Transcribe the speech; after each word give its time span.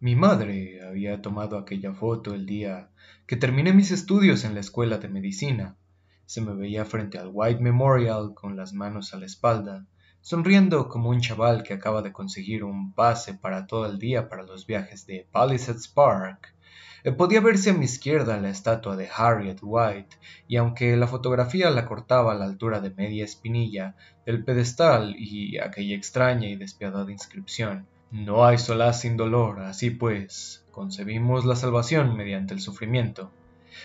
Mi 0.00 0.14
madre 0.14 0.80
había 0.86 1.20
tomado 1.20 1.58
aquella 1.58 1.92
foto 1.92 2.32
el 2.32 2.46
día 2.46 2.88
que 3.26 3.34
terminé 3.34 3.72
mis 3.72 3.90
estudios 3.90 4.44
en 4.44 4.54
la 4.54 4.60
escuela 4.60 4.98
de 4.98 5.08
medicina. 5.08 5.76
Se 6.24 6.40
me 6.40 6.54
veía 6.54 6.84
frente 6.84 7.18
al 7.18 7.30
White 7.32 7.60
Memorial 7.60 8.32
con 8.32 8.56
las 8.56 8.72
manos 8.72 9.12
a 9.12 9.18
la 9.18 9.26
espalda, 9.26 9.86
sonriendo 10.20 10.88
como 10.88 11.10
un 11.10 11.20
chaval 11.20 11.64
que 11.64 11.74
acaba 11.74 12.00
de 12.00 12.12
conseguir 12.12 12.62
un 12.62 12.94
pase 12.94 13.34
para 13.34 13.66
todo 13.66 13.86
el 13.86 13.98
día 13.98 14.28
para 14.28 14.44
los 14.44 14.68
viajes 14.68 15.04
de 15.04 15.26
Palisades 15.32 15.88
Park. 15.88 16.54
Eh, 17.02 17.10
podía 17.10 17.40
verse 17.40 17.70
a 17.70 17.74
mi 17.74 17.86
izquierda 17.86 18.40
la 18.40 18.50
estatua 18.50 18.94
de 18.94 19.08
Harriet 19.12 19.58
White, 19.62 20.16
y 20.46 20.58
aunque 20.58 20.96
la 20.96 21.08
fotografía 21.08 21.70
la 21.70 21.86
cortaba 21.86 22.34
a 22.34 22.36
la 22.36 22.44
altura 22.44 22.78
de 22.80 22.90
media 22.90 23.24
espinilla 23.24 23.96
del 24.24 24.44
pedestal 24.44 25.16
y 25.18 25.58
aquella 25.58 25.96
extraña 25.96 26.48
y 26.48 26.54
despiadada 26.54 27.10
inscripción, 27.10 27.88
no 28.10 28.46
hay 28.46 28.56
solaz 28.56 29.02
sin 29.02 29.18
dolor, 29.18 29.60
así 29.60 29.90
pues, 29.90 30.64
concebimos 30.70 31.44
la 31.44 31.56
salvación 31.56 32.16
mediante 32.16 32.54
el 32.54 32.60
sufrimiento. 32.60 33.30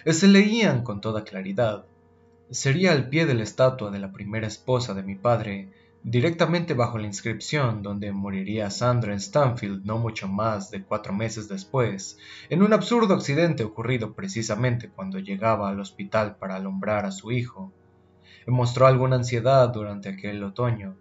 Se 0.05 0.29
leían 0.29 0.83
con 0.83 1.01
toda 1.01 1.25
claridad. 1.25 1.85
Sería 2.49 2.93
al 2.93 3.09
pie 3.09 3.25
de 3.25 3.33
la 3.33 3.43
estatua 3.43 3.91
de 3.91 3.99
la 3.99 4.13
primera 4.13 4.47
esposa 4.47 4.93
de 4.93 5.03
mi 5.03 5.15
padre, 5.15 5.69
directamente 6.03 6.73
bajo 6.73 6.97
la 6.97 7.07
inscripción 7.07 7.81
donde 7.81 8.13
moriría 8.13 8.69
Sandra 8.69 9.19
Stanfield 9.19 9.85
no 9.85 9.97
mucho 9.97 10.29
más 10.29 10.71
de 10.71 10.83
cuatro 10.83 11.11
meses 11.13 11.49
después, 11.49 12.17
en 12.49 12.63
un 12.63 12.71
absurdo 12.71 13.13
accidente 13.15 13.65
ocurrido 13.65 14.13
precisamente 14.13 14.89
cuando 14.89 15.19
llegaba 15.19 15.69
al 15.69 15.81
hospital 15.81 16.37
para 16.37 16.55
alumbrar 16.55 17.05
a 17.05 17.11
su 17.11 17.31
hijo. 17.33 17.73
Mostró 18.47 18.87
alguna 18.87 19.17
ansiedad 19.17 19.69
durante 19.69 20.09
aquel 20.09 20.43
otoño, 20.43 20.95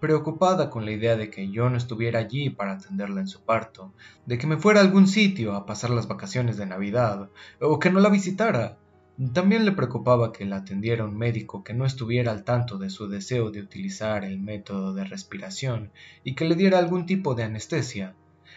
preocupada 0.00 0.70
con 0.70 0.84
la 0.84 0.92
idea 0.92 1.16
de 1.16 1.30
que 1.30 1.50
yo 1.50 1.68
no 1.70 1.76
estuviera 1.76 2.18
allí 2.18 2.50
para 2.50 2.72
atenderla 2.72 3.20
en 3.20 3.28
su 3.28 3.42
parto, 3.42 3.92
de 4.26 4.38
que 4.38 4.46
me 4.46 4.56
fuera 4.56 4.80
a 4.80 4.82
algún 4.82 5.06
sitio 5.06 5.54
a 5.54 5.66
pasar 5.66 5.90
las 5.90 6.08
vacaciones 6.08 6.56
de 6.56 6.66
Navidad, 6.66 7.28
o 7.60 7.78
que 7.78 7.90
no 7.90 8.00
la 8.00 8.08
visitara, 8.08 8.78
también 9.34 9.66
le 9.66 9.72
preocupaba 9.72 10.32
que 10.32 10.46
la 10.46 10.56
atendiera 10.56 11.04
un 11.04 11.14
médico 11.14 11.62
que 11.62 11.74
no 11.74 11.84
estuviera 11.84 12.32
al 12.32 12.42
tanto 12.42 12.78
de 12.78 12.88
su 12.88 13.06
deseo 13.06 13.50
de 13.50 13.60
utilizar 13.60 14.24
el 14.24 14.40
método 14.40 14.94
de 14.94 15.04
respiración 15.04 15.92
y 16.24 16.34
que 16.34 16.46
le 16.46 16.54
diera 16.54 16.78
algún 16.78 17.04
tipo 17.04 17.34
de 17.34 17.42
anestesia. 17.42 18.14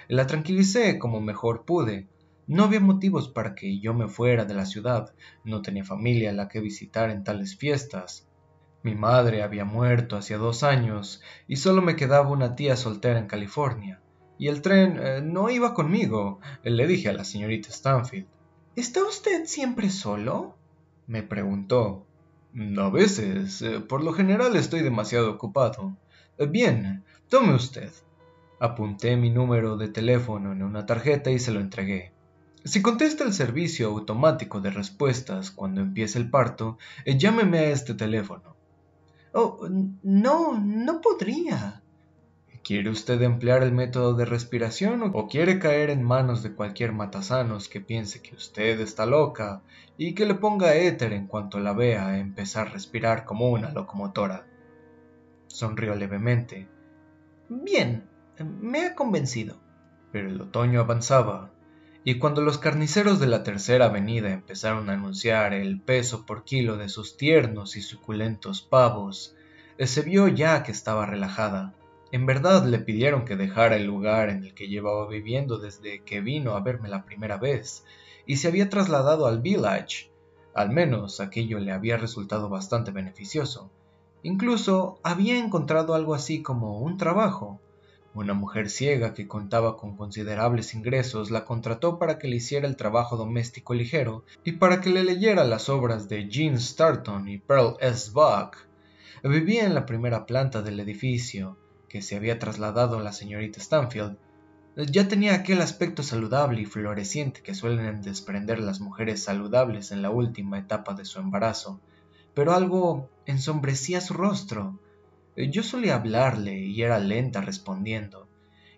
La 0.07 0.25
tranquilicé 0.25 0.99
como 0.99 1.19
mejor 1.19 1.65
pude. 1.65 2.07
No 2.47 2.63
había 2.63 2.79
motivos 2.79 3.27
para 3.27 3.55
que 3.55 3.79
yo 3.79 3.93
me 3.93 4.07
fuera 4.07 4.45
de 4.45 4.53
la 4.53 4.65
ciudad, 4.65 5.13
no 5.43 5.61
tenía 5.61 5.83
familia 5.83 6.29
a 6.29 6.33
la 6.33 6.47
que 6.47 6.61
visitar 6.61 7.09
en 7.09 7.25
tales 7.25 7.57
fiestas. 7.57 8.25
Mi 8.83 8.95
madre 8.95 9.43
había 9.43 9.63
muerto 9.63 10.17
hacía 10.17 10.37
dos 10.37 10.61
años 10.61 11.21
y 11.47 11.55
solo 11.55 11.81
me 11.81 11.95
quedaba 11.95 12.29
una 12.29 12.55
tía 12.55 12.75
soltera 12.75 13.17
en 13.17 13.27
California. 13.27 14.01
Y 14.37 14.49
el 14.49 14.61
tren 14.61 14.99
eh, 15.01 15.21
no 15.21 15.49
iba 15.49 15.73
conmigo, 15.73 16.41
le 16.63 16.85
dije 16.85 17.07
a 17.07 17.13
la 17.13 17.23
señorita 17.23 17.71
Stanfield. 17.71 18.27
¿Está 18.75 19.01
usted 19.05 19.45
siempre 19.45 19.89
solo? 19.89 20.57
me 21.07 21.23
preguntó. 21.23 22.05
A 22.77 22.89
veces, 22.89 23.61
eh, 23.61 23.79
por 23.79 24.03
lo 24.03 24.11
general 24.11 24.55
estoy 24.57 24.81
demasiado 24.81 25.31
ocupado. 25.31 25.95
Eh, 26.37 26.45
bien, 26.45 27.05
tome 27.29 27.55
usted. 27.55 27.91
Apunté 28.59 29.15
mi 29.15 29.29
número 29.29 29.77
de 29.77 29.87
teléfono 29.87 30.51
en 30.51 30.61
una 30.61 30.85
tarjeta 30.85 31.31
y 31.31 31.39
se 31.39 31.53
lo 31.53 31.61
entregué. 31.61 32.11
Si 32.65 32.81
contesta 32.81 33.23
el 33.23 33.33
servicio 33.33 33.87
automático 33.87 34.59
de 34.59 34.71
respuestas 34.71 35.51
cuando 35.51 35.79
empiece 35.79 36.19
el 36.19 36.29
parto, 36.29 36.77
llámeme 37.05 37.59
a 37.59 37.69
este 37.69 37.93
teléfono. 37.93 38.52
Oh, 39.33 39.67
no, 40.03 40.59
no 40.59 41.01
podría. 41.01 41.81
¿Quiere 42.63 42.91
usted 42.91 43.21
emplear 43.21 43.61
el 43.61 43.73
método 43.73 44.13
de 44.13 44.23
respiración 44.23 45.11
o 45.13 45.27
quiere 45.27 45.59
caer 45.59 45.89
en 45.89 46.01
manos 46.01 46.43
de 46.43 46.53
cualquier 46.53 46.93
matasanos 46.93 47.67
que 47.67 47.81
piense 47.81 48.21
que 48.21 48.35
usted 48.35 48.79
está 48.79 49.05
loca 49.05 49.61
y 49.97 50.13
que 50.13 50.25
le 50.25 50.35
ponga 50.35 50.75
éter 50.75 51.11
en 51.11 51.27
cuanto 51.27 51.59
la 51.59 51.73
vea 51.73 52.19
empezar 52.19 52.67
a 52.67 52.71
respirar 52.71 53.25
como 53.25 53.49
una 53.49 53.71
locomotora? 53.71 54.45
Sonrió 55.47 55.95
levemente. 55.95 56.69
Bien, 57.49 58.07
me 58.39 58.85
ha 58.85 58.95
convencido. 58.95 59.57
Pero 60.11 60.29
el 60.29 60.39
otoño 60.39 60.79
avanzaba, 60.79 61.52
y 62.03 62.19
cuando 62.19 62.41
los 62.41 62.57
carniceros 62.57 63.19
de 63.19 63.27
la 63.27 63.43
tercera 63.43 63.85
avenida 63.85 64.31
empezaron 64.31 64.89
a 64.89 64.93
anunciar 64.93 65.53
el 65.53 65.79
peso 65.79 66.25
por 66.25 66.43
kilo 66.43 66.77
de 66.77 66.89
sus 66.89 67.17
tiernos 67.17 67.75
y 67.75 67.81
suculentos 67.81 68.61
pavos, 68.61 69.35
se 69.79 70.01
vio 70.01 70.27
ya 70.27 70.63
que 70.63 70.71
estaba 70.71 71.05
relajada 71.05 71.73
en 72.13 72.27
verdad 72.27 72.63
le 72.65 72.77
pidieron 72.77 73.25
que 73.25 73.35
dejara 73.35 73.75
el 73.75 73.85
lugar 73.85 74.29
en 74.29 74.43
el 74.43 74.53
que 74.53 74.67
llevaba 74.67 75.07
viviendo 75.07 75.57
desde 75.57 76.03
que 76.03 76.21
vino 76.21 76.51
a 76.51 76.59
verme 76.59 76.87
la 76.87 77.05
primera 77.05 77.37
vez, 77.37 77.85
y 78.27 78.35
se 78.35 78.47
había 78.47 78.69
trasladado 78.69 79.25
al 79.25 79.41
village. 79.41 80.11
Al 80.53 80.69
menos 80.69 81.19
aquello 81.19 81.57
le 81.57 81.71
había 81.71 81.97
resultado 81.97 82.49
bastante 82.49 82.91
beneficioso. 82.91 83.71
Incluso 84.21 84.99
había 85.01 85.39
encontrado 85.39 85.95
algo 85.95 86.13
así 86.13 86.43
como 86.43 86.77
un 86.77 86.97
trabajo. 86.97 87.59
Una 88.15 88.35
mujer 88.35 88.69
ciega 88.69 89.15
que 89.15 89.27
contaba 89.27 89.75
con 89.75 89.97
considerables 89.97 90.75
ingresos 90.75 91.31
la 91.31 91.45
contrató 91.45 91.97
para 91.97 92.19
que 92.19 92.27
le 92.27 92.35
hiciera 92.35 92.67
el 92.67 92.75
trabajo 92.75 93.17
doméstico 93.17 93.73
ligero 93.73 94.23
y 94.43 94.53
para 94.53 94.81
que 94.81 94.91
le 94.91 95.03
leyera 95.03 95.43
las 95.43 95.67
obras 95.67 96.09
de 96.09 96.29
Jean 96.29 96.59
Starton 96.59 97.27
y 97.27 97.39
Pearl 97.39 97.75
S. 97.79 98.11
Buck. 98.11 98.57
Vivía 99.23 99.65
en 99.65 99.73
la 99.73 99.87
primera 99.87 100.27
planta 100.27 100.61
del 100.61 100.79
edificio, 100.79 101.57
que 101.89 102.03
se 102.03 102.15
había 102.15 102.37
trasladado 102.37 102.99
la 102.99 103.13
señorita 103.13 103.59
Stanfield, 103.59 104.17
ya 104.75 105.07
tenía 105.07 105.35
aquel 105.35 105.61
aspecto 105.61 106.03
saludable 106.03 106.61
y 106.61 106.65
floreciente 106.65 107.41
que 107.41 107.53
suelen 107.53 108.01
desprender 108.01 108.59
las 108.59 108.79
mujeres 108.79 109.23
saludables 109.23 109.91
en 109.91 110.01
la 110.01 110.09
última 110.09 110.57
etapa 110.57 110.93
de 110.93 111.05
su 111.05 111.19
embarazo, 111.19 111.79
pero 112.33 112.53
algo 112.53 113.09
ensombrecía 113.25 114.01
su 114.01 114.13
rostro. 114.13 114.79
Yo 115.35 115.63
solía 115.63 115.95
hablarle 115.95 116.59
y 116.59 116.83
era 116.83 116.99
lenta 116.99 117.41
respondiendo, 117.41 118.27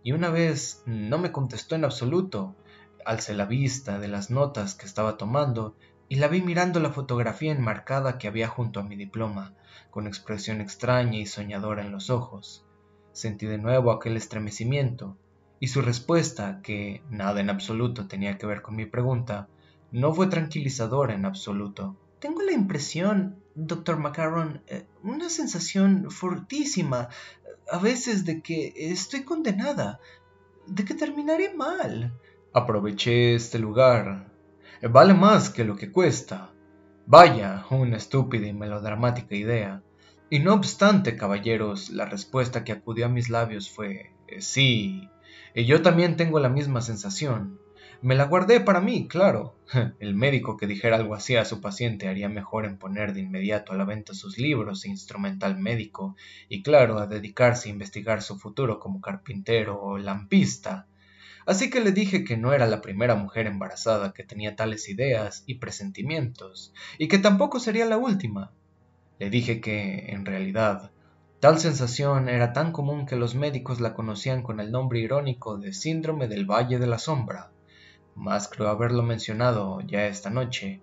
y 0.04 0.14
una 0.14 0.30
vez 0.30 0.84
no 0.86 1.18
me 1.18 1.32
contestó 1.32 1.76
en 1.76 1.84
absoluto. 1.84 2.56
Alcé 3.06 3.34
la 3.34 3.46
vista 3.46 4.00
de 4.00 4.08
las 4.08 4.32
notas 4.32 4.74
que 4.74 4.86
estaba 4.86 5.18
tomando 5.18 5.76
y 6.08 6.16
la 6.16 6.28
vi 6.28 6.42
mirando 6.42 6.80
la 6.80 6.92
fotografía 6.92 7.52
enmarcada 7.52 8.18
que 8.18 8.28
había 8.28 8.48
junto 8.48 8.80
a 8.80 8.84
mi 8.84 8.96
diploma, 8.96 9.54
con 9.90 10.08
expresión 10.08 10.62
extraña 10.62 11.20
y 11.20 11.26
soñadora 11.26 11.82
en 11.82 11.92
los 11.92 12.10
ojos. 12.10 12.66
Sentí 13.12 13.46
de 13.48 13.58
nuevo 13.58 13.92
aquel 13.92 14.16
estremecimiento, 14.16 15.18
y 15.60 15.68
su 15.68 15.82
respuesta, 15.82 16.62
que 16.62 17.02
nada 17.10 17.42
en 17.42 17.50
absoluto 17.50 18.08
tenía 18.08 18.38
que 18.38 18.46
ver 18.46 18.62
con 18.62 18.76
mi 18.76 18.86
pregunta, 18.86 19.50
no 19.92 20.14
fue 20.14 20.28
tranquilizadora 20.28 21.14
en 21.16 21.26
absoluto. 21.26 21.98
Tengo 22.20 22.42
la 22.42 22.52
impresión, 22.52 23.42
doctor 23.56 23.98
Macaron, 23.98 24.62
eh, 24.68 24.86
una 25.04 25.30
sensación 25.30 26.12
fortísima, 26.12 27.10
a 27.72 27.80
veces 27.80 28.26
de 28.26 28.42
que 28.42 28.74
estoy 28.76 29.24
condenada, 29.24 30.00
de 30.68 30.86
que 30.86 30.94
terminaré 30.94 31.54
mal. 31.54 32.14
Aproveché 32.54 33.36
este 33.36 33.60
lugar. 33.60 34.32
Vale 34.82 35.14
más 35.14 35.50
que 35.50 35.64
lo 35.64 35.76
que 35.76 35.92
cuesta. 35.92 36.52
Vaya, 37.08 37.66
una 37.70 37.98
estúpida 37.98 38.48
y 38.48 38.54
melodramática 38.54 39.36
idea. 39.36 39.84
Y 40.30 40.40
no 40.40 40.54
obstante, 40.54 41.16
caballeros, 41.16 41.90
la 41.90 42.06
respuesta 42.06 42.64
que 42.64 42.72
acudió 42.72 43.06
a 43.06 43.10
mis 43.10 43.30
labios 43.30 43.70
fue 43.70 44.12
eh, 44.28 44.42
sí. 44.42 45.10
Y 45.54 45.66
yo 45.66 45.82
también 45.82 46.18
tengo 46.18 46.40
la 46.40 46.50
misma 46.50 46.82
sensación. 46.82 47.60
Me 48.02 48.16
la 48.16 48.26
guardé 48.26 48.60
para 48.60 48.82
mí, 48.82 49.08
claro. 49.08 49.56
El 50.00 50.16
médico 50.16 50.58
que 50.58 50.68
dijera 50.68 50.98
algo 50.98 51.16
así 51.16 51.36
a 51.36 51.46
su 51.46 51.62
paciente 51.62 52.08
haría 52.08 52.30
mejor 52.30 52.66
en 52.66 52.78
poner 52.78 53.14
de 53.14 53.22
inmediato 53.22 53.72
a 53.72 53.78
la 53.78 53.86
venta 53.86 54.14
sus 54.14 54.38
libros 54.38 54.86
e 54.86 54.90
instrumental 54.90 55.58
médico, 55.58 56.16
y 56.50 56.62
claro, 56.62 57.00
a 57.00 57.08
dedicarse 57.08 57.70
a 57.70 57.72
investigar 57.72 58.22
su 58.22 58.38
futuro 58.38 58.80
como 58.80 59.02
carpintero 59.02 59.82
o 59.82 59.98
lampista. 59.98 60.88
Así 61.46 61.70
que 61.70 61.80
le 61.80 61.92
dije 61.92 62.24
que 62.24 62.38
no 62.38 62.54
era 62.54 62.68
la 62.68 62.82
primera 62.82 63.16
mujer 63.16 63.48
embarazada 63.48 64.14
que 64.14 64.24
tenía 64.24 64.56
tales 64.56 64.90
ideas 64.90 65.44
y 65.46 65.56
presentimientos, 65.56 66.74
y 66.98 67.08
que 67.08 67.20
tampoco 67.20 67.60
sería 67.60 67.86
la 67.86 67.98
última. 67.98 68.52
Le 69.20 69.30
dije 69.30 69.62
que, 69.62 70.08
en 70.10 70.26
realidad, 70.26 70.92
tal 71.40 71.60
sensación 71.60 72.28
era 72.30 72.52
tan 72.52 72.72
común 72.72 73.06
que 73.06 73.16
los 73.16 73.36
médicos 73.36 73.80
la 73.80 73.94
conocían 73.94 74.44
con 74.44 74.60
el 74.60 74.72
nombre 74.72 75.00
irónico 75.00 75.58
de 75.58 75.72
síndrome 75.72 76.28
del 76.28 76.46
Valle 76.46 76.80
de 76.80 76.88
la 76.88 76.98
Sombra. 76.98 77.52
Más 78.16 78.48
creo 78.48 78.70
haberlo 78.70 79.04
mencionado 79.04 79.82
ya 79.82 80.08
esta 80.08 80.30
noche. 80.30 80.82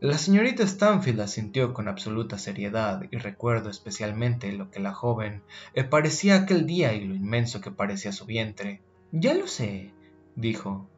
La 0.00 0.16
señorita 0.16 0.64
Stanfield 0.64 1.20
asintió 1.20 1.74
con 1.74 1.88
absoluta 1.88 2.38
seriedad 2.38 3.02
y 3.10 3.16
recuerdo 3.16 3.68
especialmente 3.68 4.52
lo 4.52 4.70
que 4.70 4.78
la 4.78 4.94
joven 4.94 5.42
le 5.74 5.84
parecía 5.84 6.36
aquel 6.36 6.66
día 6.66 6.92
y 6.92 7.04
lo 7.04 7.14
inmenso 7.14 7.60
que 7.60 7.72
parecía 7.72 8.12
su 8.12 8.26
vientre. 8.26 8.80
Ya 9.10 9.34
lo 9.34 9.48
sé, 9.48 9.92
dijo. 10.36 10.88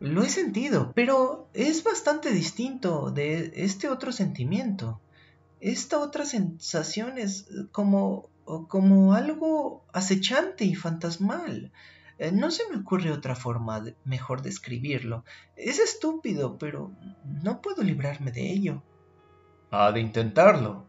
Lo 0.00 0.22
he 0.22 0.28
sentido, 0.28 0.92
pero 0.94 1.48
es 1.54 1.84
bastante 1.84 2.30
distinto 2.32 3.10
de 3.10 3.52
este 3.54 3.88
otro 3.88 4.12
sentimiento 4.12 5.00
esta 5.60 5.98
otra 5.98 6.24
sensación 6.24 7.18
es 7.18 7.46
como, 7.70 8.30
como 8.68 9.14
algo 9.14 9.84
acechante 9.92 10.64
y 10.64 10.74
fantasmal. 10.74 11.70
Eh, 12.20 12.32
no 12.32 12.50
se 12.50 12.68
me 12.68 12.76
ocurre 12.76 13.10
otra 13.10 13.34
forma 13.34 13.82
mejor 14.04 14.42
de 14.42 14.50
escribirlo. 14.50 15.24
Es 15.56 15.78
estúpido, 15.78 16.58
pero 16.58 16.92
no 17.24 17.62
puedo 17.62 17.82
librarme 17.82 18.30
de 18.30 18.52
ello. 18.52 18.82
Ha 19.70 19.90
de 19.90 20.00
intentarlo, 20.00 20.84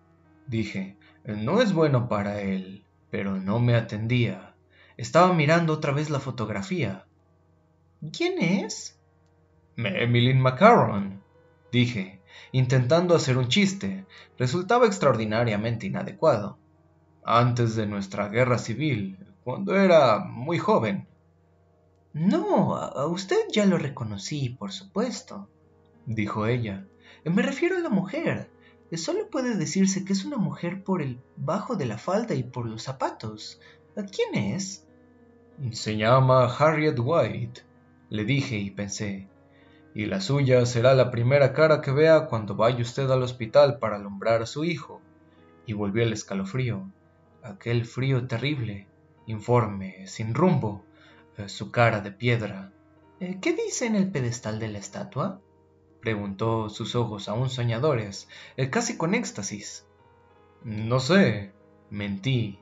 dije. 0.45 0.97
No 1.23 1.61
es 1.61 1.71
bueno 1.71 2.09
para 2.09 2.41
él, 2.41 2.83
pero 3.09 3.37
no 3.37 3.59
me 3.59 3.75
atendía. 3.75 4.55
Estaba 4.97 5.33
mirando 5.33 5.71
otra 5.71 5.93
vez 5.93 6.09
la 6.09 6.19
fotografía. 6.19 7.05
¿Quién 8.11 8.37
es? 8.39 8.99
Emily 9.77 10.33
Macaron, 10.33 11.23
dije, 11.71 12.19
intentando 12.51 13.15
hacer 13.15 13.37
un 13.37 13.47
chiste. 13.47 14.05
Resultaba 14.37 14.85
extraordinariamente 14.85 15.87
inadecuado. 15.87 16.57
Antes 17.23 17.77
de 17.77 17.87
nuestra 17.87 18.27
guerra 18.27 18.57
civil, 18.57 19.17
cuando 19.45 19.77
era 19.77 20.19
muy 20.19 20.57
joven. 20.57 21.07
No, 22.13 22.75
a 22.75 23.07
usted 23.07 23.37
ya 23.51 23.65
lo 23.65 23.77
reconocí, 23.77 24.49
por 24.49 24.73
supuesto, 24.73 25.47
dijo 26.05 26.45
ella. 26.45 26.85
Me 27.23 27.41
refiero 27.41 27.77
a 27.77 27.79
la 27.79 27.89
mujer. 27.89 28.49
Solo 28.93 29.29
puede 29.29 29.55
decirse 29.55 30.03
que 30.03 30.11
es 30.11 30.25
una 30.25 30.35
mujer 30.35 30.83
por 30.83 31.01
el 31.01 31.21
bajo 31.37 31.77
de 31.77 31.85
la 31.85 31.97
falda 31.97 32.35
y 32.35 32.43
por 32.43 32.65
los 32.65 32.83
zapatos. 32.83 33.61
¿Quién 33.95 34.53
es? 34.53 34.85
Se 35.71 35.95
llama 35.95 36.53
Harriet 36.53 36.99
White, 36.99 37.61
le 38.09 38.25
dije 38.25 38.57
y 38.57 38.71
pensé. 38.71 39.29
Y 39.93 40.05
la 40.05 40.19
suya 40.19 40.65
será 40.65 40.93
la 40.93 41.11
primera 41.11 41.53
cara 41.53 41.81
que 41.81 41.91
vea 41.91 42.27
cuando 42.27 42.55
vaya 42.55 42.81
usted 42.81 43.09
al 43.09 43.23
hospital 43.23 43.79
para 43.79 43.95
alumbrar 43.95 44.41
a 44.41 44.45
su 44.45 44.65
hijo. 44.65 44.99
Y 45.65 45.73
volvió 45.73 46.03
el 46.03 46.11
escalofrío, 46.11 46.91
aquel 47.43 47.85
frío 47.85 48.27
terrible, 48.27 48.87
informe, 49.27 50.07
sin 50.07 50.33
rumbo, 50.33 50.83
su 51.49 51.71
cara 51.71 52.01
de 52.01 52.11
piedra. 52.11 52.71
Eh, 53.19 53.37
¿Qué 53.41 53.53
dice 53.53 53.85
en 53.85 53.95
el 53.95 54.11
pedestal 54.11 54.59
de 54.59 54.69
la 54.69 54.79
estatua? 54.79 55.41
preguntó 56.01 56.69
sus 56.69 56.95
ojos 56.95 57.29
aún 57.29 57.49
soñadores, 57.49 58.27
eh, 58.57 58.69
casi 58.69 58.97
con 58.97 59.13
éxtasis. 59.13 59.85
No 60.63 60.99
sé, 60.99 61.53
mentí. 61.89 62.59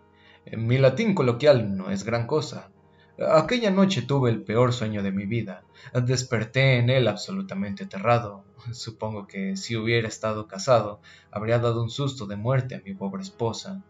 Mi 0.51 0.77
latín 0.77 1.15
coloquial 1.15 1.75
no 1.77 1.91
es 1.91 2.03
gran 2.03 2.27
cosa. 2.27 2.71
Aquella 3.19 3.69
noche 3.69 4.01
tuve 4.01 4.29
el 4.29 4.43
peor 4.43 4.71
sueño 4.71 5.03
de 5.03 5.11
mi 5.11 5.25
vida. 5.25 5.63
Desperté 5.93 6.77
en 6.77 6.89
él 6.89 7.07
absolutamente 7.07 7.83
aterrado. 7.83 8.45
Supongo 8.71 9.27
que 9.27 9.57
si 9.57 9.75
hubiera 9.75 10.07
estado 10.07 10.47
casado, 10.47 11.01
habría 11.29 11.59
dado 11.59 11.83
un 11.83 11.89
susto 11.89 12.27
de 12.27 12.37
muerte 12.37 12.75
a 12.75 12.81
mi 12.81 12.93
pobre 12.93 13.21
esposa. 13.21 13.83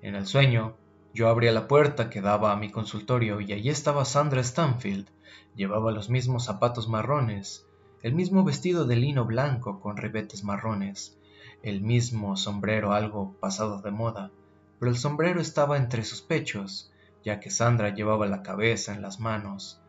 En 0.00 0.14
el 0.14 0.26
sueño, 0.26 0.76
yo 1.14 1.28
abría 1.28 1.52
la 1.52 1.68
puerta 1.68 2.10
que 2.10 2.20
daba 2.20 2.52
a 2.52 2.56
mi 2.56 2.70
consultorio 2.70 3.40
y 3.40 3.52
allí 3.52 3.70
estaba 3.70 4.04
Sandra 4.04 4.42
Stanfield. 4.42 5.08
Llevaba 5.56 5.90
los 5.90 6.10
mismos 6.10 6.44
zapatos 6.44 6.88
marrones, 6.88 7.66
el 8.02 8.14
mismo 8.14 8.44
vestido 8.44 8.84
de 8.84 8.96
lino 8.96 9.24
blanco 9.24 9.80
con 9.80 9.96
ribetes 9.96 10.44
marrones, 10.44 11.18
el 11.62 11.80
mismo 11.80 12.36
sombrero 12.36 12.92
algo 12.92 13.34
pasado 13.40 13.80
de 13.80 13.90
moda, 13.90 14.30
pero 14.78 14.90
el 14.90 14.96
sombrero 14.96 15.40
estaba 15.40 15.76
entre 15.76 16.04
sus 16.04 16.22
pechos, 16.22 16.92
ya 17.24 17.40
que 17.40 17.50
Sandra 17.50 17.94
llevaba 17.94 18.26
la 18.26 18.42
cabeza 18.42 18.94
en 18.94 19.02
las 19.02 19.18
manos. 19.18 19.80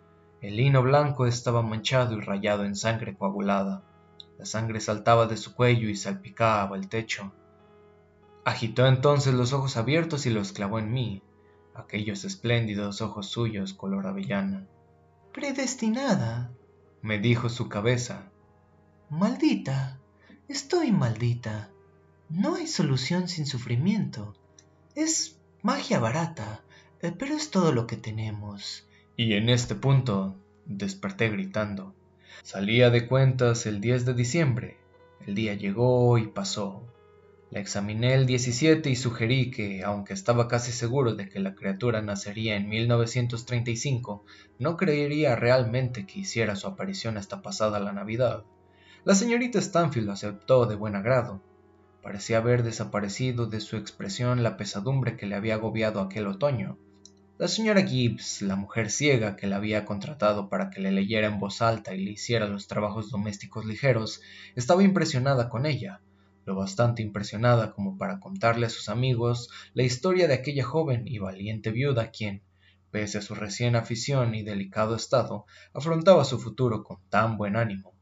El 0.41 0.55
lino 0.55 0.81
blanco 0.81 1.27
estaba 1.27 1.61
manchado 1.61 2.17
y 2.17 2.21
rayado 2.21 2.63
en 2.63 2.75
sangre 2.75 3.15
coagulada. 3.15 3.83
La 4.37 4.45
sangre 4.45 4.79
saltaba 4.79 5.27
de 5.27 5.37
su 5.37 5.53
cuello 5.53 5.89
y 5.89 5.95
salpicaba 5.95 6.77
el 6.77 6.87
techo. 6.87 7.33
Agitó 8.45 8.87
entonces 8.87 9.33
los 9.33 9.53
ojos 9.53 9.77
abiertos 9.77 10.25
y 10.25 10.29
los 10.29 10.51
clavó 10.51 10.79
en 10.79 10.91
mí, 10.91 11.21
aquellos 11.75 12.23
espléndidos 12.25 13.01
ojos 13.01 13.27
suyos 13.27 13.73
color 13.73 14.07
avellana. 14.07 14.67
Predestinada, 15.33 16.51
me 17.01 17.19
dijo 17.19 17.49
su 17.49 17.69
cabeza. 17.69 18.31
Maldita, 19.09 19.99
estoy 20.47 20.91
maldita. 20.91 21.69
No 22.29 22.55
hay 22.55 22.67
solución 22.67 23.27
sin 23.27 23.45
sufrimiento. 23.45 24.35
Es 24.95 25.37
magia 25.61 25.99
barata, 25.99 26.61
eh, 27.01 27.13
pero 27.17 27.35
es 27.35 27.51
todo 27.51 27.71
lo 27.71 27.87
que 27.87 27.97
tenemos. 27.97 28.85
Y 29.15 29.33
en 29.33 29.49
este 29.49 29.75
punto 29.75 30.35
desperté 30.65 31.29
gritando. 31.29 31.93
Salía 32.43 32.89
de 32.89 33.07
cuentas 33.07 33.65
el 33.65 33.81
10 33.81 34.05
de 34.05 34.13
diciembre. 34.13 34.77
El 35.25 35.35
día 35.35 35.53
llegó 35.55 36.17
y 36.17 36.27
pasó. 36.27 36.83
La 37.51 37.59
examiné 37.59 38.13
el 38.13 38.27
17 38.27 38.91
y 38.91 38.95
sugerí 38.95 39.49
que, 39.49 39.83
aunque 39.83 40.13
estaba 40.13 40.47
casi 40.47 40.71
seguro 40.71 41.15
de 41.15 41.29
que 41.29 41.39
la 41.39 41.55
criatura 41.55 41.99
nacería 41.99 42.55
en 42.55 42.69
1935, 42.69 44.23
no 44.59 44.77
creería 44.77 45.35
realmente 45.35 46.05
que 46.05 46.19
hiciera 46.19 46.55
su 46.55 46.67
aparición 46.67 47.17
hasta 47.17 47.41
pasada 47.41 47.79
la 47.79 47.91
Navidad. 47.91 48.43
La 49.03 49.15
señorita 49.15 49.59
Stanfield 49.59 50.11
aceptó 50.11 50.67
de 50.67 50.75
buen 50.75 50.95
agrado. 50.95 51.41
Parecía 52.03 52.37
haber 52.37 52.61
desaparecido 52.61 53.47
de 53.47 53.61
su 53.61 53.77
expresión 53.77 54.43
la 54.43 54.55
pesadumbre 54.55 55.17
que 55.17 55.25
le 55.25 55.33
había 55.33 55.55
agobiado 55.55 56.01
aquel 56.01 56.27
otoño. 56.27 56.77
La 57.39 57.47
señora 57.47 57.81
Gibbs, 57.81 58.43
la 58.43 58.57
mujer 58.57 58.91
ciega 58.91 59.35
que 59.35 59.47
la 59.47 59.55
había 59.55 59.85
contratado 59.85 60.49
para 60.49 60.69
que 60.69 60.81
le 60.81 60.91
leyera 60.91 61.25
en 61.25 61.39
voz 61.39 61.63
alta 61.63 61.95
y 61.95 62.05
le 62.05 62.11
hiciera 62.11 62.47
los 62.47 62.67
trabajos 62.67 63.09
domésticos 63.09 63.65
ligeros, 63.65 64.21
estaba 64.55 64.83
impresionada 64.83 65.49
con 65.49 65.65
ella 65.65 66.01
lo 66.49 66.55
bastante 66.55 67.03
impresionada 67.03 67.73
como 67.73 67.95
para 67.95 68.19
contarle 68.19 68.65
a 68.65 68.71
sus 68.71 68.89
amigos 68.89 69.51
la 69.75 69.83
historia 69.83 70.27
de 70.27 70.33
aquella 70.33 70.63
joven 70.63 71.07
y 71.07 71.19
valiente 71.19 71.69
viuda 71.69 72.09
quien, 72.09 72.41
pese 72.89 73.19
a 73.19 73.21
su 73.21 73.35
recién 73.35 73.75
afición 73.75 74.33
y 74.33 74.41
delicado 74.41 74.95
estado, 74.95 75.45
afrontaba 75.75 76.25
su 76.25 76.39
futuro 76.39 76.83
con 76.83 76.97
tan 77.09 77.37
buen 77.37 77.55
ánimo. 77.55 77.93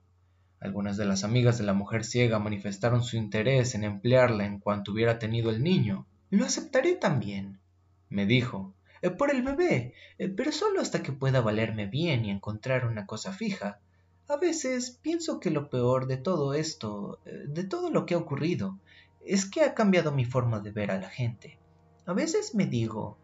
Algunas 0.61 0.95
de 0.95 1.03
las 1.03 1.25
amigas 1.25 1.57
de 1.57 1.65
la 1.65 1.73
mujer 1.73 2.05
ciega 2.05 2.39
manifestaron 2.39 3.03
su 3.03 3.17
interés 3.17 3.75
en 3.75 3.83
emplearla 3.83 4.45
en 4.45 4.59
cuanto 4.59 4.93
hubiera 4.93 5.19
tenido 5.19 5.49
el 5.49 5.61
niño. 5.61 6.07
Lo 6.29 6.45
aceptaré 6.45 6.95
también, 6.95 7.59
me 8.07 8.25
dijo, 8.25 8.73
eh, 9.01 9.09
por 9.09 9.29
el 9.29 9.41
bebé, 9.41 9.93
eh, 10.17 10.29
pero 10.29 10.53
solo 10.53 10.79
hasta 10.79 11.03
que 11.03 11.11
pueda 11.11 11.41
valerme 11.41 11.85
bien 11.85 12.23
y 12.23 12.31
encontrar 12.31 12.87
una 12.87 13.05
cosa 13.05 13.33
fija. 13.33 13.81
A 14.29 14.35
veces 14.35 14.99
pienso 15.01 15.39
que 15.39 15.51
lo 15.51 15.69
peor 15.69 16.05
de 16.05 16.17
todo 16.17 16.53
esto, 16.53 17.19
eh, 17.25 17.45
de 17.47 17.63
todo 17.63 17.89
lo 17.89 18.05
que 18.05 18.13
ha 18.13 18.17
ocurrido, 18.17 18.77
es 19.21 19.49
que 19.49 19.61
ha 19.61 19.73
cambiado 19.73 20.11
mi 20.11 20.25
forma 20.25 20.59
de 20.59 20.71
ver 20.71 20.91
a 20.91 20.99
la 20.99 21.09
gente. 21.09 21.57
A 22.05 22.11
veces 22.11 22.53
me 22.53 22.65
digo, 22.65 23.17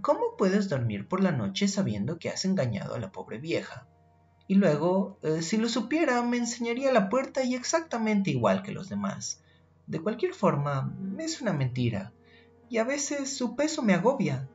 ¿cómo 0.00 0.36
puedes 0.38 0.70
dormir 0.70 1.08
por 1.08 1.22
la 1.22 1.30
noche 1.30 1.68
sabiendo 1.68 2.18
que 2.18 2.30
has 2.30 2.46
engañado 2.46 2.94
a 2.94 2.98
la 2.98 3.12
pobre 3.12 3.38
vieja? 3.38 3.86
Y 4.48 4.54
luego, 4.54 5.18
eh, 5.22 5.42
si 5.42 5.58
lo 5.58 5.68
supiera, 5.68 6.22
me 6.22 6.38
enseñaría 6.38 6.90
la 6.90 7.10
puerta 7.10 7.44
y 7.44 7.54
exactamente 7.54 8.30
igual 8.30 8.62
que 8.62 8.72
los 8.72 8.88
demás. 8.88 9.42
De 9.86 10.00
cualquier 10.00 10.32
forma, 10.32 10.90
es 11.18 11.42
una 11.42 11.52
mentira, 11.52 12.12
y 12.70 12.78
a 12.78 12.84
veces 12.84 13.36
su 13.36 13.56
peso 13.56 13.82
me 13.82 13.92
agobia. 13.92 14.48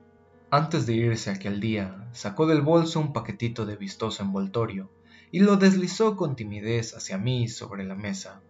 Antes 0.50 0.88
de 0.88 0.94
irse 0.94 1.30
aquel 1.30 1.60
día, 1.60 2.10
sacó 2.12 2.48
del 2.48 2.62
bolso 2.62 3.00
un 3.00 3.14
paquetito 3.14 3.66
de 3.68 3.76
vistoso 3.76 4.24
envoltorio, 4.24 4.90
y 5.32 5.40
lo 5.40 5.58
deslizó 5.58 6.18
con 6.18 6.36
timidez 6.36 6.96
hacia 6.96 7.18
mí 7.18 7.48
sobre 7.48 7.84
la 7.84 7.96
mesa. 7.96 8.42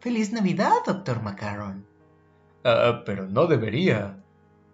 ¡Feliz 0.00 0.32
Navidad, 0.32 0.72
doctor 0.84 1.22
Macaron! 1.22 1.86
Ah, 2.64 3.02
pero 3.06 3.26
no 3.26 3.46
debería, 3.46 4.18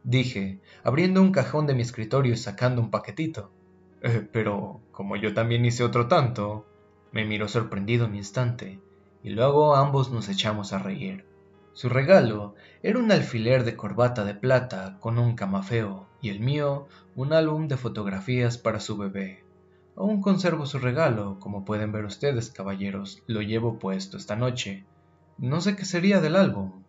dije, 0.02 0.60
abriendo 0.82 1.20
un 1.20 1.32
cajón 1.32 1.66
de 1.66 1.74
mi 1.74 1.82
escritorio 1.82 2.32
y 2.32 2.36
sacando 2.36 2.80
un 2.80 2.90
paquetito. 2.90 3.50
Eh, 4.02 4.26
pero 4.32 4.80
como 4.90 5.16
yo 5.16 5.34
también 5.34 5.64
hice 5.64 5.84
otro 5.84 6.08
tanto, 6.08 6.66
me 7.12 7.24
miró 7.24 7.46
sorprendido 7.48 8.06
un 8.06 8.16
instante, 8.16 8.80
y 9.22 9.30
luego 9.30 9.76
ambos 9.76 10.10
nos 10.10 10.28
echamos 10.28 10.72
a 10.72 10.78
reír. 10.78 11.24
Su 11.74 11.88
regalo 11.88 12.54
era 12.82 12.98
un 12.98 13.12
alfiler 13.12 13.64
de 13.64 13.76
corbata 13.76 14.24
de 14.24 14.34
plata 14.34 14.96
con 14.98 15.18
un 15.18 15.36
camafeo, 15.36 16.08
y 16.20 16.30
el 16.30 16.40
mío 16.40 16.88
un 17.14 17.32
álbum 17.32 17.68
de 17.68 17.76
fotografías 17.76 18.58
para 18.58 18.80
su 18.80 18.96
bebé. 18.96 19.41
Aún 19.96 20.20
conservo 20.20 20.66
su 20.66 20.78
regalo, 20.78 21.38
como 21.38 21.64
pueden 21.64 21.92
ver 21.92 22.04
ustedes, 22.04 22.50
caballeros. 22.50 23.22
Lo 23.26 23.42
llevo 23.42 23.78
puesto 23.78 24.16
esta 24.16 24.36
noche. 24.36 24.86
No 25.38 25.60
sé 25.60 25.76
qué 25.76 25.84
sería 25.84 26.20
del 26.20 26.36
álbum. 26.36 26.82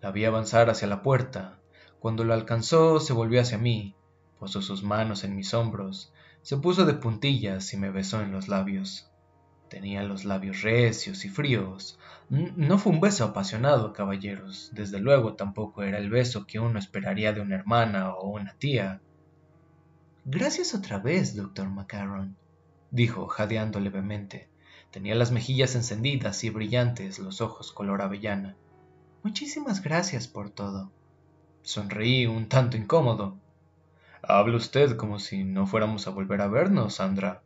La 0.00 0.10
vi 0.10 0.24
avanzar 0.24 0.70
hacia 0.70 0.88
la 0.88 1.02
puerta. 1.02 1.58
Cuando 1.98 2.24
lo 2.24 2.34
alcanzó, 2.34 3.00
se 3.00 3.12
volvió 3.12 3.40
hacia 3.40 3.58
mí, 3.58 3.94
posó 4.38 4.60
sus 4.60 4.82
manos 4.82 5.24
en 5.24 5.34
mis 5.34 5.54
hombros, 5.54 6.12
se 6.42 6.58
puso 6.58 6.84
de 6.84 6.92
puntillas 6.92 7.72
y 7.72 7.78
me 7.78 7.90
besó 7.90 8.20
en 8.20 8.30
los 8.30 8.48
labios. 8.48 9.10
Tenía 9.70 10.02
los 10.02 10.26
labios 10.26 10.60
recios 10.60 11.24
y 11.24 11.30
fríos. 11.30 11.98
No 12.28 12.76
fue 12.76 12.92
un 12.92 13.00
beso 13.00 13.24
apasionado, 13.24 13.94
caballeros. 13.94 14.70
Desde 14.72 15.00
luego 15.00 15.34
tampoco 15.34 15.82
era 15.82 15.96
el 15.96 16.10
beso 16.10 16.46
que 16.46 16.60
uno 16.60 16.78
esperaría 16.78 17.32
de 17.32 17.40
una 17.40 17.54
hermana 17.54 18.14
o 18.14 18.28
una 18.28 18.54
tía. 18.58 19.00
Gracias 20.26 20.74
otra 20.74 20.98
vez, 20.98 21.36
doctor 21.36 21.68
Macaron, 21.68 22.34
dijo, 22.90 23.26
jadeando 23.26 23.78
levemente. 23.78 24.48
Tenía 24.90 25.14
las 25.14 25.32
mejillas 25.32 25.74
encendidas 25.74 26.44
y 26.44 26.50
brillantes, 26.50 27.18
los 27.18 27.42
ojos 27.42 27.72
color 27.72 28.00
avellana. 28.00 28.56
Muchísimas 29.22 29.82
gracias 29.82 30.26
por 30.26 30.48
todo. 30.48 30.90
Sonreí 31.62 32.24
un 32.24 32.48
tanto 32.48 32.78
incómodo. 32.78 33.36
Habla 34.22 34.56
usted 34.56 34.96
como 34.96 35.18
si 35.18 35.44
no 35.44 35.66
fuéramos 35.66 36.06
a 36.06 36.10
volver 36.10 36.40
a 36.40 36.48
vernos, 36.48 36.94
Sandra. 36.94 37.42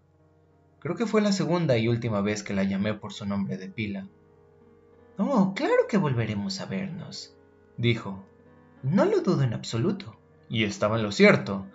Creo 0.78 0.94
que 0.94 1.06
fue 1.06 1.20
la 1.20 1.32
segunda 1.32 1.76
y 1.78 1.88
última 1.88 2.20
vez 2.20 2.44
que 2.44 2.54
la 2.54 2.62
llamé 2.62 2.94
por 2.94 3.12
su 3.12 3.26
nombre 3.26 3.56
de 3.56 3.68
pila. 3.68 4.06
Oh, 5.16 5.52
claro 5.52 5.88
que 5.88 5.97
volveremos 5.97 6.61
a 6.61 6.66
vernos, 6.66 7.35
dijo. 7.76 8.25
No 8.85 9.04
lo 9.04 9.20
dudo 9.23 9.42
en 9.42 9.54
absoluto. 9.54 10.16
Y 10.49 10.62
estaba 10.62 10.97
en 10.97 11.02
lo 11.02 11.12
cierto, 11.12 11.66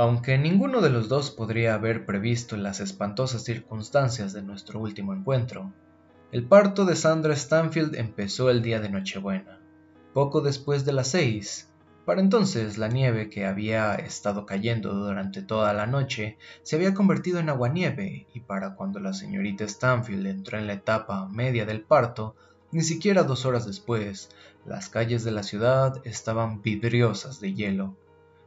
aunque 0.00 0.38
ninguno 0.38 0.80
de 0.80 0.88
los 0.88 1.10
dos 1.10 1.30
podría 1.30 1.74
haber 1.74 2.06
previsto 2.06 2.56
las 2.56 2.80
espantosas 2.80 3.44
circunstancias 3.44 4.32
de 4.32 4.40
nuestro 4.40 4.80
último 4.80 5.12
encuentro. 5.12 5.74
El 6.32 6.46
parto 6.46 6.86
de 6.86 6.96
Sandra 6.96 7.36
Stanfield 7.36 7.94
empezó 7.96 8.48
el 8.48 8.62
día 8.62 8.80
de 8.80 8.88
Nochebuena, 8.88 9.60
poco 10.14 10.40
después 10.40 10.86
de 10.86 10.94
las 10.94 11.08
seis, 11.08 11.68
para 12.06 12.22
entonces 12.22 12.78
la 12.78 12.88
nieve 12.88 13.28
que 13.28 13.44
había 13.44 13.94
estado 13.94 14.46
cayendo 14.46 14.94
durante 14.94 15.42
toda 15.42 15.74
la 15.74 15.86
noche 15.86 16.38
se 16.62 16.76
había 16.76 16.94
convertido 16.94 17.38
en 17.38 17.50
aguanieve 17.50 18.26
y 18.32 18.40
para 18.40 18.76
cuando 18.76 19.00
la 19.00 19.12
señorita 19.12 19.68
Stanfield 19.68 20.26
entró 20.26 20.56
en 20.56 20.66
la 20.66 20.72
etapa 20.72 21.28
media 21.28 21.66
del 21.66 21.82
parto, 21.82 22.34
ni 22.72 22.80
siquiera 22.80 23.24
dos 23.24 23.44
horas 23.44 23.66
después, 23.66 24.30
las 24.64 24.88
calles 24.88 25.24
de 25.24 25.32
la 25.32 25.42
ciudad 25.42 26.00
estaban 26.04 26.62
vidriosas 26.62 27.38
de 27.38 27.52
hielo. 27.52 27.98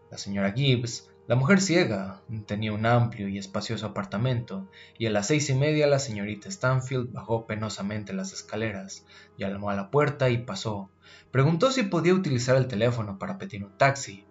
La 0.09 0.17
señora 0.17 0.51
Gibbs, 0.51 1.12
la 1.27 1.35
mujer 1.35 1.61
ciega, 1.61 2.21
tenía 2.45 2.73
un 2.73 2.85
amplio 2.85 3.27
y 3.27 3.37
espacioso 3.37 3.85
apartamento, 3.85 4.69
y 4.97 5.05
a 5.05 5.11
las 5.11 5.27
seis 5.27 5.49
y 5.49 5.55
media 5.55 5.87
la 5.87 5.99
señorita 5.99 6.49
Stanfield 6.49 7.11
bajó 7.13 7.45
penosamente 7.45 8.13
las 8.13 8.33
escaleras, 8.33 9.05
llamó 9.37 9.69
a 9.69 9.75
la 9.75 9.89
puerta 9.89 10.29
y 10.29 10.39
pasó, 10.39 10.89
Preguntó 11.31 11.71
si 11.71 11.83
podía 11.83 12.13
utilizar 12.13 12.55
el 12.55 12.67
teléfono 12.67 13.17
para 13.17 13.37
pedir 13.37 13.63
un 13.63 13.77
taxi. 13.77 14.25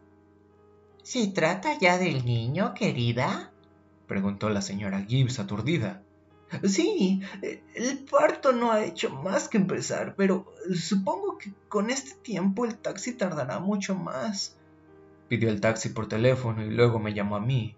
¿Se 1.02 1.26
trata 1.28 1.78
ya 1.80 1.98
del 1.98 2.24
niño, 2.24 2.74
querida? 2.74 3.52
preguntó 4.06 4.50
la 4.50 4.62
señora 4.62 5.02
Gibbs 5.02 5.38
aturdida. 5.38 6.02
Sí, 6.64 7.22
el 7.74 8.04
parto 8.10 8.52
no 8.52 8.72
ha 8.72 8.84
hecho 8.84 9.10
más 9.10 9.48
que 9.48 9.56
empezar, 9.56 10.14
pero 10.16 10.52
supongo 10.74 11.38
que 11.38 11.54
con 11.68 11.88
este 11.88 12.14
tiempo 12.16 12.66
el 12.66 12.76
taxi 12.76 13.14
tardará 13.14 13.58
mucho 13.58 13.94
más. 13.94 14.58
Pidió 15.28 15.48
el 15.48 15.60
taxi 15.60 15.90
por 15.90 16.08
teléfono 16.08 16.64
y 16.64 16.70
luego 16.70 16.98
me 16.98 17.14
llamó 17.14 17.36
a 17.36 17.40
mí. 17.40 17.76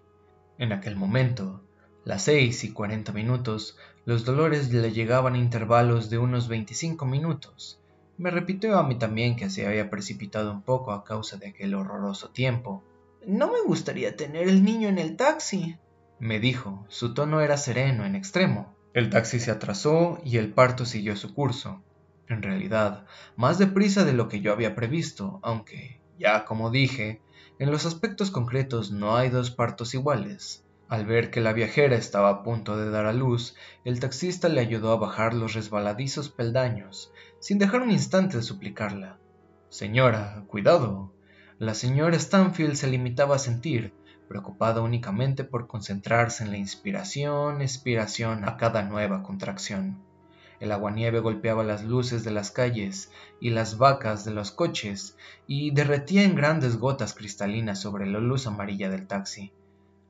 En 0.57 0.71
aquel 0.71 0.95
momento, 0.95 1.63
las 2.03 2.23
seis 2.23 2.63
y 2.63 2.71
cuarenta 2.71 3.11
minutos, 3.11 3.77
los 4.05 4.25
dolores 4.25 4.71
le 4.71 4.91
llegaban 4.91 5.33
a 5.33 5.39
intervalos 5.39 6.09
de 6.09 6.17
unos 6.17 6.47
veinticinco 6.47 7.05
minutos, 7.05 7.81
me 8.17 8.31
repitió 8.31 8.77
a 8.77 8.87
mí 8.87 8.95
también 8.95 9.35
que 9.35 9.49
se 9.49 9.67
había 9.67 9.89
precipitado 9.89 10.51
un 10.51 10.61
poco 10.61 10.93
a 10.93 11.03
causa 11.03 11.35
de 11.35 11.47
aquel 11.47 11.73
horroroso 11.73 12.29
tiempo. 12.29 12.81
No 13.27 13.51
me 13.51 13.61
gustaría 13.61 14.15
tener 14.15 14.47
el 14.47 14.63
niño 14.63 14.87
en 14.87 14.99
el 14.99 15.17
taxi, 15.17 15.77
me 16.19 16.39
dijo. 16.39 16.85
Su 16.87 17.13
tono 17.13 17.41
era 17.41 17.57
sereno 17.57 18.05
en 18.05 18.15
extremo. 18.15 18.73
El 18.93 19.09
taxi 19.09 19.41
se 19.41 19.51
atrasó 19.51 20.21
y 20.23 20.37
el 20.37 20.53
parto 20.53 20.85
siguió 20.85 21.17
su 21.17 21.33
curso. 21.33 21.83
En 22.29 22.41
realidad, 22.41 23.05
más 23.35 23.57
deprisa 23.57 24.05
de 24.05 24.13
lo 24.13 24.29
que 24.29 24.39
yo 24.39 24.53
había 24.53 24.75
previsto, 24.75 25.39
aunque, 25.43 25.99
ya 26.17 26.45
como 26.45 26.71
dije, 26.71 27.21
en 27.57 27.71
los 27.71 27.85
aspectos 27.85 28.31
concretos 28.31 28.91
no 28.91 29.15
hay 29.15 29.29
dos 29.29 29.51
partos 29.51 29.93
iguales. 29.93 30.65
Al 30.87 31.05
ver 31.05 31.31
que 31.31 31.41
la 31.41 31.53
viajera 31.53 31.95
estaba 31.95 32.29
a 32.29 32.43
punto 32.43 32.77
de 32.77 32.89
dar 32.89 33.05
a 33.05 33.13
luz, 33.13 33.55
el 33.85 33.99
taxista 33.99 34.49
le 34.49 34.61
ayudó 34.61 34.91
a 34.91 34.97
bajar 34.97 35.33
los 35.33 35.53
resbaladizos 35.53 36.29
peldaños, 36.29 37.11
sin 37.39 37.57
dejar 37.57 37.81
un 37.81 37.91
instante 37.91 38.37
de 38.37 38.43
suplicarla. 38.43 39.17
Señora, 39.69 40.43
cuidado. 40.47 41.11
La 41.57 41.73
señora 41.73 42.19
Stanfield 42.19 42.75
se 42.75 42.87
limitaba 42.87 43.37
a 43.37 43.39
sentir, 43.39 43.93
preocupada 44.27 44.81
únicamente 44.81 45.43
por 45.43 45.67
concentrarse 45.67 46.43
en 46.43 46.51
la 46.51 46.57
inspiración, 46.57 47.61
expiración 47.61 48.47
a 48.47 48.57
cada 48.57 48.83
nueva 48.83 49.23
contracción. 49.23 50.03
El 50.59 50.71
aguanieve 50.71 51.19
golpeaba 51.19 51.63
las 51.63 51.83
luces 51.83 52.23
de 52.23 52.31
las 52.31 52.51
calles 52.51 53.11
y 53.39 53.49
las 53.49 53.77
vacas 53.77 54.25
de 54.25 54.31
los 54.31 54.51
coches 54.51 55.17
y 55.47 55.71
derretía 55.71 56.23
en 56.23 56.35
grandes 56.35 56.77
gotas 56.77 57.13
cristalinas 57.13 57.79
sobre 57.79 58.05
la 58.05 58.19
luz 58.19 58.47
amarilla 58.47 58.89
del 58.89 59.07
taxi. 59.07 59.51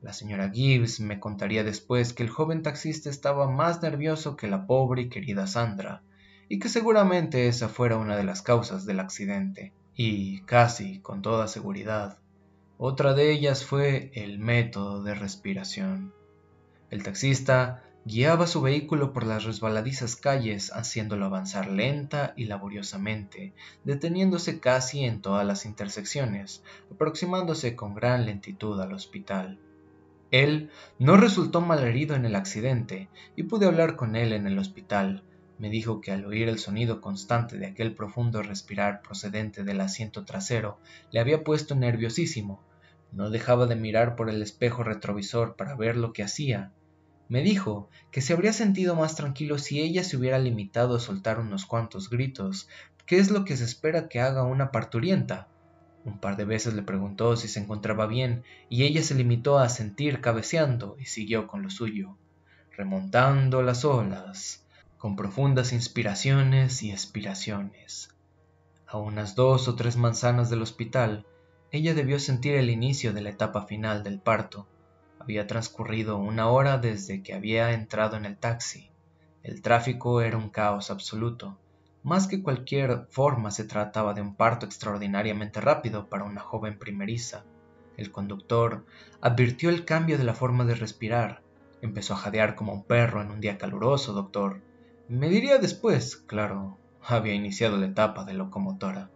La 0.02 0.14
señora 0.14 0.52
Gibbs 0.52 1.00
me 1.00 1.20
contaría 1.20 1.64
después 1.64 2.14
que 2.14 2.24
el 2.24 2.30
joven 2.30 2.62
taxista 2.62 3.10
estaba 3.10 3.50
más 3.50 3.82
nervioso 3.82 4.36
que 4.36 4.48
la 4.48 4.68
pobre 4.68 5.04
y 5.04 5.10
querida 5.10 5.48
Sandra, 5.48 6.04
y 6.48 6.60
que 6.60 6.70
seguramente 6.70 7.48
esa 7.48 7.70
fuera 7.70 7.98
una 7.98 8.16
de 8.16 8.24
las 8.24 8.42
causas 8.42 8.86
del 8.86 9.00
accidente. 9.00 9.74
Y 9.96 10.42
casi 10.42 11.00
con 11.00 11.22
toda 11.22 11.48
seguridad, 11.48 12.20
otra 12.78 13.14
de 13.14 13.32
ellas 13.32 13.66
fue 13.66 14.12
el 14.14 14.38
método 14.38 15.02
de 15.02 15.16
respiración. 15.16 16.14
El 16.92 17.02
taxista 17.02 17.84
guiaba 18.08 18.46
su 18.46 18.62
vehículo 18.62 19.14
por 19.14 19.26
las 19.26 19.46
resbaladizas 19.46 20.16
calles, 20.16 20.72
haciéndolo 20.72 21.26
avanzar 21.26 21.72
lenta 21.72 22.34
y 22.38 22.46
laboriosamente, 22.46 23.54
deteniéndose 23.84 24.60
casi 24.60 25.06
en 25.06 25.22
todas 25.22 25.44
las 25.44 25.66
intersecciones, 25.66 26.62
aproximándose 26.92 27.76
con 27.76 27.96
gran 27.96 28.28
lentitud 28.28 28.80
al 28.80 28.94
hospital. 28.94 29.58
Él 30.30 30.70
no 31.00 31.18
resultó 31.18 31.62
malherido 31.62 32.16
en 32.16 32.26
el 32.26 32.36
accidente 32.36 33.10
y 33.36 33.44
pude 33.44 33.66
hablar 33.66 33.96
con 33.96 34.16
él 34.16 34.34
en 34.34 34.46
el 34.46 34.60
hospital. 34.60 35.24
Me 35.58 35.72
dijo 35.72 36.00
que 36.00 36.12
al 36.12 36.26
oír 36.26 36.48
el 36.48 36.60
sonido 36.60 37.02
constante 37.02 37.58
de 37.58 37.66
aquel 37.66 37.96
profundo 37.96 38.44
respirar 38.44 39.02
procedente 39.02 39.64
del 39.64 39.82
asiento 39.82 40.26
trasero 40.26 40.78
le 41.12 41.22
había 41.22 41.44
puesto 41.44 41.74
nerviosísimo. 41.74 42.62
No 43.12 43.32
dejaba 43.32 43.66
de 43.66 43.78
mirar 43.78 44.16
por 44.16 44.30
el 44.30 44.44
espejo 44.44 44.84
retrovisor 44.84 45.56
para 45.56 45.76
ver 45.76 45.96
lo 45.96 46.14
que 46.14 46.22
hacía. 46.22 46.72
Me 47.28 47.42
dijo 47.42 47.90
que 48.12 48.22
se 48.22 48.34
habría 48.34 48.54
sentido 48.54 48.96
más 48.96 49.16
tranquilo 49.16 49.58
si 49.58 49.82
ella 49.82 50.04
se 50.04 50.16
hubiera 50.16 50.38
limitado 50.38 50.96
a 50.96 51.00
soltar 51.00 51.40
unos 51.40 51.66
cuantos 51.66 52.10
gritos, 52.10 52.68
que 53.06 53.18
es 53.18 53.32
lo 53.32 53.46
que 53.46 53.58
se 53.58 53.64
espera 53.64 54.08
que 54.08 54.22
haga 54.22 54.44
una 54.44 54.72
parturienta. 54.72 55.48
Un 56.04 56.20
par 56.20 56.38
de 56.38 56.46
veces 56.46 56.76
le 56.76 56.84
preguntó 56.84 57.36
si 57.36 57.48
se 57.48 57.60
encontraba 57.60 58.06
bien 58.06 58.44
y 58.70 58.84
ella 58.84 59.02
se 59.02 59.16
limitó 59.16 59.58
a 59.58 59.70
sentir 59.70 60.22
cabeceando 60.22 60.98
y 61.00 61.06
siguió 61.06 61.48
con 61.48 61.64
lo 61.64 61.72
suyo, 61.72 62.16
remontando 62.78 63.64
las 63.64 63.86
olas, 63.86 64.64
con 64.98 65.16
profundas 65.16 65.74
inspiraciones 65.74 66.84
y 66.84 66.92
expiraciones. 66.92 68.10
A 68.86 69.00
unas 69.00 69.34
dos 69.34 69.68
o 69.68 69.76
tres 69.76 69.98
manzanas 69.98 70.52
del 70.52 70.62
hospital, 70.62 71.26
ella 71.72 71.96
debió 71.96 72.20
sentir 72.20 72.54
el 72.54 72.70
inicio 72.70 73.14
de 73.14 73.22
la 73.22 73.32
etapa 73.32 73.66
final 73.66 74.04
del 74.04 74.20
parto. 74.20 74.68
Había 75.26 75.48
transcurrido 75.48 76.18
una 76.18 76.50
hora 76.50 76.78
desde 76.78 77.24
que 77.24 77.34
había 77.34 77.72
entrado 77.72 78.16
en 78.16 78.26
el 78.26 78.38
taxi. 78.38 78.92
El 79.42 79.64
tráfico 79.64 80.22
era 80.22 80.38
un 80.38 80.50
caos 80.50 80.92
absoluto. 80.92 81.58
Más 82.04 82.28
que 82.28 82.44
cualquier 82.44 83.08
forma 83.10 83.50
se 83.50 83.64
trataba 83.64 84.14
de 84.14 84.22
un 84.22 84.36
parto 84.36 84.68
extraordinariamente 84.68 85.62
rápido 85.62 86.10
para 86.10 86.26
una 86.26 86.42
joven 86.42 86.78
primeriza. 86.78 87.44
El 87.98 88.12
conductor 88.12 88.86
advirtió 89.20 89.72
el 89.72 89.84
cambio 89.84 90.20
de 90.20 90.26
la 90.26 90.36
forma 90.36 90.64
de 90.64 90.76
respirar. 90.76 91.42
Empezó 91.82 92.14
a 92.14 92.18
jadear 92.18 92.54
como 92.54 92.74
un 92.74 92.84
perro 92.84 93.24
en 93.24 93.32
un 93.32 93.42
día 93.42 93.58
caluroso, 93.58 94.14
doctor. 94.14 94.62
Me 95.08 95.28
diría 95.28 95.58
después, 95.58 96.18
claro, 96.18 96.78
había 97.02 97.34
iniciado 97.34 97.78
la 97.78 97.88
etapa 97.88 98.26
de 98.26 98.36
locomotora. 98.36 99.10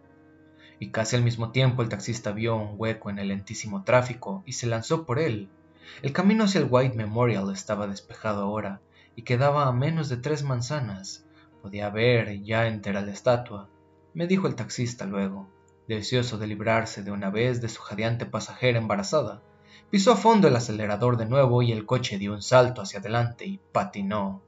Y 0.80 0.90
casi 0.90 1.14
al 1.14 1.22
mismo 1.22 1.52
tiempo 1.52 1.82
el 1.82 1.88
taxista 1.88 2.32
vio 2.32 2.56
un 2.56 2.74
hueco 2.76 3.10
en 3.10 3.20
el 3.20 3.28
lentísimo 3.28 3.84
tráfico 3.84 4.42
y 4.44 4.54
se 4.54 4.66
lanzó 4.66 5.06
por 5.06 5.20
él. 5.20 5.48
El 6.02 6.12
camino 6.12 6.44
hacia 6.44 6.60
el 6.60 6.68
White 6.70 6.96
Memorial 6.96 7.50
estaba 7.52 7.86
despejado 7.86 8.42
ahora 8.42 8.80
y 9.16 9.22
quedaba 9.22 9.66
a 9.66 9.72
menos 9.72 10.08
de 10.08 10.16
tres 10.16 10.42
manzanas. 10.42 11.26
Podía 11.62 11.90
ver 11.90 12.42
ya 12.42 12.66
entera 12.66 13.02
la 13.02 13.12
estatua, 13.12 13.68
me 14.12 14.26
dijo 14.26 14.48
el 14.48 14.56
taxista 14.56 15.06
luego, 15.06 15.48
deseoso 15.86 16.38
de 16.38 16.48
librarse 16.48 17.02
de 17.02 17.12
una 17.12 17.30
vez 17.30 17.60
de 17.60 17.68
su 17.68 17.80
jadeante 17.80 18.26
pasajera 18.26 18.78
embarazada. 18.78 19.42
Pisó 19.90 20.12
a 20.12 20.16
fondo 20.16 20.48
el 20.48 20.56
acelerador 20.56 21.16
de 21.16 21.26
nuevo 21.26 21.62
y 21.62 21.72
el 21.72 21.86
coche 21.86 22.18
dio 22.18 22.32
un 22.32 22.42
salto 22.42 22.82
hacia 22.82 23.00
adelante 23.00 23.46
y 23.46 23.60
patinó. 23.72 24.42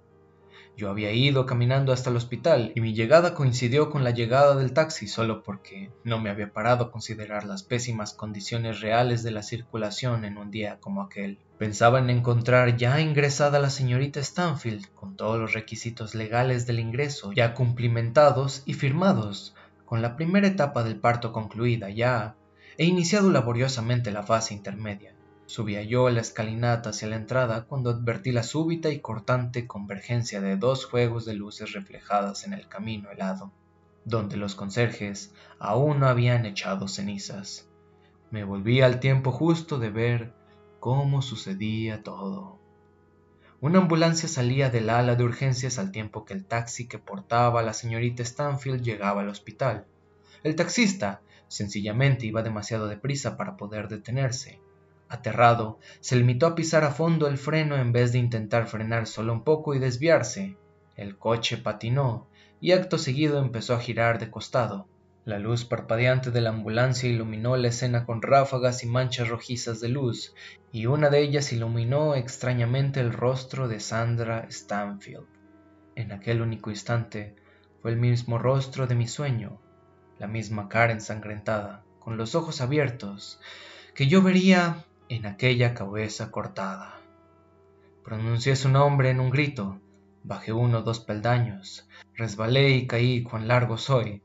Yo 0.74 0.88
había 0.88 1.12
ido 1.12 1.44
caminando 1.44 1.92
hasta 1.92 2.08
el 2.08 2.16
hospital 2.16 2.72
y 2.74 2.80
mi 2.80 2.94
llegada 2.94 3.34
coincidió 3.34 3.90
con 3.90 4.04
la 4.04 4.10
llegada 4.10 4.56
del 4.56 4.72
taxi 4.72 5.06
solo 5.06 5.42
porque 5.42 5.90
no 6.02 6.18
me 6.18 6.30
había 6.30 6.52
parado 6.52 6.84
a 6.84 6.90
considerar 6.90 7.44
las 7.44 7.62
pésimas 7.62 8.14
condiciones 8.14 8.80
reales 8.80 9.22
de 9.22 9.32
la 9.32 9.42
circulación 9.42 10.24
en 10.24 10.38
un 10.38 10.50
día 10.50 10.78
como 10.80 11.02
aquel. 11.02 11.38
Pensaba 11.58 11.98
en 11.98 12.08
encontrar 12.08 12.76
ya 12.76 13.00
ingresada 13.00 13.58
la 13.58 13.70
señorita 13.70 14.20
Stanfield 14.20 14.86
con 14.94 15.14
todos 15.16 15.38
los 15.38 15.52
requisitos 15.52 16.14
legales 16.14 16.66
del 16.66 16.80
ingreso 16.80 17.32
ya 17.32 17.52
cumplimentados 17.52 18.62
y 18.64 18.72
firmados, 18.72 19.54
con 19.84 20.00
la 20.00 20.16
primera 20.16 20.46
etapa 20.46 20.82
del 20.84 20.96
parto 20.96 21.32
concluida 21.32 21.90
ya, 21.90 22.34
e 22.78 22.86
iniciado 22.86 23.30
laboriosamente 23.30 24.10
la 24.10 24.22
fase 24.22 24.54
intermedia. 24.54 25.14
Subía 25.52 25.82
yo 25.82 26.08
la 26.08 26.22
escalinata 26.22 26.88
hacia 26.88 27.08
la 27.08 27.16
entrada 27.16 27.66
cuando 27.66 27.90
advertí 27.90 28.32
la 28.32 28.42
súbita 28.42 28.88
y 28.88 29.00
cortante 29.00 29.66
convergencia 29.66 30.40
de 30.40 30.56
dos 30.56 30.86
juegos 30.86 31.26
de 31.26 31.34
luces 31.34 31.74
reflejadas 31.74 32.46
en 32.46 32.54
el 32.54 32.68
camino 32.68 33.10
helado, 33.10 33.52
donde 34.06 34.38
los 34.38 34.54
conserjes 34.54 35.34
aún 35.58 36.00
no 36.00 36.06
habían 36.06 36.46
echado 36.46 36.88
cenizas. 36.88 37.68
Me 38.30 38.44
volví 38.44 38.80
al 38.80 38.98
tiempo 38.98 39.30
justo 39.30 39.78
de 39.78 39.90
ver 39.90 40.32
cómo 40.80 41.20
sucedía 41.20 42.02
todo. 42.02 42.58
Una 43.60 43.80
ambulancia 43.80 44.30
salía 44.30 44.70
del 44.70 44.88
ala 44.88 45.16
de 45.16 45.24
urgencias 45.24 45.78
al 45.78 45.92
tiempo 45.92 46.24
que 46.24 46.32
el 46.32 46.46
taxi 46.46 46.88
que 46.88 46.98
portaba 46.98 47.60
a 47.60 47.62
la 47.62 47.74
señorita 47.74 48.24
Stanfield 48.24 48.82
llegaba 48.82 49.20
al 49.20 49.28
hospital. 49.28 49.84
El 50.44 50.56
taxista 50.56 51.20
sencillamente 51.48 52.24
iba 52.24 52.42
demasiado 52.42 52.88
deprisa 52.88 53.36
para 53.36 53.58
poder 53.58 53.88
detenerse. 53.88 54.61
Aterrado, 55.12 55.78
se 56.00 56.16
limitó 56.16 56.46
a 56.46 56.54
pisar 56.54 56.84
a 56.84 56.90
fondo 56.90 57.26
el 57.26 57.36
freno 57.36 57.76
en 57.76 57.92
vez 57.92 58.12
de 58.12 58.18
intentar 58.18 58.66
frenar 58.66 59.06
solo 59.06 59.34
un 59.34 59.44
poco 59.44 59.74
y 59.74 59.78
desviarse. 59.78 60.56
El 60.96 61.18
coche 61.18 61.58
patinó 61.58 62.28
y 62.62 62.72
acto 62.72 62.96
seguido 62.96 63.38
empezó 63.38 63.74
a 63.74 63.80
girar 63.80 64.18
de 64.18 64.30
costado. 64.30 64.88
La 65.26 65.38
luz 65.38 65.66
parpadeante 65.66 66.30
de 66.30 66.40
la 66.40 66.48
ambulancia 66.48 67.10
iluminó 67.10 67.58
la 67.58 67.68
escena 67.68 68.06
con 68.06 68.22
ráfagas 68.22 68.84
y 68.84 68.86
manchas 68.86 69.28
rojizas 69.28 69.80
de 69.80 69.90
luz, 69.90 70.34
y 70.72 70.86
una 70.86 71.10
de 71.10 71.20
ellas 71.20 71.52
iluminó 71.52 72.14
extrañamente 72.14 73.00
el 73.00 73.12
rostro 73.12 73.68
de 73.68 73.80
Sandra 73.80 74.46
Stanfield. 74.50 75.26
En 75.94 76.12
aquel 76.12 76.40
único 76.40 76.70
instante 76.70 77.36
fue 77.82 77.90
el 77.90 77.98
mismo 77.98 78.38
rostro 78.38 78.86
de 78.86 78.94
mi 78.94 79.06
sueño, 79.06 79.60
la 80.18 80.26
misma 80.26 80.70
cara 80.70 80.94
ensangrentada, 80.94 81.84
con 81.98 82.16
los 82.16 82.34
ojos 82.34 82.62
abiertos, 82.62 83.38
que 83.94 84.06
yo 84.06 84.22
vería 84.22 84.86
en 85.14 85.26
aquella 85.26 85.74
cabeza 85.74 86.30
cortada. 86.30 86.98
Pronuncié 88.02 88.56
su 88.56 88.70
nombre 88.70 89.10
en 89.10 89.20
un 89.20 89.28
grito, 89.28 89.78
bajé 90.24 90.54
uno 90.54 90.78
o 90.78 90.82
dos 90.82 91.00
peldaños, 91.00 91.86
resbalé 92.14 92.70
y 92.70 92.86
caí 92.86 93.22
cuán 93.22 93.46
largo 93.46 93.76
soy, 93.76 94.22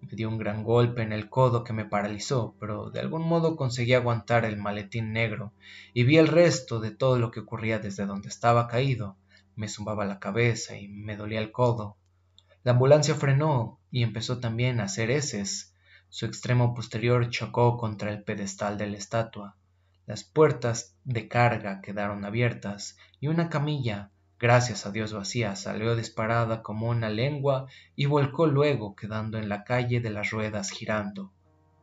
me 0.00 0.08
dio 0.16 0.28
un 0.28 0.38
gran 0.38 0.64
golpe 0.64 1.02
en 1.02 1.12
el 1.12 1.30
codo 1.30 1.62
que 1.62 1.72
me 1.72 1.84
paralizó, 1.84 2.56
pero 2.58 2.90
de 2.90 2.98
algún 2.98 3.22
modo 3.28 3.54
conseguí 3.54 3.94
aguantar 3.94 4.44
el 4.44 4.56
maletín 4.56 5.12
negro 5.12 5.52
y 5.92 6.02
vi 6.02 6.18
el 6.18 6.26
resto 6.26 6.80
de 6.80 6.90
todo 6.90 7.16
lo 7.16 7.30
que 7.30 7.38
ocurría 7.38 7.78
desde 7.78 8.04
donde 8.04 8.28
estaba 8.28 8.66
caído. 8.66 9.16
Me 9.54 9.68
zumbaba 9.68 10.04
la 10.04 10.18
cabeza 10.18 10.76
y 10.76 10.88
me 10.88 11.16
dolía 11.16 11.38
el 11.38 11.52
codo. 11.52 11.96
La 12.64 12.72
ambulancia 12.72 13.14
frenó 13.14 13.78
y 13.92 14.02
empezó 14.02 14.40
también 14.40 14.80
a 14.80 14.84
hacer 14.84 15.12
heces. 15.12 15.72
Su 16.08 16.26
extremo 16.26 16.74
posterior 16.74 17.30
chocó 17.30 17.76
contra 17.76 18.10
el 18.10 18.24
pedestal 18.24 18.76
de 18.78 18.88
la 18.88 18.98
estatua. 18.98 19.56
Las 20.06 20.22
puertas 20.22 20.94
de 21.04 21.28
carga 21.28 21.80
quedaron 21.80 22.24
abiertas 22.24 22.98
y 23.20 23.28
una 23.28 23.48
camilla 23.48 24.10
gracias 24.38 24.84
a 24.84 24.90
Dios 24.90 25.14
vacía, 25.14 25.56
salió 25.56 25.96
disparada 25.96 26.62
como 26.62 26.90
una 26.90 27.08
lengua 27.08 27.66
y 27.96 28.04
volcó 28.04 28.46
luego, 28.46 28.94
quedando 28.94 29.38
en 29.38 29.48
la 29.48 29.64
calle 29.64 30.00
de 30.00 30.10
las 30.10 30.30
ruedas 30.30 30.70
girando. 30.70 31.32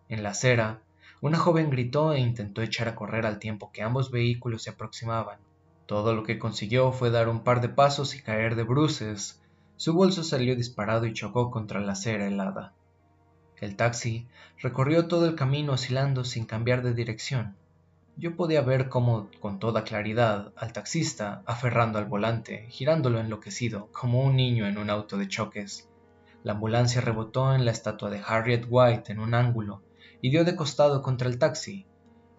En 0.07 0.21
la 0.21 0.29
acera, 0.29 0.81
una 1.21 1.39
joven 1.39 1.71
gritó 1.71 2.13
e 2.13 2.19
intentó 2.19 2.61
echar 2.61 2.87
a 2.87 2.95
correr 2.95 3.25
al 3.25 3.39
tiempo 3.39 3.71
que 3.71 3.81
ambos 3.81 4.11
vehículos 4.11 4.61
se 4.61 4.69
aproximaban. 4.69 5.39
Todo 5.87 6.13
lo 6.13 6.23
que 6.23 6.37
consiguió 6.37 6.91
fue 6.91 7.09
dar 7.09 7.27
un 7.27 7.43
par 7.43 7.61
de 7.61 7.69
pasos 7.69 8.15
y 8.15 8.21
caer 8.21 8.55
de 8.55 8.63
bruces. 8.63 9.41
Su 9.77 9.93
bolso 9.93 10.23
salió 10.23 10.55
disparado 10.55 11.07
y 11.07 11.13
chocó 11.13 11.49
contra 11.49 11.79
la 11.79 11.93
acera 11.93 12.27
helada. 12.27 12.73
El 13.57 13.75
taxi 13.75 14.27
recorrió 14.59 15.07
todo 15.07 15.25
el 15.25 15.33
camino 15.35 15.73
oscilando 15.73 16.23
sin 16.23 16.45
cambiar 16.45 16.83
de 16.83 16.93
dirección. 16.93 17.55
Yo 18.21 18.35
podía 18.35 18.61
ver 18.61 18.87
cómo, 18.87 19.31
con 19.39 19.57
toda 19.57 19.83
claridad, 19.83 20.53
al 20.55 20.73
taxista, 20.73 21.41
aferrando 21.47 21.97
al 21.97 22.05
volante, 22.05 22.67
girándolo 22.69 23.19
enloquecido, 23.19 23.89
como 23.91 24.21
un 24.21 24.35
niño 24.35 24.67
en 24.67 24.77
un 24.77 24.91
auto 24.91 25.17
de 25.17 25.27
choques. 25.27 25.89
La 26.43 26.51
ambulancia 26.51 27.01
rebotó 27.01 27.55
en 27.55 27.65
la 27.65 27.71
estatua 27.71 28.11
de 28.11 28.21
Harriet 28.23 28.67
White 28.69 29.11
en 29.11 29.17
un 29.17 29.33
ángulo 29.33 29.81
y 30.21 30.29
dio 30.29 30.45
de 30.45 30.55
costado 30.55 31.01
contra 31.01 31.27
el 31.27 31.39
taxi. 31.39 31.87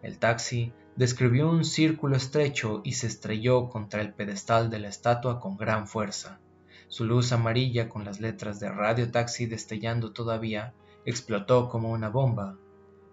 El 0.02 0.20
taxi 0.20 0.72
describió 0.94 1.50
un 1.50 1.64
círculo 1.64 2.14
estrecho 2.14 2.80
y 2.84 2.92
se 2.92 3.08
estrelló 3.08 3.68
contra 3.68 4.02
el 4.02 4.14
pedestal 4.14 4.70
de 4.70 4.78
la 4.78 4.88
estatua 4.88 5.40
con 5.40 5.56
gran 5.56 5.88
fuerza. 5.88 6.38
Su 6.86 7.06
luz 7.06 7.32
amarilla 7.32 7.88
con 7.88 8.04
las 8.04 8.20
letras 8.20 8.60
de 8.60 8.70
Radio 8.70 9.10
Taxi 9.10 9.46
destellando 9.46 10.12
todavía 10.12 10.74
explotó 11.04 11.68
como 11.68 11.90
una 11.90 12.08
bomba 12.08 12.56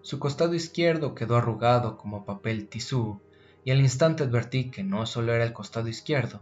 su 0.09 0.17
costado 0.17 0.55
izquierdo 0.55 1.13
quedó 1.13 1.37
arrugado 1.37 1.95
como 1.95 2.25
papel 2.25 2.67
tisú, 2.67 3.21
y 3.63 3.69
al 3.69 3.79
instante 3.79 4.23
advertí 4.23 4.71
que 4.71 4.83
no 4.83 5.05
solo 5.05 5.35
era 5.35 5.43
el 5.43 5.53
costado 5.53 5.87
izquierdo. 5.87 6.41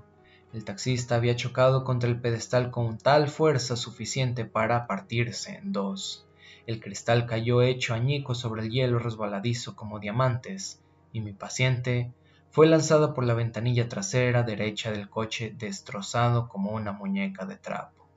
El 0.53 0.63
taxista 0.63 1.15
había 1.15 1.35
chocado 1.35 1.83
contra 1.83 2.09
el 2.09 2.21
pedestal 2.21 2.71
con 2.71 2.97
tal 2.97 3.27
fuerza 3.27 3.75
suficiente 3.75 4.45
para 4.45 4.87
partirse 4.87 5.57
en 5.57 5.73
dos. 5.73 6.25
El 6.65 6.79
cristal 6.79 7.25
cayó 7.25 7.61
hecho 7.61 7.93
añicos 7.93 8.37
sobre 8.39 8.61
el 8.61 8.71
hielo 8.71 8.99
resbaladizo 8.99 9.75
como 9.75 9.99
diamantes, 9.99 10.81
y 11.11 11.19
mi 11.19 11.33
paciente 11.33 12.13
fue 12.49 12.67
lanzada 12.67 13.13
por 13.13 13.25
la 13.25 13.33
ventanilla 13.33 13.89
trasera 13.89 14.43
derecha 14.43 14.93
del 14.93 15.09
coche 15.09 15.53
destrozado 15.57 16.47
como 16.47 16.71
una 16.71 16.93
muñeca 16.93 17.45
de 17.45 17.57
trapo. 17.57 18.07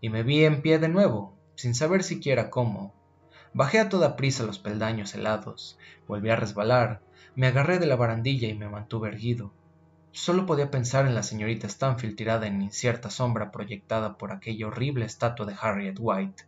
Y 0.00 0.08
me 0.08 0.22
vi 0.22 0.44
en 0.44 0.62
pie 0.62 0.78
de 0.78 0.88
nuevo, 0.88 1.36
sin 1.56 1.74
saber 1.74 2.04
siquiera 2.04 2.48
cómo, 2.48 2.94
Bajé 3.54 3.80
a 3.80 3.88
toda 3.88 4.14
prisa 4.14 4.44
los 4.44 4.58
peldaños 4.58 5.14
helados, 5.14 5.78
volví 6.06 6.28
a 6.28 6.36
resbalar, 6.36 7.00
me 7.34 7.46
agarré 7.46 7.78
de 7.78 7.86
la 7.86 7.96
barandilla 7.96 8.46
y 8.46 8.54
me 8.54 8.68
mantuve 8.68 9.08
erguido. 9.08 9.52
Solo 10.12 10.44
podía 10.44 10.70
pensar 10.70 11.06
en 11.06 11.14
la 11.14 11.22
señorita 11.22 11.66
Stanfield 11.66 12.16
tirada 12.16 12.46
en 12.46 12.60
incierta 12.60 13.08
sombra 13.10 13.50
proyectada 13.50 14.18
por 14.18 14.32
aquella 14.32 14.66
horrible 14.66 15.06
estatua 15.06 15.46
de 15.46 15.56
Harriet 15.58 15.96
White, 15.98 16.44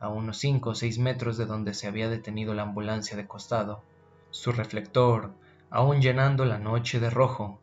a 0.00 0.08
unos 0.08 0.38
cinco 0.38 0.70
o 0.70 0.74
seis 0.74 0.98
metros 0.98 1.36
de 1.36 1.46
donde 1.46 1.74
se 1.74 1.86
había 1.86 2.08
detenido 2.08 2.54
la 2.54 2.62
ambulancia 2.62 3.16
de 3.16 3.28
costado. 3.28 3.82
Su 4.30 4.50
reflector, 4.50 5.30
aún 5.70 6.00
llenando 6.00 6.44
la 6.44 6.58
noche 6.58 6.98
de 6.98 7.10
rojo. 7.10 7.60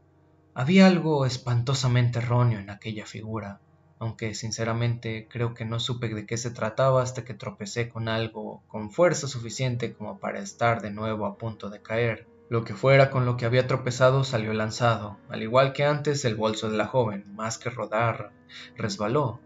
Había 0.54 0.88
algo 0.88 1.26
espantosamente 1.26 2.20
erróneo 2.20 2.60
en 2.60 2.70
aquella 2.70 3.06
figura 3.06 3.60
aunque 4.00 4.34
sinceramente 4.34 5.28
creo 5.30 5.54
que 5.54 5.66
no 5.66 5.80
supe 5.80 6.08
de 6.10 6.26
qué 6.26 6.38
se 6.38 6.52
trataba 6.52 7.04
hasta 7.04 7.26
que 7.26 7.34
tropecé 7.34 7.90
con 7.90 8.08
algo 8.08 8.64
con 8.68 8.92
fuerza 8.92 9.28
suficiente 9.28 9.94
como 9.94 10.20
para 10.20 10.40
estar 10.40 10.82
de 10.82 10.92
nuevo 10.92 11.26
a 11.26 11.38
punto 11.38 11.70
de 11.70 11.82
caer. 11.82 12.26
Lo 12.50 12.64
que 12.64 12.74
fuera 12.74 13.12
con 13.12 13.26
lo 13.26 13.38
que 13.38 13.46
había 13.46 13.68
tropezado 13.68 14.24
salió 14.24 14.54
lanzado, 14.54 15.18
al 15.30 15.44
igual 15.44 15.74
que 15.74 15.84
antes 15.84 16.26
el 16.26 16.36
bolso 16.36 16.72
de 16.72 16.78
la 16.78 16.88
joven, 16.88 17.36
más 17.36 17.60
que 17.60 17.70
rodar, 17.70 18.32
resbaló. 18.76 19.40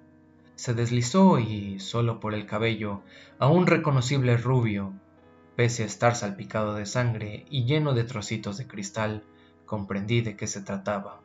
Se 0.56 0.74
deslizó 0.74 1.40
y, 1.40 1.80
solo 1.80 2.22
por 2.22 2.34
el 2.34 2.46
cabello, 2.46 3.02
aún 3.40 3.68
reconocible 3.68 4.38
rubio, 4.38 4.94
pese 5.58 5.84
a 5.84 5.88
estar 5.88 6.16
salpicado 6.16 6.76
de 6.76 6.86
sangre 6.86 7.46
y 7.50 7.66
lleno 7.66 7.94
de 7.94 8.06
trocitos 8.06 8.58
de 8.58 8.68
cristal, 8.68 9.24
comprendí 9.66 10.22
de 10.22 10.38
qué 10.38 10.48
se 10.48 10.62
trataba. 10.62 11.22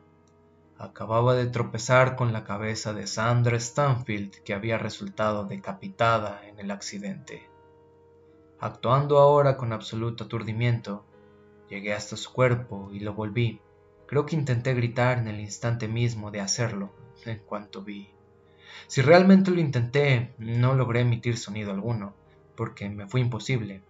Acababa 0.81 1.35
de 1.35 1.47
tropezar 1.47 2.15
con 2.15 2.31
la 2.31 2.45
cabeza 2.45 2.93
de 2.93 3.05
Sandra 3.05 3.59
Stanfield, 3.59 4.31
que 4.45 4.53
había 4.53 4.77
resultado 4.77 5.43
decapitada 5.43 6.41
en 6.47 6.57
el 6.57 6.71
accidente. 6.71 7.49
Actuando 8.61 9.17
ahora 9.17 9.57
con 9.57 9.73
absoluto 9.73 10.23
aturdimiento, 10.23 11.03
llegué 11.69 11.93
hasta 11.93 12.15
su 12.15 12.31
cuerpo 12.31 12.91
y 12.93 13.01
lo 13.01 13.13
volví. 13.13 13.59
Creo 14.07 14.25
que 14.25 14.37
intenté 14.37 14.73
gritar 14.73 15.17
en 15.17 15.27
el 15.27 15.41
instante 15.41 15.89
mismo 15.89 16.31
de 16.31 16.39
hacerlo, 16.39 16.93
en 17.25 17.39
cuanto 17.39 17.83
vi. 17.83 18.13
Si 18.87 19.01
realmente 19.01 19.51
lo 19.51 19.59
intenté, 19.59 20.33
no 20.37 20.75
logré 20.75 21.01
emitir 21.01 21.37
sonido 21.37 21.73
alguno, 21.73 22.13
porque 22.55 22.87
me 22.87 23.05
fue 23.05 23.19
imposible. 23.19 23.83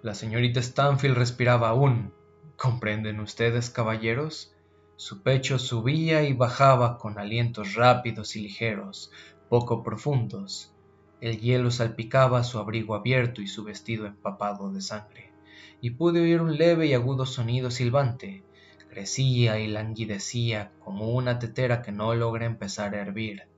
La 0.00 0.14
señorita 0.14 0.62
Stanfield 0.62 1.18
respiraba 1.18 1.68
aún. 1.68 2.14
¿Comprenden 2.56 3.20
ustedes, 3.20 3.68
caballeros? 3.68 4.53
Su 4.96 5.22
pecho 5.22 5.58
subía 5.58 6.22
y 6.22 6.34
bajaba 6.34 6.98
con 6.98 7.18
alientos 7.18 7.74
rápidos 7.74 8.36
y 8.36 8.42
ligeros, 8.42 9.10
poco 9.48 9.82
profundos. 9.82 10.72
El 11.20 11.40
hielo 11.40 11.72
salpicaba 11.72 12.44
su 12.44 12.58
abrigo 12.58 12.94
abierto 12.94 13.42
y 13.42 13.48
su 13.48 13.64
vestido 13.64 14.06
empapado 14.06 14.72
de 14.72 14.80
sangre, 14.80 15.32
y 15.80 15.90
pude 15.90 16.20
oír 16.20 16.40
un 16.40 16.56
leve 16.56 16.86
y 16.86 16.94
agudo 16.94 17.26
sonido 17.26 17.72
silbante. 17.72 18.44
Crecía 18.88 19.58
y 19.58 19.66
languidecía 19.66 20.70
como 20.78 21.10
una 21.10 21.40
tetera 21.40 21.82
que 21.82 21.90
no 21.90 22.14
logra 22.14 22.46
empezar 22.46 22.94
a 22.94 23.00
hervir. 23.00 23.48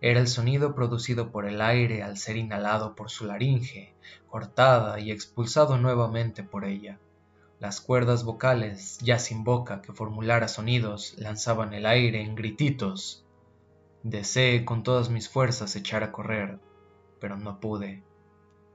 Era 0.00 0.20
el 0.20 0.28
sonido 0.28 0.76
producido 0.76 1.32
por 1.32 1.46
el 1.46 1.60
aire 1.60 2.04
al 2.04 2.16
ser 2.16 2.36
inhalado 2.36 2.94
por 2.94 3.10
su 3.10 3.26
laringe, 3.26 3.94
cortada 4.28 5.00
y 5.00 5.10
expulsado 5.10 5.78
nuevamente 5.78 6.44
por 6.44 6.64
ella. 6.64 7.00
Las 7.58 7.80
cuerdas 7.80 8.22
vocales, 8.22 8.98
ya 8.98 9.18
sin 9.18 9.42
boca 9.42 9.80
que 9.80 9.94
formulara 9.94 10.46
sonidos, 10.46 11.14
lanzaban 11.16 11.72
el 11.72 11.86
aire 11.86 12.20
en 12.20 12.34
grititos. 12.34 13.24
Deseé 14.02 14.66
con 14.66 14.82
todas 14.82 15.08
mis 15.08 15.30
fuerzas 15.30 15.74
echar 15.74 16.02
a 16.02 16.12
correr, 16.12 16.58
pero 17.18 17.38
no 17.38 17.58
pude. 17.58 18.02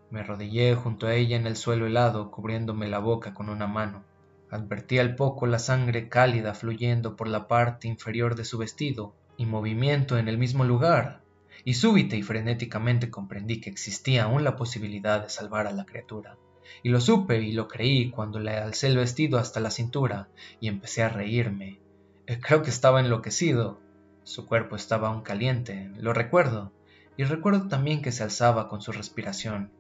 Me 0.10 0.22
arrodillé 0.22 0.74
junto 0.74 1.06
a 1.06 1.14
ella 1.14 1.38
en 1.38 1.46
el 1.46 1.58
suelo 1.58 1.86
helado, 1.86 2.32
cubriéndome 2.32 2.88
la 2.88 2.98
boca 2.98 3.36
con 3.36 3.50
una 3.50 3.68
mano. 3.68 4.04
Advertí 4.50 4.98
al 4.98 5.16
poco 5.16 5.46
la 5.46 5.60
sangre 5.60 6.10
cálida 6.10 6.56
fluyendo 6.56 7.16
por 7.16 7.28
la 7.28 7.48
parte 7.48 7.88
inferior 7.88 8.34
de 8.34 8.46
su 8.46 8.58
vestido 8.58 9.14
y 9.38 9.46
movimiento 9.46 10.18
en 10.18 10.28
el 10.28 10.40
mismo 10.40 10.64
lugar, 10.64 11.22
y 11.64 11.76
súbita 11.76 12.16
y 12.16 12.24
frenéticamente 12.24 13.12
comprendí 13.12 13.62
que 13.62 13.70
existía 13.70 14.24
aún 14.24 14.44
la 14.44 14.56
posibilidad 14.56 15.22
de 15.22 15.30
salvar 15.30 15.68
a 15.68 15.72
la 15.72 15.86
criatura 15.86 16.36
y 16.84 16.90
lo 16.90 17.02
supe 17.02 17.42
y 17.42 17.52
lo 17.52 17.68
creí 17.68 18.10
cuando 18.10 18.40
le 18.40 18.58
alcé 18.58 18.88
el 18.88 18.98
vestido 18.98 19.38
hasta 19.38 19.60
la 19.60 19.72
cintura 19.72 20.30
y 20.60 20.68
empecé 20.68 21.04
a 21.04 21.10
reírme. 21.10 21.80
Eh, 22.28 22.40
creo 22.40 22.62
que 22.62 22.70
estaba 22.70 23.00
enloquecido. 23.00 23.80
Su 24.24 24.46
cuerpo 24.46 24.76
estaba 24.76 25.10
aún 25.10 25.22
caliente, 25.22 25.92
lo 25.98 26.14
recuerdo, 26.14 26.72
y 27.18 27.24
recuerdo 27.24 27.68
también 27.68 28.02
que 28.02 28.12
se 28.12 28.24
alzaba 28.24 28.68
con 28.70 28.82
su 28.82 28.92
respiración. 28.92 29.72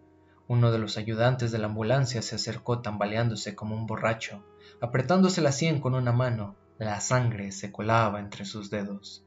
Uno 0.47 0.71
de 0.71 0.79
los 0.79 0.97
ayudantes 0.97 1.51
de 1.51 1.59
la 1.59 1.67
ambulancia 1.67 2.21
se 2.21 2.35
acercó 2.35 2.79
tambaleándose 2.79 3.55
como 3.55 3.75
un 3.75 3.85
borracho, 3.85 4.43
apretándose 4.81 5.41
la 5.41 5.51
sien 5.51 5.79
con 5.79 5.93
una 5.93 6.11
mano. 6.11 6.55
La 6.77 6.99
sangre 6.99 7.51
se 7.51 7.71
colaba 7.71 8.19
entre 8.19 8.43
sus 8.43 8.69
dedos. 8.69 9.23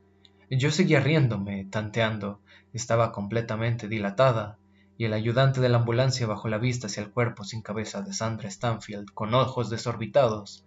Yo 0.50 0.70
seguía 0.70 1.00
riéndome, 1.00 1.64
tanteando. 1.70 2.40
Estaba 2.72 3.12
completamente 3.12 3.88
dilatada, 3.88 4.58
y 4.96 5.06
el 5.06 5.12
ayudante 5.12 5.60
de 5.60 5.68
la 5.68 5.78
ambulancia 5.78 6.26
bajó 6.26 6.48
la 6.48 6.58
vista 6.58 6.86
hacia 6.86 7.02
el 7.02 7.10
cuerpo 7.10 7.44
sin 7.44 7.62
cabeza 7.62 8.02
de 8.02 8.12
Sandra 8.12 8.50
Stanfield 8.50 9.12
con 9.12 9.34
ojos 9.34 9.70
desorbitados. 9.70 10.64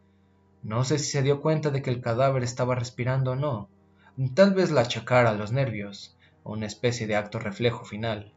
No 0.63 0.83
sé 0.83 0.99
si 0.99 1.11
se 1.11 1.21
dio 1.21 1.41
cuenta 1.41 1.69
de 1.69 1.81
que 1.81 1.89
el 1.89 2.01
cadáver 2.01 2.43
estaba 2.43 2.75
respirando 2.75 3.31
o 3.31 3.35
no. 3.35 3.69
Tal 4.33 4.53
vez 4.53 4.71
la 4.71 4.81
achacara 4.81 5.29
a 5.29 5.33
los 5.33 5.51
nervios, 5.51 6.17
o 6.43 6.53
una 6.53 6.65
especie 6.65 7.07
de 7.07 7.15
acto 7.15 7.39
reflejo 7.39 7.85
final. 7.85 8.33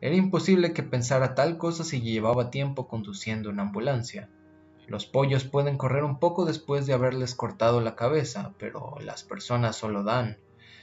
Era 0.00 0.14
imposible 0.14 0.72
que 0.72 0.82
pensara 0.82 1.34
tal 1.34 1.58
cosa 1.58 1.82
si 1.84 2.00
llevaba 2.00 2.50
tiempo 2.50 2.88
conduciendo 2.88 3.50
una 3.50 3.62
ambulancia. 3.62 4.28
Los 4.86 5.06
pollos 5.06 5.44
pueden 5.44 5.78
correr 5.78 6.04
un 6.04 6.18
poco 6.18 6.44
después 6.44 6.86
de 6.86 6.92
haberles 6.92 7.34
cortado 7.34 7.80
la 7.80 7.96
cabeza, 7.96 8.52
pero 8.58 8.96
las 9.00 9.24
personas 9.24 9.76
solo 9.76 10.02
dan, 10.02 10.36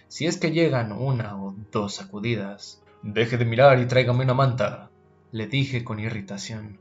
si 0.08 0.26
es 0.26 0.38
que 0.38 0.52
llegan 0.52 0.92
una 0.92 1.42
o 1.42 1.56
dos 1.72 1.94
sacudidas. 1.96 2.81
Deje 3.04 3.38
de 3.38 3.46
mirar 3.46 3.80
y 3.80 3.88
tráigame 3.88 4.24
una 4.24 4.36
manta, 4.36 4.92
le 5.32 5.48
dije 5.48 5.84
con 5.84 6.00
irritación. 6.00 6.80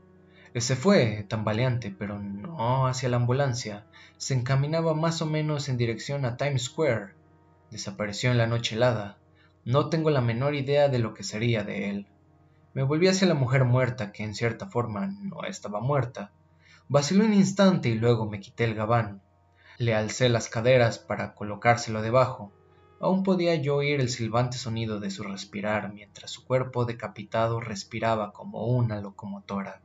Se 0.53 0.75
fue, 0.75 1.25
tambaleante, 1.27 1.89
pero 1.97 2.19
no 2.19 2.85
hacia 2.85 3.09
la 3.09 3.17
ambulancia. 3.17 3.87
Se 4.17 4.35
encaminaba 4.35 4.93
más 4.93 5.23
o 5.23 5.25
menos 5.25 5.67
en 5.67 5.77
dirección 5.77 6.25
a 6.25 6.37
Times 6.37 6.65
Square. 6.65 7.15
Desapareció 7.71 8.29
en 8.29 8.37
la 8.37 8.45
noche 8.45 8.75
helada. 8.75 9.17
No 9.65 9.89
tengo 9.89 10.11
la 10.11 10.21
menor 10.21 10.53
idea 10.53 10.89
de 10.89 10.99
lo 10.99 11.15
que 11.15 11.23
sería 11.23 11.63
de 11.63 11.89
él. 11.89 12.07
Me 12.75 12.83
volví 12.83 13.07
hacia 13.07 13.27
la 13.27 13.33
mujer 13.33 13.65
muerta, 13.65 14.11
que 14.11 14.23
en 14.23 14.35
cierta 14.35 14.67
forma 14.67 15.07
no 15.07 15.43
estaba 15.43 15.79
muerta. 15.79 16.31
Vaciló 16.87 17.25
un 17.25 17.33
instante 17.33 17.89
y 17.89 17.95
luego 17.95 18.29
me 18.29 18.39
quité 18.39 18.65
el 18.65 18.75
gabán. 18.75 19.23
Le 19.79 19.95
alcé 19.95 20.29
las 20.29 20.49
caderas 20.49 20.99
para 20.99 21.33
colocárselo 21.33 22.03
debajo. 22.03 22.53
Aún 23.03 23.23
podía 23.23 23.55
yo 23.55 23.77
oír 23.77 23.99
el 23.99 24.09
silbante 24.09 24.59
sonido 24.59 24.99
de 24.99 25.09
su 25.09 25.23
respirar 25.23 25.91
mientras 25.91 26.29
su 26.29 26.45
cuerpo 26.45 26.85
decapitado 26.85 27.59
respiraba 27.59 28.31
como 28.31 28.67
una 28.67 29.01
locomotora. 29.01 29.81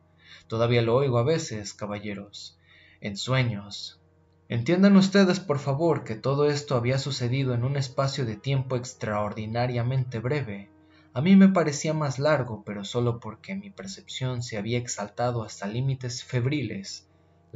Todavía 0.48 0.82
lo 0.82 0.94
oigo 0.94 1.16
a 1.16 1.22
veces, 1.22 1.72
caballeros, 1.72 2.58
en 3.00 3.16
sueños. 3.16 4.02
Entiendan 4.50 4.98
ustedes, 4.98 5.40
por 5.40 5.58
favor, 5.58 6.04
que 6.04 6.14
todo 6.14 6.50
esto 6.50 6.76
había 6.76 6.98
sucedido 6.98 7.54
en 7.54 7.64
un 7.64 7.78
espacio 7.78 8.26
de 8.26 8.36
tiempo 8.36 8.76
extraordinariamente 8.76 10.18
breve. 10.18 10.70
A 11.14 11.22
mí 11.22 11.36
me 11.36 11.48
parecía 11.48 11.94
más 11.94 12.18
largo, 12.18 12.64
pero 12.66 12.84
solo 12.84 13.18
porque 13.18 13.54
mi 13.54 13.70
percepción 13.70 14.42
se 14.42 14.58
había 14.58 14.76
exaltado 14.76 15.42
hasta 15.42 15.66
límites 15.66 16.22
febriles 16.22 17.05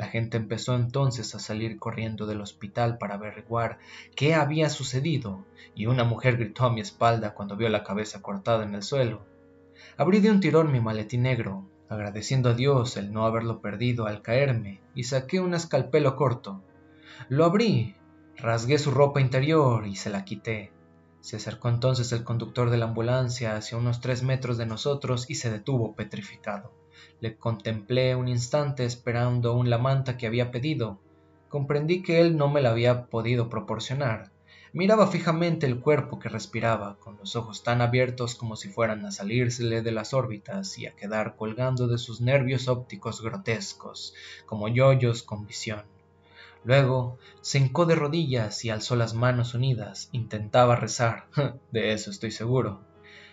la 0.01 0.07
gente 0.07 0.39
empezó 0.39 0.75
entonces 0.77 1.35
a 1.35 1.39
salir 1.39 1.79
corriendo 1.79 2.25
del 2.25 2.41
hospital 2.41 2.97
para 2.97 3.17
averiguar 3.17 3.77
qué 4.17 4.35
había 4.35 4.71
sucedido, 4.71 5.45
y 5.75 5.85
una 5.85 6.05
mujer 6.05 6.39
gritó 6.39 6.65
a 6.65 6.73
mi 6.73 6.81
espalda 6.81 7.35
cuando 7.35 7.55
vio 7.55 7.69
la 7.69 7.85
cabeza 7.85 8.23
cortada 8.23 8.65
en 8.65 8.75
el 8.75 8.83
suelo. 8.83 9.27
Abrí 9.99 10.21
de 10.21 10.31
un 10.31 10.41
tirón 10.41 10.73
mi 10.73 10.81
maletín 10.81 11.25
negro, 11.25 11.69
agradeciendo 11.91 12.49
a 12.49 12.55
Dios 12.55 12.97
el 12.97 13.13
no 13.13 13.27
haberlo 13.27 13.61
perdido 13.61 14.07
al 14.07 14.23
caerme, 14.23 14.81
y 14.95 15.05
saqué 15.05 15.39
un 15.39 15.53
escalpelo 15.53 16.17
corto. 16.17 16.63
Lo 17.29 17.45
abrí, 17.45 17.95
rasgué 18.39 18.79
su 18.79 18.93
ropa 18.93 19.21
interior 19.21 19.87
y 19.87 19.97
se 19.97 20.09
la 20.09 20.25
quité. 20.25 20.73
Se 21.21 21.37
acercó 21.37 21.69
entonces 21.69 22.11
el 22.13 22.25
conductor 22.25 22.71
de 22.71 22.79
la 22.79 22.87
ambulancia 22.87 23.55
hacia 23.55 23.77
unos 23.77 24.01
tres 24.01 24.23
metros 24.23 24.57
de 24.57 24.65
nosotros 24.65 25.29
y 25.29 25.35
se 25.35 25.51
detuvo 25.51 25.95
petrificado. 25.95 26.73
Le 27.21 27.37
contemplé 27.37 28.15
un 28.15 28.29
instante 28.29 28.85
esperando 28.85 29.51
aún 29.51 29.69
la 29.69 29.79
manta 29.79 30.17
que 30.17 30.27
había 30.27 30.51
pedido. 30.51 30.99
Comprendí 31.49 32.03
que 32.03 32.21
él 32.21 32.37
no 32.37 32.49
me 32.49 32.63
la 32.63 32.71
había 32.71 33.07
podido 33.07 33.49
proporcionar. 33.49 34.33
Miraba 34.73 35.07
fijamente 35.09 35.67
el 35.67 35.81
cuerpo 35.81 36.19
que 36.19 36.29
respiraba, 36.29 36.97
con 37.01 37.17
los 37.19 37.37
ojos 37.37 37.63
tan 37.65 37.83
abiertos 37.83 38.37
como 38.37 38.57
si 38.57 38.69
fueran 38.69 39.05
a 39.05 39.11
salírsele 39.11 39.83
de 39.83 39.93
las 39.93 40.15
órbitas 40.15 40.79
y 40.79 40.87
a 40.87 40.95
quedar 40.95 41.37
colgando 41.37 41.89
de 41.89 41.99
sus 41.99 42.21
nervios 42.21 42.69
ópticos 42.69 43.21
grotescos, 43.21 44.15
como 44.47 44.69
yoyos 44.69 45.23
con 45.23 45.47
visión. 45.47 45.83
Luego 46.63 47.19
se 47.41 47.59
hincó 47.59 47.85
de 47.85 47.97
rodillas 47.97 48.65
y 48.65 48.71
alzó 48.71 48.95
las 48.95 49.13
manos 49.13 49.55
unidas. 49.55 50.09
Intentaba 50.13 50.77
rezar, 50.77 51.27
de 51.73 51.93
eso 51.93 52.11
estoy 52.11 52.31
seguro. 52.31 52.81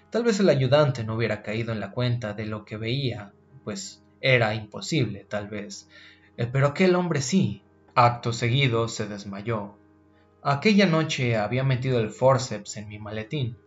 Tal 0.09 0.23
vez 0.23 0.39
el 0.39 0.49
ayudante 0.49 1.03
no 1.03 1.15
hubiera 1.15 1.43
caído 1.43 1.71
en 1.71 1.79
la 1.79 1.91
cuenta 1.91 2.33
de 2.33 2.45
lo 2.45 2.65
que 2.65 2.77
veía 2.77 3.33
pues 3.67 4.01
era 4.21 4.55
imposible, 4.55 5.25
tal 5.27 5.49
vez. 5.49 5.89
Eh, 6.37 6.47
pero 6.49 6.67
aquel 6.67 6.95
hombre 6.95 7.21
sí. 7.21 7.63
Acto 7.95 8.31
seguido 8.31 8.87
se 8.87 9.07
desmayó. 9.07 9.75
Aquella 10.41 10.85
noche 10.85 11.35
había 11.35 11.65
metido 11.65 11.99
el 11.99 12.11
forceps 12.11 12.77
en 12.77 12.87
mi 12.87 12.97
maletín. 12.97 13.57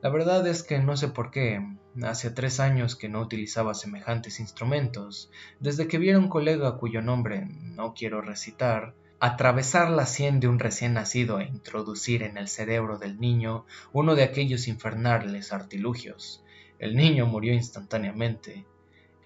La 0.00 0.08
verdad 0.08 0.46
es 0.46 0.62
que 0.62 0.78
no 0.78 0.96
sé 0.96 1.08
por 1.08 1.30
qué. 1.30 1.60
Hace 2.02 2.30
tres 2.30 2.58
años 2.58 2.96
que 2.96 3.10
no 3.10 3.20
utilizaba 3.20 3.74
semejantes 3.74 4.40
instrumentos, 4.40 5.30
desde 5.58 5.88
que 5.88 5.98
viera 5.98 6.18
un 6.18 6.30
colega 6.30 6.78
cuyo 6.78 7.02
nombre 7.02 7.44
no 7.60 7.92
quiero 7.92 8.22
recitar, 8.22 8.94
atravesar 9.18 9.90
la 9.90 10.06
sien 10.06 10.40
de 10.40 10.48
un 10.48 10.58
recién 10.58 10.94
nacido 10.94 11.38
e 11.38 11.44
introducir 11.44 12.22
en 12.22 12.38
el 12.38 12.48
cerebro 12.48 12.96
del 12.96 13.20
niño 13.20 13.66
uno 13.92 14.14
de 14.14 14.22
aquellos 14.22 14.68
infernales 14.68 15.52
artilugios. 15.52 16.42
El 16.78 16.96
niño 16.96 17.26
murió 17.26 17.52
instantáneamente. 17.52 18.64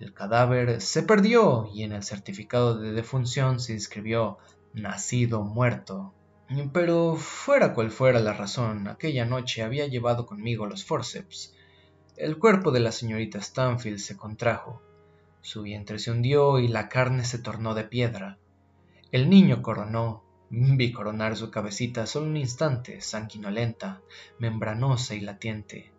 El 0.04 0.12
cadáver 0.12 0.82
se 0.82 1.02
perdió 1.02 1.70
y 1.72 1.82
en 1.82 1.92
el 1.92 2.02
certificado 2.02 2.78
de 2.78 2.92
defunción 2.92 3.58
se 3.58 3.72
inscribió 3.72 4.36
nacido 4.74 5.40
muerto. 5.44 6.12
Pero 6.74 7.16
fuera 7.16 7.72
cual 7.72 7.90
fuera 7.90 8.20
la 8.20 8.34
razón, 8.34 8.86
aquella 8.86 9.24
noche 9.24 9.62
había 9.62 9.86
llevado 9.86 10.26
conmigo 10.26 10.66
los 10.66 10.84
forceps. 10.84 11.54
El 12.18 12.38
cuerpo 12.38 12.70
de 12.70 12.80
la 12.80 12.92
señorita 12.92 13.40
Stanfield 13.40 13.96
se 13.96 14.14
contrajo, 14.14 14.82
su 15.40 15.62
vientre 15.62 15.98
se 15.98 16.10
hundió 16.10 16.58
y 16.58 16.68
la 16.68 16.90
carne 16.90 17.24
se 17.24 17.38
tornó 17.38 17.72
de 17.72 17.84
piedra. 17.84 18.36
El 19.10 19.30
niño 19.30 19.62
coronó, 19.62 20.22
vi 20.50 20.92
coronar 20.92 21.34
su 21.34 21.50
cabecita 21.50 22.04
solo 22.04 22.26
un 22.26 22.36
instante, 22.36 23.00
sanguinolenta, 23.00 24.02
membranosa 24.38 25.14
y 25.14 25.20
latiente. 25.20 25.92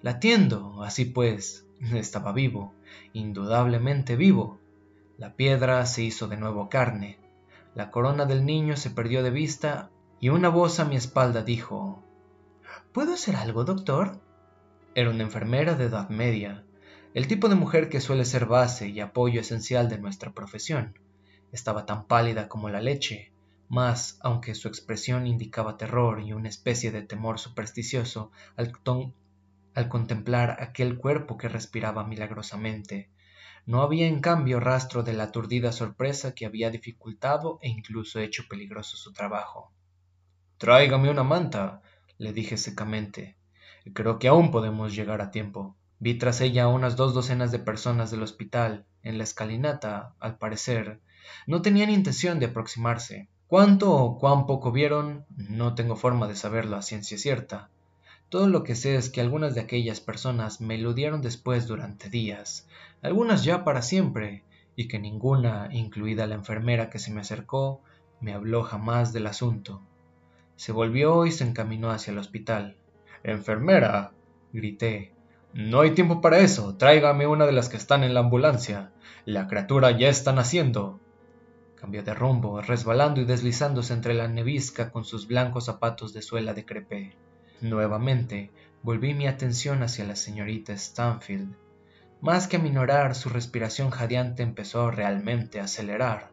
Latiendo, 0.00 0.82
así 0.82 1.04
pues, 1.04 1.66
estaba 1.92 2.32
vivo, 2.32 2.72
indudablemente 3.12 4.16
vivo. 4.16 4.60
La 5.18 5.34
piedra 5.36 5.84
se 5.86 6.02
hizo 6.02 6.28
de 6.28 6.36
nuevo 6.36 6.68
carne. 6.68 7.18
La 7.74 7.90
corona 7.90 8.26
del 8.26 8.44
niño 8.44 8.76
se 8.76 8.90
perdió 8.90 9.22
de 9.22 9.30
vista 9.30 9.90
y 10.20 10.28
una 10.28 10.48
voz 10.48 10.80
a 10.80 10.84
mi 10.84 10.96
espalda 10.96 11.42
dijo 11.42 12.02
¿Puedo 12.92 13.14
hacer 13.14 13.36
algo, 13.36 13.64
doctor? 13.64 14.20
Era 14.94 15.10
una 15.10 15.22
enfermera 15.22 15.74
de 15.74 15.84
edad 15.84 16.10
media, 16.10 16.64
el 17.14 17.26
tipo 17.26 17.48
de 17.48 17.54
mujer 17.54 17.88
que 17.88 18.00
suele 18.00 18.24
ser 18.24 18.46
base 18.46 18.88
y 18.88 19.00
apoyo 19.00 19.40
esencial 19.40 19.88
de 19.88 19.98
nuestra 19.98 20.32
profesión. 20.32 20.98
Estaba 21.52 21.86
tan 21.86 22.06
pálida 22.06 22.48
como 22.48 22.68
la 22.68 22.80
leche, 22.80 23.32
mas, 23.68 24.18
aunque 24.20 24.54
su 24.54 24.68
expresión 24.68 25.26
indicaba 25.26 25.76
terror 25.76 26.20
y 26.20 26.32
una 26.32 26.48
especie 26.48 26.90
de 26.90 27.02
temor 27.02 27.38
supersticioso, 27.38 28.30
al, 28.56 28.72
al 29.74 29.88
contemplar 29.88 30.56
aquel 30.60 30.96
cuerpo 30.96 31.36
que 31.36 31.48
respiraba 31.48 32.04
milagrosamente. 32.04 33.10
No 33.64 33.82
había 33.82 34.06
en 34.06 34.20
cambio 34.20 34.58
rastro 34.58 35.02
de 35.02 35.12
la 35.12 35.24
aturdida 35.24 35.72
sorpresa 35.72 36.34
que 36.34 36.46
había 36.46 36.70
dificultado 36.70 37.58
e 37.62 37.68
incluso 37.68 38.18
hecho 38.18 38.44
peligroso 38.48 38.96
su 38.96 39.12
trabajo. 39.12 39.72
Tráigame 40.58 41.10
una 41.10 41.22
manta, 41.22 41.82
le 42.18 42.32
dije 42.32 42.56
secamente. 42.56 43.36
Creo 43.94 44.18
que 44.18 44.28
aún 44.28 44.50
podemos 44.50 44.94
llegar 44.94 45.20
a 45.20 45.30
tiempo. 45.30 45.76
Vi 45.98 46.14
tras 46.14 46.40
ella 46.40 46.68
unas 46.68 46.96
dos 46.96 47.14
docenas 47.14 47.52
de 47.52 47.58
personas 47.58 48.10
del 48.10 48.22
hospital. 48.22 48.84
En 49.02 49.18
la 49.18 49.24
escalinata, 49.24 50.14
al 50.18 50.38
parecer, 50.38 51.00
no 51.46 51.62
tenían 51.62 51.90
intención 51.90 52.40
de 52.40 52.46
aproximarse. 52.46 53.28
Cuánto 53.46 53.92
o 53.92 54.18
cuán 54.18 54.46
poco 54.46 54.72
vieron, 54.72 55.24
no 55.36 55.74
tengo 55.74 55.94
forma 55.96 56.26
de 56.26 56.36
saberlo 56.36 56.76
a 56.76 56.82
ciencia 56.82 57.18
cierta. 57.18 57.70
Todo 58.32 58.48
lo 58.48 58.64
que 58.64 58.74
sé 58.76 58.96
es 58.96 59.10
que 59.10 59.20
algunas 59.20 59.54
de 59.54 59.60
aquellas 59.60 60.00
personas 60.00 60.62
me 60.62 60.76
eludieron 60.76 61.20
después 61.20 61.66
durante 61.66 62.08
días, 62.08 62.66
algunas 63.02 63.44
ya 63.44 63.62
para 63.62 63.82
siempre, 63.82 64.42
y 64.74 64.88
que 64.88 64.98
ninguna, 64.98 65.68
incluida 65.70 66.26
la 66.26 66.36
enfermera 66.36 66.88
que 66.88 66.98
se 66.98 67.12
me 67.12 67.20
acercó, 67.20 67.82
me 68.22 68.32
habló 68.32 68.62
jamás 68.62 69.12
del 69.12 69.26
asunto. 69.26 69.82
Se 70.56 70.72
volvió 70.72 71.26
y 71.26 71.30
se 71.30 71.44
encaminó 71.44 71.90
hacia 71.90 72.12
el 72.12 72.16
hospital. 72.16 72.78
Enfermera, 73.22 74.12
grité, 74.54 75.12
No 75.52 75.82
hay 75.82 75.90
tiempo 75.90 76.22
para 76.22 76.38
eso. 76.38 76.74
Tráigame 76.78 77.26
una 77.26 77.44
de 77.44 77.52
las 77.52 77.68
que 77.68 77.76
están 77.76 78.02
en 78.02 78.14
la 78.14 78.20
ambulancia. 78.20 78.92
La 79.26 79.46
criatura 79.46 79.90
ya 79.90 80.08
está 80.08 80.32
naciendo. 80.32 80.98
Cambió 81.76 82.02
de 82.02 82.14
rumbo, 82.14 82.62
resbalando 82.62 83.20
y 83.20 83.26
deslizándose 83.26 83.92
entre 83.92 84.14
la 84.14 84.26
nevisca 84.26 84.90
con 84.90 85.04
sus 85.04 85.28
blancos 85.28 85.66
zapatos 85.66 86.14
de 86.14 86.22
suela 86.22 86.54
de 86.54 86.64
crepé. 86.64 87.14
Nuevamente, 87.62 88.50
volví 88.82 89.14
mi 89.14 89.28
atención 89.28 89.84
hacia 89.84 90.04
la 90.04 90.16
señorita 90.16 90.76
Stanfield. 90.76 91.54
Más 92.20 92.48
que 92.48 92.56
aminorar, 92.56 93.14
su 93.14 93.28
respiración 93.28 93.90
jadeante 93.90 94.42
empezó 94.42 94.90
realmente 94.90 95.60
a 95.60 95.64
acelerar. 95.64 96.32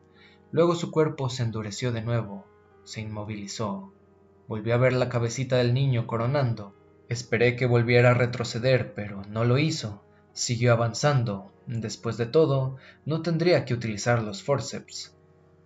Luego 0.51 0.73
su 0.73 0.89
cuerpo 0.89 1.29
se 1.29 1.43
endureció 1.43 1.91
de 1.91 2.01
nuevo, 2.01 2.47
se 2.83 3.01
inmovilizó. 3.01 3.93
Volví 4.47 4.71
a 4.71 4.77
ver 4.77 4.93
la 4.93 5.07
cabecita 5.07 5.57
del 5.57 5.75
niño 5.75 6.07
coronando. 6.07 6.73
Esperé 7.09 7.55
que 7.55 7.67
volviera 7.67 8.09
a 8.09 8.15
retroceder, 8.15 8.95
pero 8.95 9.21
no 9.29 9.45
lo 9.45 9.59
hizo. 9.59 10.01
Siguió 10.33 10.73
avanzando. 10.73 11.51
Después 11.67 12.17
de 12.17 12.25
todo, 12.25 12.77
no 13.05 13.21
tendría 13.21 13.65
que 13.65 13.75
utilizar 13.75 14.23
los 14.23 14.41
forceps. 14.41 15.15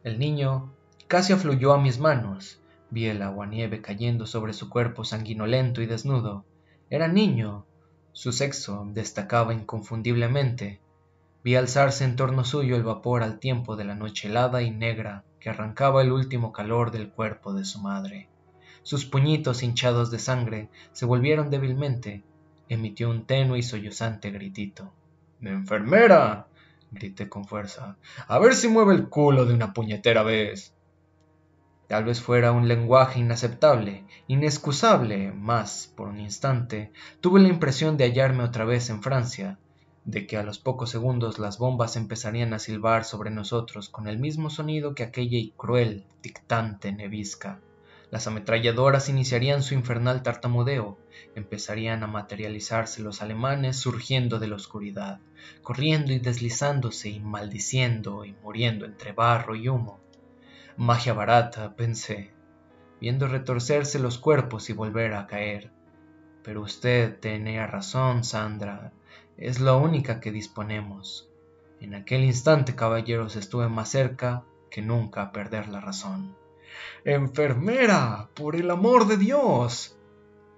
El 0.03 0.19
niño 0.19 0.73
casi 1.07 1.31
afluyó 1.31 1.71
a 1.71 1.81
mis 1.81 1.99
manos. 1.99 2.59
Vi 2.93 3.07
el 3.07 3.23
aguanieve 3.23 3.81
cayendo 3.81 4.27
sobre 4.27 4.53
su 4.53 4.69
cuerpo 4.69 5.03
sanguinolento 5.03 5.81
y 5.81 5.87
desnudo. 5.87 6.45
Era 6.91 7.07
niño. 7.07 7.65
Su 8.11 8.31
sexo 8.31 8.85
destacaba 8.93 9.51
inconfundiblemente. 9.51 10.79
Vi 11.43 11.55
alzarse 11.55 12.03
en 12.03 12.15
torno 12.15 12.43
suyo 12.43 12.75
el 12.75 12.83
vapor 12.83 13.23
al 13.23 13.39
tiempo 13.39 13.75
de 13.75 13.85
la 13.85 13.95
noche 13.95 14.27
helada 14.27 14.61
y 14.61 14.69
negra 14.69 15.23
que 15.39 15.49
arrancaba 15.49 16.03
el 16.03 16.11
último 16.11 16.53
calor 16.53 16.91
del 16.91 17.09
cuerpo 17.09 17.55
de 17.55 17.65
su 17.65 17.81
madre. 17.81 18.29
Sus 18.83 19.05
puñitos 19.05 19.63
hinchados 19.63 20.11
de 20.11 20.19
sangre 20.19 20.69
se 20.91 21.07
volvieron 21.07 21.49
débilmente. 21.49 22.21
Emitió 22.69 23.09
un 23.09 23.25
tenue 23.25 23.57
y 23.57 23.63
sollozante 23.63 24.29
gritito. 24.29 24.93
¡Enfermera! 25.41 26.45
grité 26.91 27.27
con 27.27 27.45
fuerza. 27.45 27.97
A 28.27 28.37
ver 28.37 28.53
si 28.53 28.67
mueve 28.67 28.93
el 28.93 29.09
culo 29.09 29.47
de 29.47 29.55
una 29.55 29.73
puñetera 29.73 30.21
vez. 30.21 30.75
Tal 31.93 32.05
vez 32.05 32.21
fuera 32.21 32.51
un 32.51 32.67
lenguaje 32.67 33.19
inaceptable, 33.19 34.03
inexcusable, 34.27 35.31
mas, 35.31 35.93
por 35.95 36.07
un 36.07 36.19
instante, 36.19 36.91
tuve 37.21 37.39
la 37.39 37.49
impresión 37.49 37.97
de 37.97 38.05
hallarme 38.05 38.41
otra 38.41 38.65
vez 38.65 38.89
en 38.89 39.03
Francia, 39.03 39.59
de 40.03 40.25
que 40.25 40.37
a 40.37 40.41
los 40.41 40.57
pocos 40.57 40.89
segundos 40.89 41.37
las 41.37 41.59
bombas 41.59 41.95
empezarían 41.95 42.51
a 42.55 42.57
silbar 42.57 43.03
sobre 43.03 43.29
nosotros 43.29 43.89
con 43.89 44.07
el 44.07 44.17
mismo 44.17 44.49
sonido 44.49 44.95
que 44.95 45.03
aquella 45.03 45.37
y 45.37 45.53
cruel, 45.55 46.03
dictante 46.23 46.91
nevisca. 46.91 47.59
Las 48.09 48.25
ametralladoras 48.25 49.07
iniciarían 49.07 49.61
su 49.61 49.75
infernal 49.75 50.23
tartamudeo, 50.23 50.97
empezarían 51.35 52.01
a 52.01 52.07
materializarse 52.07 53.03
los 53.03 53.21
alemanes 53.21 53.77
surgiendo 53.77 54.39
de 54.39 54.47
la 54.47 54.55
oscuridad, 54.55 55.19
corriendo 55.61 56.11
y 56.11 56.17
deslizándose 56.17 57.09
y 57.09 57.19
maldiciendo 57.19 58.25
y 58.25 58.33
muriendo 58.41 58.87
entre 58.87 59.11
barro 59.11 59.55
y 59.55 59.69
humo. 59.69 60.02
Magia 60.77 61.13
barata, 61.13 61.75
pensé, 61.75 62.31
viendo 62.99 63.27
retorcerse 63.27 63.99
los 63.99 64.17
cuerpos 64.17 64.71
y 64.71 64.73
volver 64.73 65.13
a 65.13 65.27
caer. 65.27 65.71
Pero 66.43 66.61
usted 66.61 67.19
tenía 67.19 67.67
razón, 67.67 68.23
Sandra, 68.23 68.91
es 69.37 69.59
la 69.59 69.75
única 69.75 70.19
que 70.19 70.31
disponemos. 70.31 71.29
En 71.79 71.93
aquel 71.93 72.23
instante, 72.23 72.73
caballeros, 72.73 73.35
estuve 73.35 73.69
más 73.69 73.89
cerca 73.89 74.45
que 74.71 74.81
nunca 74.81 75.21
a 75.21 75.31
perder 75.31 75.67
la 75.67 75.79
razón. 75.79 76.35
Enfermera, 77.05 78.29
por 78.33 78.55
el 78.55 78.71
amor 78.71 79.05
de 79.05 79.17
Dios. 79.17 79.95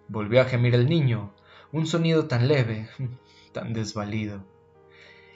Volvió 0.07 0.39
a 0.39 0.45
gemir 0.45 0.75
el 0.75 0.87
niño, 0.87 1.33
un 1.73 1.87
sonido 1.87 2.25
tan 2.27 2.47
leve, 2.47 2.87
tan 3.51 3.73
desvalido. 3.73 4.45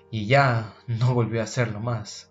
Y 0.10 0.26
ya 0.28 0.74
no 0.88 1.14
volvió 1.14 1.42
a 1.42 1.44
hacerlo 1.44 1.82
más. 1.82 2.29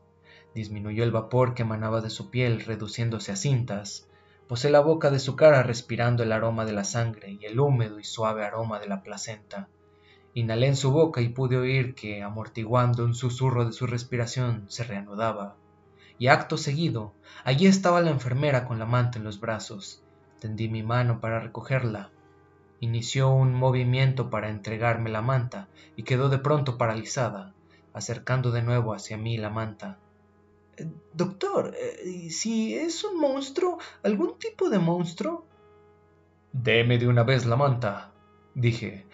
Disminuyó 0.55 1.05
el 1.05 1.11
vapor 1.11 1.55
que 1.55 1.63
emanaba 1.63 2.01
de 2.01 2.11
su 2.11 2.31
piel, 2.31 2.65
reduciéndose 2.65 3.33
a 3.33 3.37
cintas. 3.37 4.09
Posé 4.47 4.71
la 4.71 4.81
boca 4.81 5.11
de 5.11 5.19
su 5.19 5.37
cara 5.37 5.63
respirando 5.63 6.23
el 6.23 6.33
aroma 6.33 6.65
de 6.65 6.73
la 6.73 6.85
sangre 6.85 7.33
y 7.33 7.45
el 7.45 7.61
húmedo 7.61 7.99
y 8.01 8.05
suave 8.05 8.45
aroma 8.45 8.81
de 8.81 8.89
la 8.89 9.03
placenta. 9.03 9.69
Inhalé 10.35 10.69
en 10.69 10.77
su 10.77 10.91
boca 10.91 11.21
y 11.21 11.29
pude 11.29 11.57
oír 11.57 11.95
que, 11.95 12.23
amortiguando 12.23 13.05
un 13.05 13.15
susurro 13.15 13.65
de 13.65 13.73
su 13.73 13.87
respiración, 13.87 14.65
se 14.69 14.85
reanudaba 14.85 15.57
y 16.19 16.27
acto 16.27 16.57
seguido, 16.57 17.15
allí 17.45 17.67
estaba 17.67 18.01
la 18.01 18.11
enfermera 18.11 18.67
con 18.67 18.79
la 18.79 18.87
manta 18.87 19.19
en 19.19 19.25
los 19.25 19.39
brazos. 19.39 20.03
Tendí 20.41 20.69
mi 20.69 20.83
mano 20.83 21.21
para 21.21 21.39
recogerla. 21.39 22.11
Inició 22.81 23.31
un 23.31 23.55
movimiento 23.55 24.29
para 24.31 24.51
entregarme 24.51 25.11
la 25.11 25.23
manta 25.23 25.69
y 25.97 26.03
quedó 26.03 26.29
de 26.29 26.39
pronto 26.39 26.77
paralizada, 26.77 27.55
acercando 27.93 28.51
de 28.51 28.63
nuevo 28.63 28.95
hacia 28.95 29.17
mí 29.17 29.37
la 29.37 29.51
manta. 29.51 29.99
Doctor, 31.13 31.75
eh, 31.77 32.31
si 32.31 32.77
es 32.77 33.03
un 33.05 33.19
monstruo, 33.19 33.79
algún 34.03 34.39
tipo 34.39 34.71
de 34.71 34.79
monstruo. 34.79 35.47
Deme 36.53 36.99
de 36.99 37.09
una 37.09 37.25
vez 37.25 37.47
la 37.47 37.57
manta, 37.57 38.13
dije. 38.55 39.07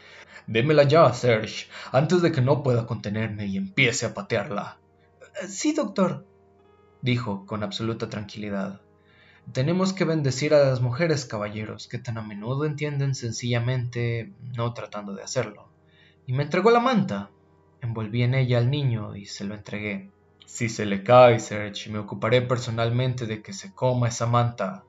Démela 0.46 0.82
ya, 0.82 1.12
Serge, 1.14 1.68
antes 1.90 2.20
de 2.20 2.30
que 2.30 2.42
no 2.42 2.62
pueda 2.62 2.86
contenerme 2.86 3.46
y 3.46 3.56
empiece 3.56 4.04
a 4.04 4.12
patearla. 4.12 4.78
Eh, 5.42 5.46
sí, 5.48 5.72
doctor, 5.72 6.26
dijo 7.00 7.46
con 7.46 7.62
absoluta 7.62 8.10
tranquilidad. 8.10 8.82
Tenemos 9.52 9.92
que 9.92 10.04
bendecir 10.04 10.54
a 10.54 10.64
las 10.64 10.80
mujeres, 10.80 11.26
caballeros, 11.26 11.86
que 11.86 11.98
tan 11.98 12.18
a 12.18 12.22
menudo 12.22 12.64
entienden 12.64 13.14
sencillamente 13.14 14.32
no 14.56 14.72
tratando 14.74 15.14
de 15.14 15.22
hacerlo. 15.22 15.68
Y 16.26 16.32
me 16.32 16.44
entregó 16.44 16.70
la 16.70 16.80
manta. 16.80 17.30
Envolví 17.82 18.22
en 18.22 18.34
ella 18.34 18.58
al 18.58 18.70
niño 18.70 19.14
y 19.16 19.26
se 19.26 19.44
lo 19.44 19.54
entregué. 19.54 20.10
Si 20.46 20.68
se 20.68 20.86
le 20.86 21.02
cae, 21.02 21.40
Serge, 21.40 21.90
me 21.90 21.98
ocuparé 21.98 22.42
personalmente 22.42 23.26
de 23.26 23.42
que 23.42 23.52
se 23.52 23.72
coma 23.74 24.08
esa 24.08 24.26
manta. 24.26 24.84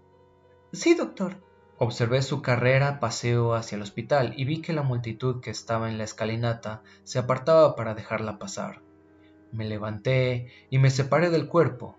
Sí, 0.74 0.96
doctor. 0.96 1.44
Observé 1.78 2.22
su 2.22 2.42
carrera 2.42 3.00
paseo 3.00 3.54
hacia 3.54 3.76
el 3.76 3.82
hospital 3.82 4.34
y 4.38 4.46
vi 4.46 4.62
que 4.62 4.72
la 4.72 4.82
multitud 4.82 5.42
que 5.42 5.50
estaba 5.50 5.90
en 5.90 5.98
la 5.98 6.06
escalinata 6.06 6.84
se 7.04 7.20
apartaba 7.20 7.76
para 7.76 7.96
dejarla 7.96 8.40
pasar. 8.40 8.82
Me 9.52 9.66
levanté 9.66 10.52
y 10.70 10.78
me 10.78 10.90
separé 10.90 11.30
del 11.30 11.48
cuerpo, 11.48 11.98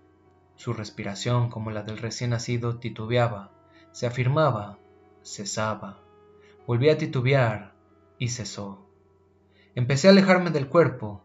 su 0.56 0.72
respiración, 0.72 1.50
como 1.50 1.70
la 1.70 1.82
del 1.82 1.98
recién 1.98 2.30
nacido, 2.30 2.78
titubeaba, 2.78 3.52
se 3.92 4.06
afirmaba, 4.06 4.78
cesaba. 5.22 6.00
Volví 6.66 6.88
a 6.88 6.96
titubear 6.96 7.74
y 8.18 8.28
cesó. 8.28 8.86
Empecé 9.74 10.08
a 10.08 10.12
alejarme 10.12 10.50
del 10.50 10.68
cuerpo, 10.68 11.22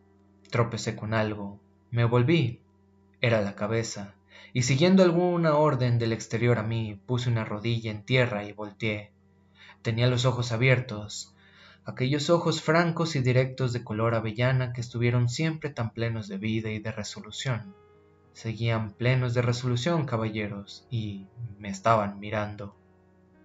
tropecé 0.49 0.97
con 0.97 1.13
algo, 1.13 1.61
me 1.91 2.06
volví, 2.06 2.62
era 3.19 3.41
la 3.41 3.56
cabeza, 3.56 4.15
y 4.54 4.63
siguiendo 4.63 5.04
alguna 5.04 5.56
orden 5.56 5.99
del 5.99 6.13
exterior 6.13 6.58
a 6.58 6.63
mí, 6.63 6.99
puse 7.06 7.30
una 7.30 7.45
rodilla 7.45 7.91
en 7.91 8.04
tierra 8.04 8.43
y 8.45 8.54
volteé. 8.54 9.12
Tenía 9.82 10.08
los 10.08 10.25
ojos 10.25 10.51
abiertos, 10.51 11.36
aquellos 11.86 12.30
ojos 12.30 12.62
francos 12.62 13.15
y 13.15 13.19
directos 13.19 13.73
de 13.73 13.84
color 13.84 14.15
avellana 14.15 14.73
que 14.73 14.82
estuvieron 14.82 15.30
siempre 15.30 15.69
tan 15.69 15.91
plenos 15.91 16.27
de 16.27 16.38
vida 16.38 16.71
y 16.71 16.80
de 16.80 16.91
resolución. 16.91 17.75
Seguían 18.34 18.91
plenos 18.91 19.34
de 19.34 19.41
resolución, 19.41 20.06
caballeros, 20.06 20.86
y 20.89 21.27
me 21.60 21.69
estaban 21.69 22.19
mirando. 22.19 22.75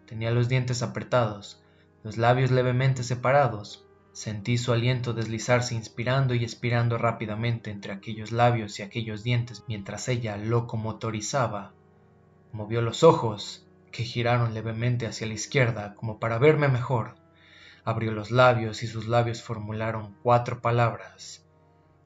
Tenía 0.07 0.31
los 0.31 0.49
dientes 0.49 0.83
apretados, 0.83 1.63
los 2.05 2.17
labios 2.17 2.53
levemente 2.53 3.03
separados. 3.03 3.86
Sentí 4.17 4.57
su 4.57 4.73
aliento 4.73 5.13
deslizarse 5.13 5.75
inspirando 5.75 6.33
y 6.35 6.43
expirando 6.43 6.97
rápidamente 6.97 7.71
entre 7.71 7.93
aquellos 7.93 8.33
labios 8.33 8.79
y 8.79 8.83
aquellos 8.83 9.23
dientes 9.23 9.65
mientras 9.69 10.09
ella 10.09 10.39
locomotorizaba. 10.39 11.75
Movió 12.51 12.81
los 12.81 13.03
ojos, 13.03 13.69
que 13.93 14.05
giraron 14.05 14.55
levemente 14.55 15.07
hacia 15.07 15.27
la 15.27 15.35
izquierda 15.35 15.95
como 15.97 16.19
para 16.19 16.39
verme 16.39 16.69
mejor. 16.69 17.17
Abrió 17.85 18.11
los 18.11 18.31
labios 18.31 18.83
y 18.83 18.87
sus 18.87 19.07
labios 19.07 19.43
formularon 19.43 20.17
cuatro 20.23 20.63
palabras 20.63 21.47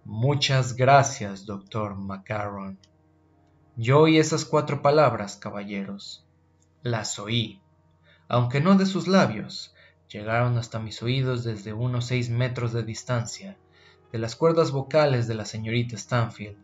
Muchas 0.04 0.74
gracias, 0.74 1.46
doctor 1.46 1.94
Macaron. 1.94 2.80
Yo 3.76 4.00
oí 4.00 4.18
esas 4.18 4.44
cuatro 4.44 4.82
palabras, 4.82 5.36
caballeros. 5.36 6.26
Las 6.82 7.20
oí, 7.20 7.62
aunque 8.26 8.60
no 8.60 8.74
de 8.74 8.86
sus 8.86 9.06
labios, 9.06 9.72
llegaron 10.10 10.58
hasta 10.58 10.80
mis 10.80 11.02
oídos 11.02 11.44
desde 11.44 11.72
unos 11.72 12.06
seis 12.06 12.30
metros 12.30 12.72
de 12.72 12.82
distancia, 12.82 13.56
de 14.12 14.18
las 14.18 14.34
cuerdas 14.34 14.72
vocales 14.72 15.28
de 15.28 15.34
la 15.34 15.44
señorita 15.44 15.96
Stanfield, 15.96 16.56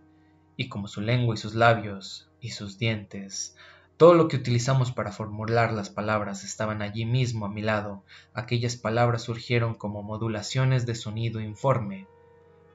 y 0.56 0.68
como 0.68 0.88
su 0.88 1.00
lengua 1.00 1.34
y 1.34 1.38
sus 1.38 1.54
labios 1.54 2.28
y 2.40 2.50
sus 2.50 2.78
dientes, 2.78 3.56
todo 3.96 4.14
lo 4.14 4.28
que 4.28 4.36
utilizamos 4.36 4.90
para 4.92 5.12
formular 5.12 5.72
las 5.72 5.90
palabras 5.90 6.44
estaban 6.44 6.82
allí 6.82 7.06
mismo 7.06 7.46
a 7.46 7.48
mi 7.48 7.62
lado, 7.62 8.02
aquellas 8.34 8.76
palabras 8.76 9.22
surgieron 9.22 9.74
como 9.74 10.02
modulaciones 10.02 10.84
de 10.84 10.94
sonido 10.94 11.40
informe, 11.40 12.06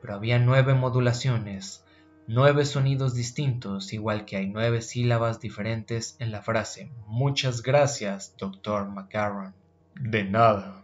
pero 0.02 0.16
había 0.16 0.40
nueve 0.40 0.74
modulaciones, 0.74 1.84
nueve 2.28 2.66
sonidos 2.66 3.14
distintos, 3.14 3.94
igual 3.94 4.26
que 4.26 4.38
hay 4.38 4.48
nueve 4.48 4.82
sílabas 4.82 5.42
diferentes 5.42 6.16
en 6.20 6.32
la 6.32 6.42
frase 6.42 6.92
Muchas 7.08 7.62
gracias, 7.62 8.36
doctor 8.38 8.90
Macaron. 8.90 9.61
De 9.96 10.24
nada. 10.24 10.84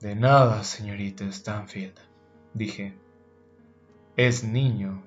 De 0.00 0.14
nada, 0.14 0.62
señorita 0.64 1.30
Stanfield, 1.32 1.98
dije. 2.54 2.96
Es 4.16 4.44
niño. 4.44 5.02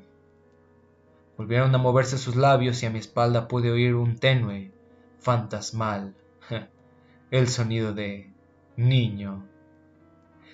Volvieron 1.38 1.73
a 1.73 1.78
moverse 1.78 2.17
sus 2.17 2.36
labios 2.36 2.84
y 2.84 2.86
a 2.86 2.89
mi 2.89 2.99
espalda 2.99 3.47
pude 3.47 3.71
oír 3.71 3.95
un 3.95 4.17
tenue, 4.17 4.71
fantasmal, 5.19 6.15
el 7.32 7.47
sonido 7.47 7.93
de 7.93 8.34
niño. 8.75 9.47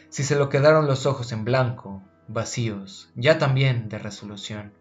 Si 0.09 0.23
se 0.23 0.35
lo 0.35 0.49
quedaron 0.49 0.87
los 0.87 1.05
ojos 1.05 1.31
en 1.31 1.43
blanco, 1.43 2.03
vacíos, 2.27 3.09
ya 3.15 3.37
también 3.37 3.89
de 3.89 3.97
resolución. 3.97 4.73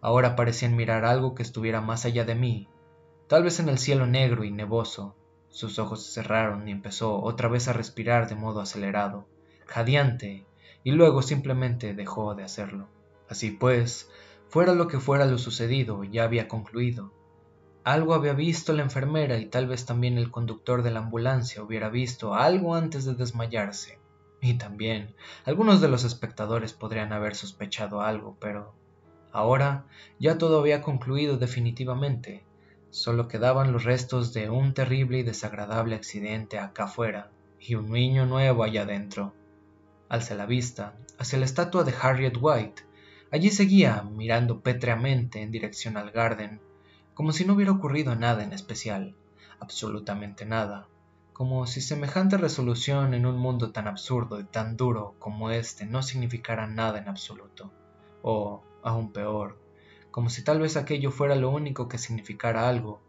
Ahora 0.00 0.36
parecían 0.36 0.76
mirar 0.76 1.04
algo 1.04 1.34
que 1.34 1.42
estuviera 1.42 1.80
más 1.80 2.04
allá 2.04 2.24
de 2.24 2.34
mí, 2.34 2.68
tal 3.28 3.42
vez 3.42 3.60
en 3.60 3.68
el 3.68 3.78
cielo 3.78 4.06
negro 4.06 4.44
y 4.44 4.50
nevoso. 4.50 5.16
Sus 5.50 5.78
ojos 5.78 6.04
se 6.04 6.12
cerraron 6.12 6.68
y 6.68 6.72
empezó 6.72 7.22
otra 7.22 7.48
vez 7.48 7.68
a 7.68 7.72
respirar 7.72 8.28
de 8.28 8.34
modo 8.34 8.60
acelerado, 8.60 9.26
jadeante, 9.66 10.46
y 10.84 10.92
luego 10.92 11.22
simplemente 11.22 11.94
dejó 11.94 12.34
de 12.34 12.44
hacerlo. 12.44 12.88
Así 13.28 13.50
pues, 13.50 14.10
fuera 14.48 14.74
lo 14.74 14.86
que 14.86 15.00
fuera 15.00 15.26
lo 15.26 15.38
sucedido, 15.38 16.04
ya 16.04 16.24
había 16.24 16.48
concluido. 16.48 17.12
Algo 17.82 18.14
había 18.14 18.32
visto 18.32 18.72
la 18.72 18.82
enfermera 18.82 19.38
y 19.38 19.46
tal 19.46 19.68
vez 19.68 19.86
también 19.86 20.18
el 20.18 20.30
conductor 20.30 20.82
de 20.82 20.90
la 20.90 20.98
ambulancia 20.98 21.62
hubiera 21.62 21.88
visto 21.88 22.34
algo 22.34 22.74
antes 22.74 23.04
de 23.04 23.14
desmayarse. 23.14 24.00
Y 24.40 24.54
también 24.54 25.14
algunos 25.44 25.80
de 25.80 25.88
los 25.88 26.04
espectadores 26.04 26.72
podrían 26.72 27.12
haber 27.12 27.34
sospechado 27.34 28.00
algo, 28.00 28.36
pero 28.40 28.74
ahora 29.32 29.86
ya 30.18 30.36
todo 30.36 30.60
había 30.60 30.82
concluido 30.82 31.36
definitivamente. 31.36 32.44
Solo 32.96 33.28
quedaban 33.28 33.74
los 33.74 33.84
restos 33.84 34.32
de 34.32 34.48
un 34.48 34.72
terrible 34.72 35.18
y 35.18 35.22
desagradable 35.22 35.96
accidente 35.96 36.58
acá 36.58 36.84
afuera 36.84 37.30
y 37.60 37.74
un 37.74 37.90
niño 37.92 38.24
nuevo 38.24 38.64
allá 38.64 38.84
adentro. 38.84 39.34
Alcé 40.08 40.34
la 40.34 40.46
vista 40.46 40.96
hacia 41.18 41.38
la 41.38 41.44
estatua 41.44 41.84
de 41.84 41.92
Harriet 42.00 42.38
White. 42.40 42.84
Allí 43.30 43.50
seguía, 43.50 44.02
mirando 44.02 44.62
pétreamente 44.62 45.42
en 45.42 45.50
dirección 45.50 45.98
al 45.98 46.10
Garden, 46.10 46.62
como 47.12 47.32
si 47.32 47.44
no 47.44 47.52
hubiera 47.52 47.72
ocurrido 47.72 48.16
nada 48.16 48.42
en 48.42 48.54
especial, 48.54 49.14
absolutamente 49.60 50.46
nada 50.46 50.88
como 51.34 51.66
si 51.66 51.82
semejante 51.82 52.38
resolución 52.38 53.12
en 53.12 53.26
un 53.26 53.36
mundo 53.36 53.70
tan 53.70 53.88
absurdo 53.88 54.40
y 54.40 54.44
tan 54.44 54.78
duro 54.78 55.16
como 55.18 55.50
este 55.50 55.84
no 55.84 56.02
significara 56.02 56.66
nada 56.66 56.98
en 56.98 57.10
absoluto, 57.10 57.70
o, 58.22 58.64
aún 58.82 59.12
peor, 59.12 59.58
como 60.16 60.30
si 60.30 60.42
tal 60.42 60.60
vez 60.60 60.78
aquello 60.78 61.10
fuera 61.10 61.34
lo 61.34 61.50
único 61.50 61.90
que 61.90 61.98
significara 61.98 62.70
algo, 62.70 63.02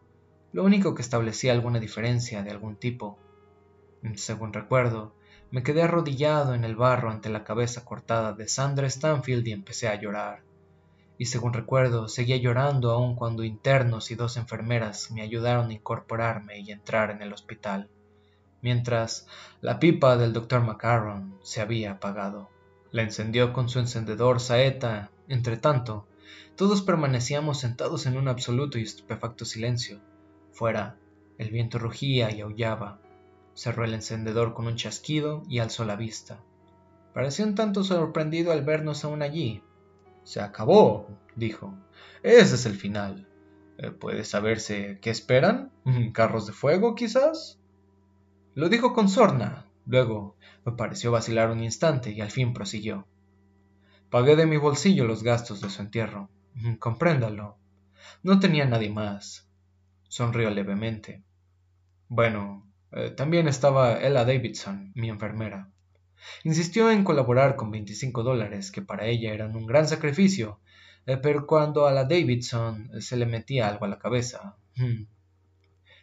lo 0.52 0.66
único 0.66 0.94
que 0.94 1.02
establecía 1.02 1.54
alguna 1.54 1.80
diferencia 1.80 2.44
de 2.44 2.52
algún 2.52 2.76
tipo. 2.76 3.18
Según 4.16 4.52
recuerdo, 4.52 5.16
me 5.50 5.64
quedé 5.64 5.84
arrodillado 5.84 6.54
en 6.54 6.66
el 6.66 6.76
barro 6.76 7.10
ante 7.10 7.30
la 7.30 7.46
cabeza 7.46 7.86
cortada 7.86 8.34
de 8.34 8.50
Sandra 8.50 8.90
Stanfield 8.90 9.48
y 9.48 9.54
empecé 9.54 9.88
a 9.88 9.96
llorar. 9.96 10.44
Y 11.18 11.28
según 11.28 11.54
recuerdo, 11.54 12.10
seguía 12.10 12.36
llorando 12.36 12.92
aun 12.92 13.16
cuando 13.16 13.46
internos 13.46 14.12
y 14.12 14.16
dos 14.16 14.36
enfermeras 14.36 15.10
me 15.10 15.22
ayudaron 15.22 15.70
a 15.70 15.74
incorporarme 15.74 16.60
y 16.60 16.72
entrar 16.72 17.10
en 17.12 17.22
el 17.22 17.32
hospital 17.32 17.90
mientras 18.62 19.28
la 19.62 19.80
pipa 19.80 20.18
del 20.18 20.34
doctor 20.34 20.62
Macaron 20.62 21.40
se 21.42 21.62
había 21.62 21.92
apagado. 21.92 22.50
La 22.92 23.04
encendió 23.04 23.54
con 23.54 23.70
su 23.70 23.80
encendedor 23.80 24.42
saeta. 24.42 25.10
Entretanto, 25.30 26.06
todos 26.56 26.82
permanecíamos 26.82 27.60
sentados 27.60 28.06
en 28.06 28.18
un 28.18 28.28
absoluto 28.28 28.78
y 28.78 28.84
estupefacto 28.84 29.46
silencio. 29.46 30.00
Fuera, 30.52 30.98
el 31.38 31.52
viento 31.52 31.78
rugía 31.78 32.32
y 32.32 32.42
aullaba. 32.42 33.00
Cerró 33.54 33.86
el 33.86 33.94
encendedor 33.94 34.54
con 34.54 34.68
un 34.68 34.76
chasquido 34.76 35.44
y 35.48 35.60
alzó 35.60 35.86
la 35.86 35.96
vista. 35.96 36.40
Pareció 37.14 37.46
un 37.46 37.56
tanto 37.56 37.84
sorprendido 37.84 38.52
al 38.52 38.64
vernos 38.64 39.04
aún 39.04 39.22
allí. 39.22 39.64
Se 40.24 40.42
acabó, 40.42 41.08
dijo. 41.36 41.74
Ese 42.24 42.56
es 42.56 42.66
el 42.66 42.76
final. 42.76 43.28
Eh, 43.78 43.92
¿Puede 43.92 44.24
saberse 44.24 45.00
qué 45.02 45.10
esperan? 45.10 45.72
¿Carros 46.14 46.48
de 46.48 46.54
fuego, 46.54 46.96
quizás? 46.96 47.60
Lo 48.56 48.70
dijo 48.70 48.94
con 48.94 49.10
sorna. 49.10 49.68
Luego 49.86 50.36
me 50.66 50.74
pareció 50.74 51.12
vacilar 51.12 51.50
un 51.50 51.64
instante 51.64 52.12
y 52.12 52.22
al 52.22 52.32
fin 52.32 52.54
prosiguió. 52.54 53.08
Pagué 54.10 54.36
de 54.36 54.46
mi 54.46 54.58
bolsillo 54.58 55.06
los 55.06 55.22
gastos 55.22 55.60
de 55.62 55.70
su 55.70 55.82
entierro. 55.82 56.30
Compréndalo. 56.80 57.58
No 58.24 58.40
tenía 58.40 58.66
nadie 58.66 58.90
más. 58.90 59.50
Sonrió 60.08 60.50
levemente. 60.50 61.24
Bueno, 62.08 62.66
eh, 62.94 63.12
también 63.12 63.48
estaba 63.50 64.00
Ella 64.00 64.24
Davidson, 64.24 64.94
mi 64.96 65.10
enfermera. 65.10 65.70
Insistió 66.44 66.90
en 66.90 67.04
colaborar 67.04 67.56
con 67.58 67.70
25 67.70 68.24
dólares, 68.24 68.72
que 68.72 68.82
para 68.82 69.06
ella 69.06 69.34
eran 69.34 69.56
un 69.56 69.66
gran 69.66 69.88
sacrificio, 69.88 70.62
eh, 71.06 71.18
pero 71.18 71.46
cuando 71.46 71.86
a 71.86 71.92
la 71.92 72.06
Davidson 72.06 72.90
se 73.02 73.18
le 73.18 73.26
metía 73.26 73.68
algo 73.68 73.86
a 73.86 73.90
la 73.90 74.00
cabeza. 74.00 74.56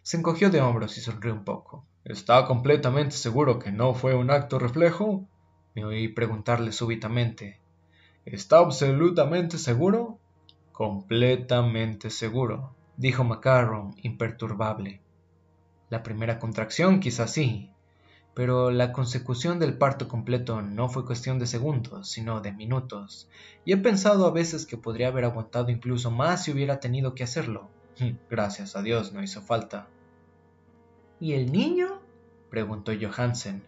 Se 0.02 0.18
encogió 0.18 0.50
de 0.50 0.60
hombros 0.60 0.98
y 0.98 1.00
sonrió 1.00 1.32
un 1.32 1.44
poco. 1.44 1.86
¿Está 2.04 2.44
completamente 2.44 3.16
seguro 3.16 3.58
que 3.58 3.72
no 3.72 3.94
fue 3.94 4.14
un 4.14 4.30
acto 4.30 4.58
reflejo? 4.58 5.26
Me 5.74 5.86
oí 5.86 6.08
preguntarle 6.08 6.70
súbitamente. 6.70 7.63
¿Está 8.26 8.58
absolutamente 8.58 9.58
seguro? 9.58 10.18
Completamente 10.72 12.08
seguro, 12.08 12.74
dijo 12.96 13.22
Macaron, 13.22 13.94
imperturbable. 14.02 15.02
La 15.90 16.02
primera 16.02 16.38
contracción 16.38 17.00
quizás 17.00 17.32
sí, 17.32 17.70
pero 18.32 18.70
la 18.70 18.92
consecución 18.92 19.58
del 19.58 19.76
parto 19.76 20.08
completo 20.08 20.62
no 20.62 20.88
fue 20.88 21.04
cuestión 21.04 21.38
de 21.38 21.46
segundos, 21.46 22.08
sino 22.08 22.40
de 22.40 22.52
minutos, 22.52 23.28
y 23.66 23.72
he 23.72 23.76
pensado 23.76 24.26
a 24.26 24.30
veces 24.30 24.64
que 24.64 24.78
podría 24.78 25.08
haber 25.08 25.24
aguantado 25.24 25.70
incluso 25.70 26.10
más 26.10 26.44
si 26.44 26.50
hubiera 26.50 26.80
tenido 26.80 27.14
que 27.14 27.24
hacerlo. 27.24 27.68
Gracias 28.30 28.74
a 28.74 28.80
Dios 28.80 29.12
no 29.12 29.22
hizo 29.22 29.42
falta. 29.42 29.86
¿Y 31.20 31.34
el 31.34 31.52
niño? 31.52 32.00
preguntó 32.48 32.90
Johansen. 32.98 33.62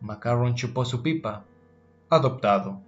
Macaron 0.00 0.56
chupó 0.56 0.84
su 0.84 1.02
pipa. 1.02 1.44
Adoptado, 2.10 2.80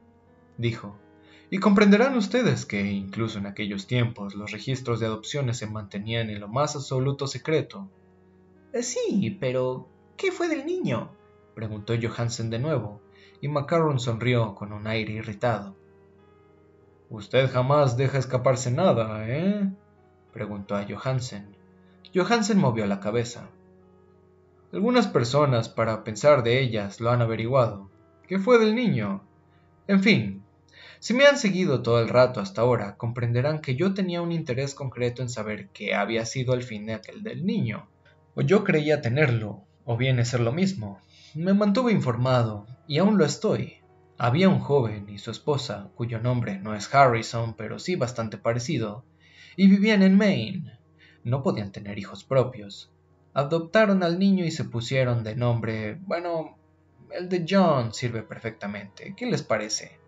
dijo. 0.59 1.04
Y 1.51 1.59
comprenderán 1.59 2.17
ustedes 2.17 2.65
que, 2.67 2.83
incluso 2.83 3.39
en 3.39 3.47
aquellos 3.47 3.87
tiempos, 3.87 4.35
los 4.35 4.51
registros 4.51 5.01
de 5.01 5.07
adopciones 5.07 5.59
se 5.59 5.67
mantenían 5.67 6.31
en 6.31 6.41
lo 6.41 6.49
más 6.49 6.75
absoluto 6.75 7.27
secreto. 7.27 7.89
Eh, 8.73 8.83
sí, 8.83 9.37
pero 9.41 9.89
¿qué 10.17 10.33
fue 10.33 10.49
del 10.49 10.67
niño? 10.67 11.11
preguntó 11.55 11.95
Johansen 12.01 12.51
de 12.51 12.59
nuevo, 12.59 13.01
y 13.41 13.49
Macaron 13.49 14.01
sonrió 14.01 14.55
con 14.55 14.73
un 14.73 14.87
aire 14.87 15.13
irritado. 15.13 15.77
Usted 17.11 17.51
jamás 17.51 17.97
deja 17.97 18.19
escaparse 18.19 18.71
nada, 18.71 19.29
¿eh? 19.29 19.71
preguntó 20.33 20.75
a 20.75 20.85
Johansen. 20.85 21.57
Johansen 22.15 22.59
movió 22.59 22.87
la 22.87 23.01
cabeza. 23.01 23.51
Algunas 24.73 25.07
personas, 25.07 25.69
para 25.69 26.03
pensar 26.03 26.43
de 26.43 26.61
ellas, 26.61 27.01
lo 27.01 27.11
han 27.11 27.23
averiguado. 27.23 27.91
¿Qué 28.27 28.39
fue 28.39 28.59
del 28.59 28.75
niño? 28.75 29.23
En 29.87 30.03
fin, 30.03 30.44
si 31.05 31.13
me 31.13 31.27
han 31.27 31.37
seguido 31.37 31.83
todo 31.83 32.01
el 32.01 32.09
rato 32.09 32.41
hasta 32.41 32.63
ahora, 32.63 32.97
comprenderán 32.97 33.61
que 33.61 33.77
yo 33.77 33.93
tenía 33.93 34.23
un 34.23 34.33
interés 34.33 34.75
concreto 34.75 35.21
en 35.21 35.29
saber 35.29 35.69
qué 35.69 35.95
había 35.95 36.25
sido 36.25 36.55
el 36.55 36.63
fin 36.63 36.89
aquel 36.89 37.23
del 37.23 37.45
niño. 37.45 37.91
O 38.35 38.41
yo 38.41 38.65
creía 38.65 39.03
tenerlo, 39.03 39.67
o 39.85 39.99
viene 39.99 40.25
ser 40.25 40.41
lo 40.41 40.51
mismo. 40.51 40.99
Me 41.35 41.53
mantuve 41.53 41.93
informado, 41.93 42.67
y 42.89 42.97
aún 42.97 43.19
lo 43.19 43.27
estoy. 43.27 43.83
Había 44.17 44.49
un 44.49 44.61
joven 44.61 45.11
y 45.11 45.19
su 45.19 45.31
esposa, 45.31 45.91
cuyo 45.95 46.21
nombre 46.21 46.59
no 46.59 46.75
es 46.75 46.95
Harrison, 46.95 47.53
pero 47.53 47.79
sí 47.79 47.97
bastante 47.97 48.39
parecido, 48.39 49.05
y 49.57 49.69
vivían 49.69 50.03
en 50.03 50.17
Maine. 50.17 50.79
No 51.23 51.43
podían 51.43 51.71
tener 51.71 51.99
hijos 51.99 52.25
propios, 52.25 52.91
Adoptaron 53.35 54.03
al 54.03 54.19
niño 54.19 54.47
y 54.47 54.51
se 54.51 54.65
pusieron 54.65 55.23
de 55.23 55.37
nombre, 55.37 55.99
bueno, 56.07 56.57
el 57.11 57.29
de 57.29 57.45
John 57.47 57.93
sirve 57.93 58.23
perfectamente. 58.23 59.13
¿Qué 59.15 59.27
les 59.27 59.43
parece? 59.43 60.03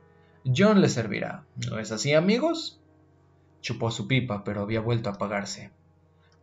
John 0.54 0.80
les 0.80 0.92
servirá. 0.92 1.44
¿No 1.68 1.80
es 1.80 1.90
así, 1.90 2.14
amigos? 2.14 2.80
Chupó 3.62 3.90
su 3.90 4.06
pipa, 4.06 4.44
pero 4.44 4.62
había 4.62 4.80
vuelto 4.80 5.10
a 5.10 5.14
apagarse. 5.14 5.72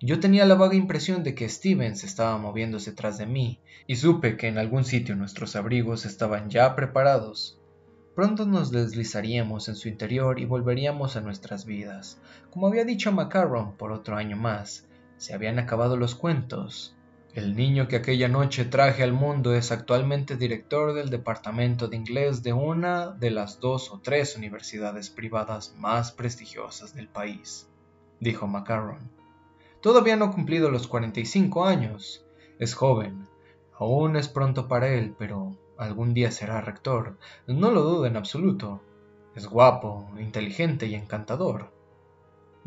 Yo 0.02 0.20
tenía 0.20 0.46
la 0.46 0.56
vaga 0.56 0.76
impresión 0.76 1.24
de 1.24 1.34
que 1.36 1.48
Stevens 1.48 2.04
estaba 2.04 2.38
moviéndose 2.38 2.92
tras 2.92 3.18
de 3.18 3.26
mí, 3.26 3.62
y 3.88 3.96
supe 3.96 4.36
que 4.36 4.48
en 4.50 4.58
algún 4.58 4.84
sitio 4.84 5.16
nuestros 5.16 5.56
abrigos 5.56 6.06
estaban 6.06 6.50
ya 6.50 6.76
preparados. 6.76 7.62
Pronto 8.14 8.46
nos 8.46 8.72
deslizaríamos 8.72 9.70
en 9.70 9.76
su 9.76 9.88
interior 9.88 10.40
y 10.40 10.46
volveríamos 10.46 11.16
a 11.16 11.22
nuestras 11.22 11.66
vidas, 11.66 12.20
como 12.50 12.68
había 12.68 12.84
dicho 12.84 13.14
Macaron 13.14 13.78
por 13.78 13.94
otro 13.94 14.18
año 14.18 14.36
más, 14.36 14.86
se 15.18 15.34
habían 15.34 15.58
acabado 15.58 15.96
los 15.96 16.16
cuentos. 16.16 16.93
El 17.34 17.56
niño 17.56 17.88
que 17.88 17.96
aquella 17.96 18.28
noche 18.28 18.64
traje 18.64 19.02
al 19.02 19.12
mundo 19.12 19.56
es 19.56 19.72
actualmente 19.72 20.38
director 20.38 20.94
del 20.94 21.10
departamento 21.10 21.88
de 21.88 21.98
inglés 21.98 22.44
de 22.44 22.54
una 22.54 23.10
de 23.10 23.32
las 23.32 23.60
dos 23.60 23.92
o 23.92 24.00
tres 24.00 24.38
universidades 24.38 25.10
privadas 25.10 25.74
más 25.76 26.12
prestigiosas 26.12 26.94
del 26.94 27.08
país, 27.08 27.68
dijo 28.20 28.46
Macaron. 28.46 29.10
Todavía 29.82 30.16
no 30.16 30.26
ha 30.26 30.32
cumplido 30.32 30.70
los 30.70 30.88
45 30.88 31.66
años. 31.66 32.24
Es 32.60 32.76
joven. 32.76 33.28
Aún 33.80 34.16
es 34.16 34.28
pronto 34.28 34.68
para 34.68 34.90
él, 34.90 35.16
pero 35.18 35.58
algún 35.80 36.14
día 36.14 36.30
será 36.30 36.62
rector, 36.62 37.18
no 37.48 37.72
lo 37.72 37.82
dudo 37.82 38.06
en 38.06 38.16
absoluto. 38.16 38.80
Es 39.36 39.48
guapo, 39.48 40.08
inteligente 40.20 40.86
y 40.86 40.94
encantador. 40.94 41.72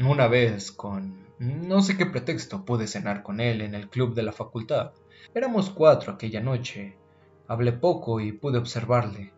Una 0.01 0.27
vez, 0.27 0.73
con 0.73 1.26
no 1.39 1.83
sé 1.83 1.97
qué 1.97 2.07
pretexto, 2.07 2.65
pude 2.65 2.87
cenar 2.87 3.23
con 3.23 3.41
él 3.41 3.61
en 3.61 3.75
el 3.75 3.89
club 3.89 4.15
de 4.15 4.23
la 4.23 4.33
facultad. 4.33 4.93
Éramos 5.35 5.71
cuatro 5.71 6.13
aquella 6.13 6.41
noche. 6.41 6.97
Hablé 7.47 7.73
poco 7.73 8.21
y 8.21 8.33
pude 8.33 8.59
observarle. 8.59 9.33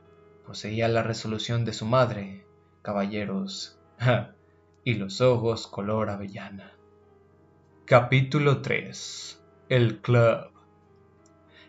Poseía 0.47 0.89
la 0.89 1.03
resolución 1.03 1.65
de 1.65 1.73
su 1.73 1.87
madre, 1.87 2.47
caballeros, 2.83 3.79
y 4.85 4.95
los 4.95 5.21
ojos 5.21 5.67
color 5.67 6.09
avellana. 6.11 6.73
Capítulo 7.85 8.63
3 8.63 9.43
El 9.69 10.01
Club 10.01 10.51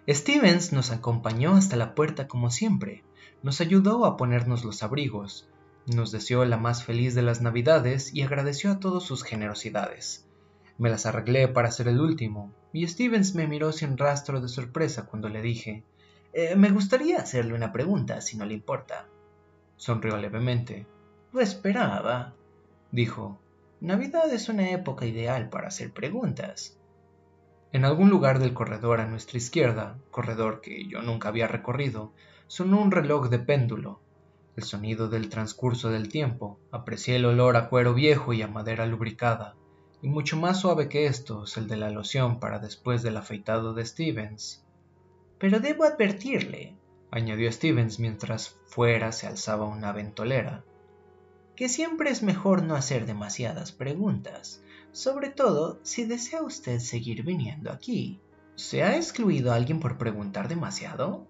Stevens 0.08 0.74
nos 0.74 0.92
acompañó 0.92 1.56
hasta 1.56 1.76
la 1.76 1.96
puerta 1.96 2.28
como 2.28 2.50
siempre, 2.50 3.04
nos 3.44 3.62
ayudó 3.62 4.06
a 4.06 4.18
ponernos 4.18 4.64
los 4.64 4.84
abrigos, 4.84 5.49
nos 5.90 6.12
deseó 6.12 6.46
la 6.46 6.58
más 6.58 6.84
feliz 6.84 7.16
de 7.16 7.22
las 7.22 7.42
navidades 7.42 8.14
y 8.14 8.22
agradeció 8.22 8.72
a 8.72 8.80
todos 8.80 9.06
sus 9.06 9.24
generosidades. 9.24 10.26
Me 10.78 10.90
las 10.90 11.06
arreglé 11.06 11.48
para 11.48 11.72
ser 11.72 11.88
el 11.88 12.00
último, 12.00 12.54
y 12.72 12.88
Stevens 12.88 13.36
me 13.36 13.48
miró 13.48 13.72
sin 13.72 13.98
rastro 13.98 14.42
de 14.42 14.48
sorpresa 14.48 15.06
cuando 15.06 15.28
le 15.28 15.42
dije 15.42 15.84
eh, 16.34 16.56
Me 16.56 16.70
gustaría 16.70 17.18
hacerle 17.18 17.54
una 17.54 17.72
pregunta, 17.72 18.22
si 18.22 18.38
no 18.38 18.46
le 18.46 18.54
importa. 18.54 19.08
Sonrió 19.76 20.18
levemente. 20.18 20.88
Lo 21.34 21.42
esperaba, 21.42 22.34
dijo. 22.92 23.40
Navidad 23.82 24.34
es 24.34 24.50
una 24.50 24.72
época 24.72 25.06
ideal 25.06 25.50
para 25.50 25.68
hacer 25.68 25.92
preguntas. 25.92 26.78
En 27.72 27.86
algún 27.86 28.10
lugar 28.10 28.40
del 28.40 28.54
corredor 28.54 29.00
a 29.00 29.06
nuestra 29.06 29.38
izquierda, 29.38 29.98
corredor 30.12 30.60
que 30.60 30.88
yo 30.88 31.02
nunca 31.02 31.30
había 31.30 31.48
recorrido, 31.48 32.14
sonó 32.48 32.82
un 32.82 32.92
reloj 32.92 33.30
de 33.30 33.40
péndulo. 33.40 34.02
El 34.60 34.66
sonido 34.66 35.08
del 35.08 35.30
transcurso 35.30 35.90
del 35.90 36.10
tiempo, 36.10 36.60
aprecié 36.70 37.16
el 37.16 37.24
olor 37.24 37.56
a 37.56 37.70
cuero 37.70 37.94
viejo 37.94 38.34
y 38.34 38.42
a 38.42 38.48
madera 38.50 38.86
lubricada, 38.86 39.56
y 40.02 40.10
mucho 40.10 40.36
más 40.36 40.60
suave 40.60 40.90
que 40.90 41.06
estos 41.06 41.56
el 41.56 41.70
de 41.70 41.78
la 41.78 41.92
loción 41.92 42.42
para 42.42 42.60
después 42.60 43.02
del 43.02 43.16
afeitado 43.16 43.74
de 43.74 43.86
Stevens. 43.86 44.66
Pero 45.38 45.62
debo 45.62 45.86
advertirle, 45.86 46.76
añadió 47.10 47.50
Stevens 47.50 48.02
mientras 48.02 48.58
fuera 48.66 49.14
se 49.14 49.28
alzaba 49.28 49.64
una 49.64 49.94
ventolera, 49.94 50.66
que 51.56 51.70
siempre 51.70 52.10
es 52.10 52.22
mejor 52.22 52.62
no 52.62 52.76
hacer 52.76 53.06
demasiadas 53.06 53.72
preguntas 53.72 54.62
sobre 54.92 55.30
todo 55.30 55.80
si 55.84 56.04
desea 56.04 56.42
usted 56.42 56.80
seguir 56.80 57.24
viniendo 57.24 57.72
aquí. 57.72 58.20
¿Se 58.56 58.84
ha 58.84 58.98
excluido 58.98 59.54
a 59.54 59.56
alguien 59.56 59.80
por 59.80 59.98
preguntar 59.98 60.50
demasiado? 60.50 61.29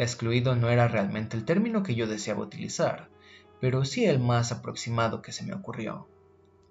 Excluido 0.00 0.56
no 0.56 0.70
era 0.70 0.88
realmente 0.88 1.36
el 1.36 1.44
término 1.44 1.82
que 1.82 1.94
yo 1.94 2.06
deseaba 2.06 2.40
utilizar, 2.40 3.10
pero 3.60 3.84
sí 3.84 4.06
el 4.06 4.18
más 4.18 4.50
aproximado 4.50 5.20
que 5.20 5.30
se 5.30 5.44
me 5.44 5.52
ocurrió. 5.52 6.08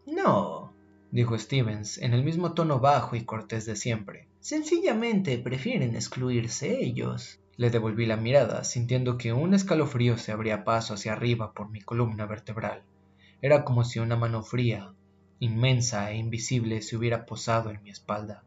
No, 0.07 0.73
dijo 1.11 1.38
Stevens 1.38 1.99
en 1.99 2.15
el 2.15 2.23
mismo 2.23 2.53
tono 2.53 2.80
bajo 2.80 3.15
y 3.15 3.25
cortés 3.25 3.67
de 3.67 3.75
siempre. 3.75 4.27
Sencillamente 4.39 5.38
prefieren 5.38 5.93
excluirse 5.93 6.84
ellos. 6.84 7.39
Le 7.55 7.69
devolví 7.69 8.07
la 8.07 8.17
mirada, 8.17 8.63
sintiendo 8.63 9.19
que 9.19 9.32
un 9.32 9.53
escalofrío 9.53 10.17
se 10.17 10.32
abría 10.32 10.63
paso 10.63 10.95
hacia 10.95 11.13
arriba 11.13 11.53
por 11.53 11.69
mi 11.69 11.82
columna 11.82 12.25
vertebral. 12.25 12.82
Era 13.43 13.63
como 13.63 13.84
si 13.84 13.99
una 13.99 14.15
mano 14.15 14.41
fría, 14.41 14.95
inmensa 15.38 16.09
e 16.09 16.17
invisible 16.17 16.82
se 16.82 16.97
hubiera 16.97 17.27
posado 17.27 17.69
en 17.69 17.84
mi 17.84 17.91
espalda, 17.91 18.43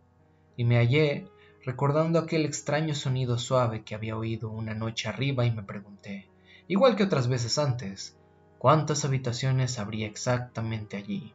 y 0.56 0.64
me 0.64 0.78
hallé 0.78 1.28
recordando 1.64 2.18
aquel 2.18 2.44
extraño 2.44 2.94
sonido 2.94 3.38
suave 3.38 3.82
que 3.82 3.94
había 3.94 4.16
oído 4.16 4.50
una 4.50 4.74
noche 4.74 5.08
arriba 5.08 5.46
y 5.46 5.50
me 5.50 5.62
pregunté, 5.62 6.28
igual 6.68 6.96
que 6.96 7.04
otras 7.04 7.28
veces 7.28 7.58
antes, 7.58 8.16
cuántas 8.58 9.04
habitaciones 9.04 9.78
habría 9.78 10.06
exactamente 10.06 10.96
allí. 10.96 11.34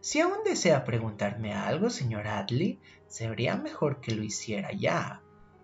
Si 0.00 0.20
aún 0.20 0.38
desea 0.44 0.84
preguntarme 0.84 1.52
algo, 1.52 1.90
señor 1.90 2.26
Adley, 2.26 2.78
sería 3.06 3.56
mejor 3.56 4.00
que 4.00 4.14
lo 4.14 4.22
hiciera 4.22 4.72
ya. 4.72 5.20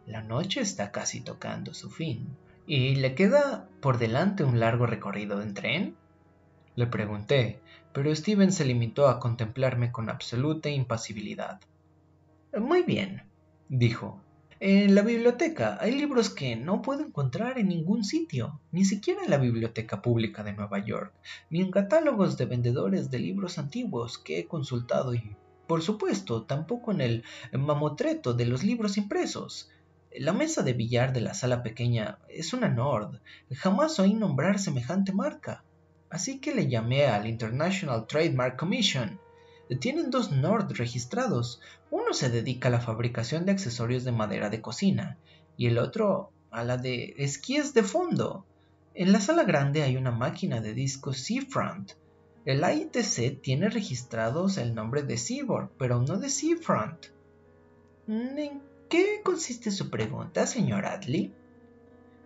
La 0.07 0.23
noche 0.23 0.61
está 0.61 0.93
casi 0.93 1.23
tocando 1.23 1.73
su 1.73 1.91
fin. 1.91 2.37
¿Y 2.67 2.97
le 2.97 3.15
queda 3.15 3.69
por 3.81 3.97
delante 3.97 4.45
un 4.45 4.61
largo 4.61 4.87
recorrido 4.87 5.41
en 5.41 5.55
tren? 5.55 5.97
Le 6.75 6.87
pregunté, 6.87 7.61
pero 7.95 8.15
Steven 8.15 8.53
se 8.53 8.67
limitó 8.67 9.09
a 9.09 9.21
contemplarme 9.21 9.91
con 9.91 10.11
absoluta 10.11 10.69
impasibilidad. 10.69 11.61
Muy 12.61 12.83
bien, 12.83 13.23
dijo. 13.69 14.21
En 14.61 14.95
la 14.95 15.03
biblioteca 15.03 15.77
hay 15.79 15.93
libros 15.93 16.31
que 16.31 16.57
no 16.57 16.81
puedo 16.81 17.05
encontrar 17.05 17.59
en 17.59 17.69
ningún 17.69 18.03
sitio, 18.03 18.61
ni 18.73 18.87
siquiera 18.87 19.23
en 19.23 19.31
la 19.31 19.37
Biblioteca 19.37 20.01
Pública 20.01 20.43
de 20.43 20.55
Nueva 20.55 20.79
York, 20.83 21.13
ni 21.51 21.61
en 21.61 21.71
catálogos 21.71 22.39
de 22.39 22.47
vendedores 22.47 23.11
de 23.11 23.19
libros 23.19 23.59
antiguos 23.59 24.17
que 24.17 24.39
he 24.39 24.47
consultado 24.47 25.15
y, 25.15 25.37
por 25.67 25.83
supuesto, 25.83 26.45
tampoco 26.45 26.93
en 26.93 27.03
el 27.03 27.25
mamotreto 27.53 28.33
de 28.33 28.47
los 28.47 28.65
libros 28.65 28.97
impresos. 28.97 29.71
La 30.17 30.33
mesa 30.33 30.63
de 30.63 30.73
billar 30.73 31.13
de 31.13 31.21
la 31.21 31.35
sala 31.35 31.63
pequeña 31.63 32.19
es 32.29 32.55
una 32.55 32.69
Nord. 32.69 33.21
Jamás 33.53 33.99
oí 33.99 34.15
nombrar 34.15 34.59
semejante 34.59 35.13
marca 35.13 35.63
así 36.11 36.41
que 36.41 36.55
le 36.55 36.69
llamé 36.69 37.07
al 37.07 37.27
International 37.27 38.07
Trademark 38.07 38.57
Commission. 38.57 39.21
Tienen 39.81 40.11
dos 40.11 40.31
Nord 40.31 40.73
registrados. 40.75 41.61
Uno 41.91 42.15
se 42.15 42.31
dedica 42.31 42.69
a 42.69 42.71
la 42.71 42.81
fabricación 42.81 43.45
de 43.45 43.53
accesorios 43.53 44.05
de 44.05 44.13
madera 44.13 44.49
de 44.49 44.61
cocina 44.61 45.19
y 45.57 45.67
el 45.67 45.79
otro 45.79 46.31
a 46.51 46.65
la 46.65 46.77
de 46.77 47.15
esquíes 47.19 47.75
de 47.75 47.83
fondo. 47.83 48.47
En 48.95 49.13
la 49.13 49.21
sala 49.21 49.45
grande 49.45 49.83
hay 49.83 49.97
una 49.97 50.13
máquina 50.13 50.61
de 50.61 50.73
discos 50.73 51.19
Seafront. 51.19 51.93
El 52.45 52.63
ITC 52.63 53.43
tiene 53.43 53.69
registrados 53.69 54.57
el 54.57 54.75
nombre 54.75 55.03
de 55.03 55.17
Seaboard, 55.17 55.71
pero 55.77 56.01
no 56.01 56.17
de 56.17 56.31
Seafront. 56.31 57.07
¿En 58.07 58.63
qué 58.89 59.21
consiste 59.25 59.73
su 59.73 59.91
pregunta, 59.91 60.47
señor 60.47 60.87
Adley? 60.87 61.35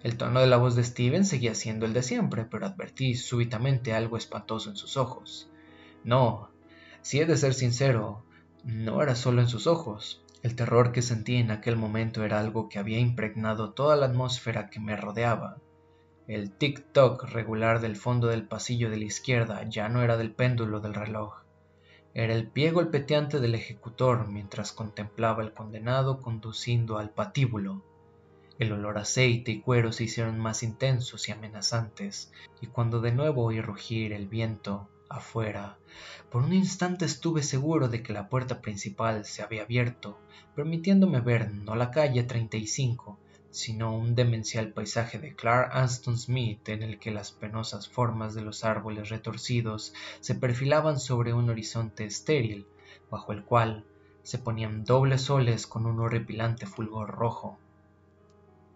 El 0.03 0.17
tono 0.19 0.41
de 0.41 0.47
la 0.47 0.59
voz 0.59 0.77
de 0.77 0.85
Steven 0.85 1.25
seguía 1.25 1.55
siendo 1.55 1.87
el 1.87 1.95
de 1.95 2.03
siempre, 2.03 2.45
pero 2.45 2.67
advertí 2.67 3.15
súbitamente 3.15 3.95
algo 3.95 4.19
espantoso 4.19 4.69
en 4.69 4.77
sus 4.77 4.99
ojos. 4.99 5.51
No, 6.05 6.50
si 7.03 7.21
he 7.21 7.27
de 7.27 7.37
ser 7.37 7.55
sincero, 7.55 8.25
no 8.65 9.03
era 9.03 9.15
solo 9.15 9.41
en 9.41 9.49
sus 9.49 9.67
ojos. 9.67 10.23
El 10.43 10.55
terror 10.55 10.93
que 10.93 11.03
sentí 11.03 11.37
en 11.37 11.51
aquel 11.51 11.77
momento 11.77 12.25
era 12.25 12.41
algo 12.41 12.69
que 12.69 12.79
había 12.79 12.99
impregnado 12.99 13.73
toda 13.73 13.97
la 13.97 14.07
atmósfera 14.07 14.71
que 14.71 14.81
me 14.81 14.97
rodeaba. 14.97 15.59
El 16.27 16.57
tic-toc 16.57 17.25
regular 17.25 17.81
del 17.81 17.97
fondo 17.97 18.29
del 18.29 18.47
pasillo 18.47 18.91
de 18.91 18.99
la 18.99 19.05
izquierda 19.05 19.69
ya 19.69 19.89
no 19.89 20.03
era 20.03 20.17
del 20.17 20.33
péndulo 20.33 20.81
del 20.81 20.95
reloj. 20.95 21.43
Era 22.15 22.35
el 22.35 22.49
pie 22.49 22.71
golpeteante 22.71 23.41
del 23.41 23.55
ejecutor 23.55 24.29
mientras 24.29 24.73
contemplaba 24.73 25.43
al 25.43 25.55
condenado 25.55 26.21
conduciendo 26.21 26.99
al 26.99 27.11
patíbulo. 27.11 27.83
El 28.59 28.73
olor 28.73 28.99
a 28.99 29.03
aceite 29.03 29.53
y 29.53 29.61
cuero 29.61 29.93
se 29.93 30.05
hicieron 30.05 30.39
más 30.39 30.63
intensos 30.63 31.29
y 31.29 31.33
amenazantes, 31.33 32.33
y 32.61 32.67
cuando 32.67 33.01
de 33.01 33.13
nuevo 33.13 33.45
oí 33.45 33.61
rugir 33.61 34.13
el 34.13 34.29
viento 34.29 34.89
afuera, 35.11 35.77
por 36.31 36.43
un 36.43 36.53
instante 36.53 37.05
estuve 37.05 37.43
seguro 37.43 37.89
de 37.89 38.03
que 38.03 38.13
la 38.13 38.29
puerta 38.29 38.63
principal 38.63 39.25
se 39.27 39.43
había 39.43 39.65
abierto, 39.65 40.19
permitiéndome 40.55 41.21
ver 41.21 41.53
no 41.53 41.75
la 41.75 41.91
calle 41.91 42.23
35, 42.23 43.19
sino 43.51 43.97
un 43.97 44.15
demencial 44.15 44.73
paisaje 44.73 45.19
de 45.19 45.35
Clark 45.35 45.71
Anston 45.73 46.17
Smith 46.17 46.69
en 46.69 46.85
el 46.85 47.01
que 47.01 47.11
las 47.11 47.33
penosas 47.33 47.89
formas 47.89 48.35
de 48.35 48.43
los 48.43 48.65
árboles 48.65 49.09
retorcidos 49.09 49.93
se 50.21 50.37
perfilaban 50.37 51.01
sobre 51.01 51.35
un 51.35 51.51
horizonte 51.51 52.05
estéril, 52.05 52.67
bajo 53.11 53.33
el 53.33 53.45
cual 53.45 53.85
se 54.23 54.39
ponían 54.39 54.85
dobles 54.85 55.23
soles 55.23 55.67
con 55.67 55.87
un 55.87 55.99
horripilante 55.99 56.67
fulgor 56.67 57.11
rojo. 57.11 57.59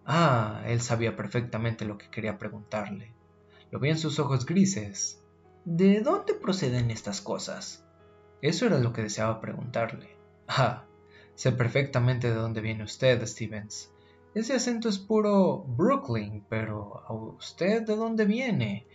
Ah, 0.05 0.61
él 0.65 0.81
sabía 0.81 1.15
perfectamente 1.15 1.85
lo 1.85 1.97
que 1.97 2.09
quería 2.09 2.37
preguntarle. 2.37 3.13
Lo 3.71 3.79
vi 3.79 3.89
en 3.89 3.97
sus 3.97 4.19
ojos 4.19 4.45
grises. 4.45 5.21
¿De 5.65 6.01
dónde 6.01 6.33
proceden 6.35 6.91
estas 6.91 7.21
cosas? 7.21 7.83
Eso 8.41 8.67
era 8.67 8.79
lo 8.79 8.93
que 8.93 9.01
deseaba 9.01 9.41
preguntarle. 9.41 10.15
Ah, 10.47 10.85
sé 11.33 11.51
perfectamente 11.51 12.29
de 12.29 12.35
dónde 12.35 12.61
viene 12.61 12.83
usted, 12.83 13.25
Stevens. 13.25 13.91
Ese 14.33 14.53
acento 14.53 14.87
es 14.87 14.99
puro 14.99 15.63
Brooklyn, 15.67 16.45
pero 16.47 17.03
¿a 17.07 17.13
usted 17.13 17.81
de 17.81 17.95
dónde 17.95 18.25
viene? 18.25 18.85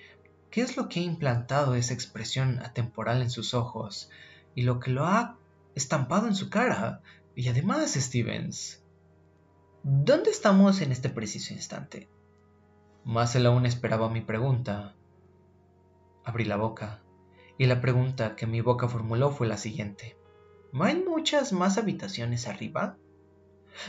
¿Qué 0.51 0.61
es 0.63 0.77
lo 0.77 0.89
que 0.89 1.01
ha 1.01 1.03
implantado 1.03 1.75
esa 1.75 1.95
expresión 1.95 2.61
atemporal 2.61 3.21
en 3.23 3.31
sus 3.31 3.53
ojos 3.53 4.11
y 4.55 4.63
lo 4.63 4.81
que 4.81 4.91
lo 4.91 5.07
ha 5.07 5.37
estampado 5.75 6.29
en 6.29 6.35
su 6.35 6.51
cara? 6.51 7.03
Y 7.35 7.49
además, 7.49 7.95
Stevens, 7.95 8.81
¿Dónde 9.83 10.31
estamos 10.31 10.83
en 10.83 10.93
este 10.93 11.09
preciso 11.09 11.55
instante? 11.55 12.07
Más 13.07 13.35
él 13.35 13.47
aún 13.47 13.65
esperaba 13.65 14.11
mi 14.11 14.21
pregunta. 14.21 14.95
Abrí 16.25 16.45
la 16.45 16.57
boca, 16.57 17.03
y 17.59 17.67
la 17.67 17.81
pregunta 17.81 18.37
que 18.37 18.47
mi 18.47 18.61
boca 18.61 18.89
formuló 18.89 19.31
fue 19.31 19.47
la 19.47 19.57
siguiente. 19.57 20.17
¿No 20.73 20.85
hay 20.85 20.97
muchas 21.03 21.53
más 21.53 21.79
habitaciones 21.79 22.47
arriba? 22.47 22.97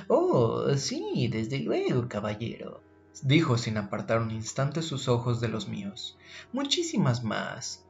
Oh, 0.08 0.74
sí, 0.76 1.28
desde 1.32 1.60
luego, 1.60 2.08
caballero, 2.08 2.82
dijo 3.22 3.58
sin 3.58 3.78
apartar 3.78 4.20
un 4.20 4.32
instante 4.32 4.82
sus 4.82 5.08
ojos 5.08 5.42
de 5.42 5.50
los 5.50 5.68
míos. 5.68 6.18
Muchísimas 6.54 7.24
más. 7.24 7.86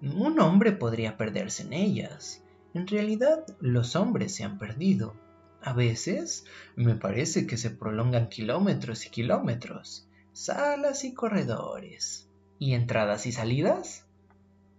Un 0.00 0.40
hombre 0.40 0.72
podría 0.72 1.16
perderse 1.16 1.64
en 1.64 1.72
ellas. 1.72 2.42
En 2.72 2.86
realidad, 2.86 3.44
los 3.60 3.96
hombres 3.96 4.34
se 4.34 4.44
han 4.44 4.58
perdido. 4.58 5.14
A 5.60 5.74
veces 5.74 6.44
me 6.76 6.94
parece 6.94 7.46
que 7.46 7.58
se 7.58 7.70
prolongan 7.70 8.28
kilómetros 8.28 9.04
y 9.04 9.10
kilómetros, 9.10 10.08
salas 10.32 11.04
y 11.04 11.12
corredores. 11.12 12.29
¿Y 12.62 12.74
entradas 12.74 13.24
y 13.24 13.32
salidas? 13.32 14.04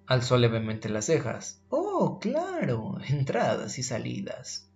Alzó 0.06 0.38
levemente 0.38 0.88
las 0.88 1.06
cejas. 1.06 1.64
Oh, 1.70 2.20
claro, 2.20 2.98
entradas 3.10 3.80
y 3.80 3.82
salidas. 3.82 4.70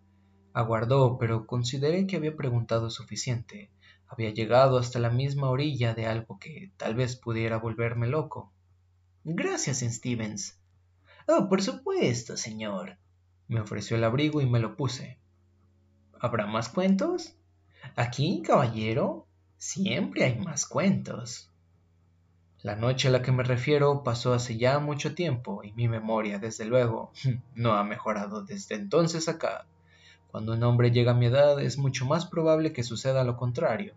Aguardó, 0.53 1.19
pero 1.19 1.45
consideré 1.45 2.07
que 2.07 2.15
había 2.15 2.35
preguntado 2.35 2.89
suficiente. 2.89 3.69
Había 4.07 4.31
llegado 4.31 4.79
hasta 4.79 4.97
la 4.97 5.11
misma 5.11 5.51
orilla 5.51 5.93
de 5.93 6.07
algo 6.07 6.39
que 6.39 6.71
tal 6.77 6.95
vez 6.95 7.15
pudiera 7.15 7.59
volverme 7.59 8.07
loco. 8.07 8.51
Gracias, 9.23 9.81
Stevens. 9.81 10.59
Oh, 11.27 11.47
por 11.47 11.61
supuesto, 11.61 12.37
señor. 12.37 12.97
Me 13.47 13.61
ofreció 13.61 13.97
el 13.97 14.03
abrigo 14.03 14.41
y 14.41 14.49
me 14.49 14.59
lo 14.59 14.75
puse. 14.75 15.19
¿Habrá 16.19 16.47
más 16.47 16.69
cuentos? 16.69 17.35
Aquí, 17.95 18.41
caballero, 18.41 19.27
siempre 19.57 20.23
hay 20.23 20.39
más 20.39 20.65
cuentos. 20.65 21.51
La 22.65 22.75
noche 22.75 23.09
a 23.09 23.11
la 23.11 23.21
que 23.21 23.31
me 23.31 23.43
refiero 23.43 24.01
pasó 24.01 24.33
hace 24.33 24.57
ya 24.57 24.79
mucho 24.79 25.13
tiempo 25.13 25.63
y 25.63 25.71
mi 25.73 25.87
memoria, 25.87 26.39
desde 26.39 26.65
luego, 26.65 27.11
no 27.53 27.73
ha 27.73 27.83
mejorado 27.83 28.41
desde 28.41 28.73
entonces 28.73 29.29
acá. 29.29 29.67
Cuando 30.31 30.53
un 30.53 30.63
hombre 30.63 30.89
llega 30.89 31.11
a 31.11 31.13
mi 31.13 31.27
edad 31.27 31.61
es 31.61 31.77
mucho 31.77 32.07
más 32.07 32.25
probable 32.25 32.73
que 32.73 32.81
suceda 32.81 33.23
lo 33.23 33.37
contrario. 33.37 33.93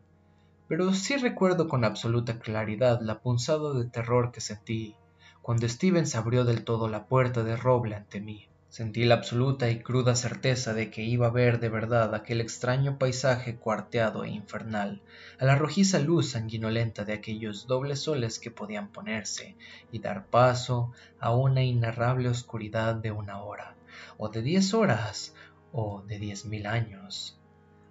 Pero 0.68 0.92
sí 0.92 1.16
recuerdo 1.16 1.66
con 1.66 1.82
absoluta 1.82 2.40
claridad 2.40 3.00
la 3.00 3.20
punzada 3.20 3.72
de 3.72 3.86
terror 3.86 4.32
que 4.32 4.42
sentí 4.42 4.94
cuando 5.40 5.66
Stevens 5.66 6.14
abrió 6.14 6.44
del 6.44 6.62
todo 6.62 6.88
la 6.88 7.06
puerta 7.06 7.42
de 7.44 7.56
roble 7.56 7.94
ante 7.94 8.20
mí. 8.20 8.47
Sentí 8.68 9.04
la 9.04 9.14
absoluta 9.14 9.70
y 9.70 9.80
cruda 9.80 10.14
certeza 10.14 10.74
de 10.74 10.90
que 10.90 11.02
iba 11.02 11.28
a 11.28 11.30
ver 11.30 11.58
de 11.58 11.70
verdad 11.70 12.14
aquel 12.14 12.42
extraño 12.42 12.98
paisaje 12.98 13.56
cuarteado 13.56 14.24
e 14.24 14.28
infernal, 14.28 15.00
a 15.38 15.46
la 15.46 15.56
rojiza 15.56 15.98
luz 16.00 16.32
sanguinolenta 16.32 17.06
de 17.06 17.14
aquellos 17.14 17.66
dobles 17.66 18.00
soles 18.00 18.38
que 18.38 18.50
podían 18.50 18.88
ponerse 18.88 19.56
y 19.90 20.00
dar 20.00 20.26
paso 20.26 20.92
a 21.18 21.34
una 21.34 21.62
inarrable 21.62 22.28
oscuridad 22.28 22.94
de 22.94 23.10
una 23.10 23.40
hora, 23.40 23.74
o 24.18 24.28
de 24.28 24.42
diez 24.42 24.74
horas, 24.74 25.34
o 25.72 26.02
de 26.06 26.18
diez 26.18 26.44
mil 26.44 26.66
años. 26.66 27.40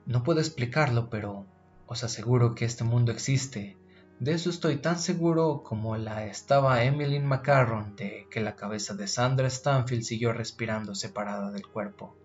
No 0.05 0.23
puedo 0.23 0.39
explicarlo, 0.39 1.09
pero 1.09 1.47
os 1.87 2.03
aseguro 2.03 2.53
que 2.53 2.65
este 2.65 2.83
mundo 2.83 3.11
existe 3.11 3.77
de 4.19 4.33
eso 4.33 4.49
estoy 4.49 4.77
tan 4.77 4.97
seguro 4.97 5.61
como 5.63 5.95
la 5.95 6.25
estaba 6.25 6.83
Emmeline 6.83 7.25
Macarron 7.25 7.95
de 7.95 8.25
que 8.31 8.39
la 8.39 8.55
cabeza 8.55 8.95
de 8.95 9.07
Sandra 9.07 9.47
Stanfield 9.47 10.03
siguió 10.03 10.33
respirando 10.33 10.95
separada 10.95 11.51
del 11.51 11.67
cuerpo. 11.67 12.15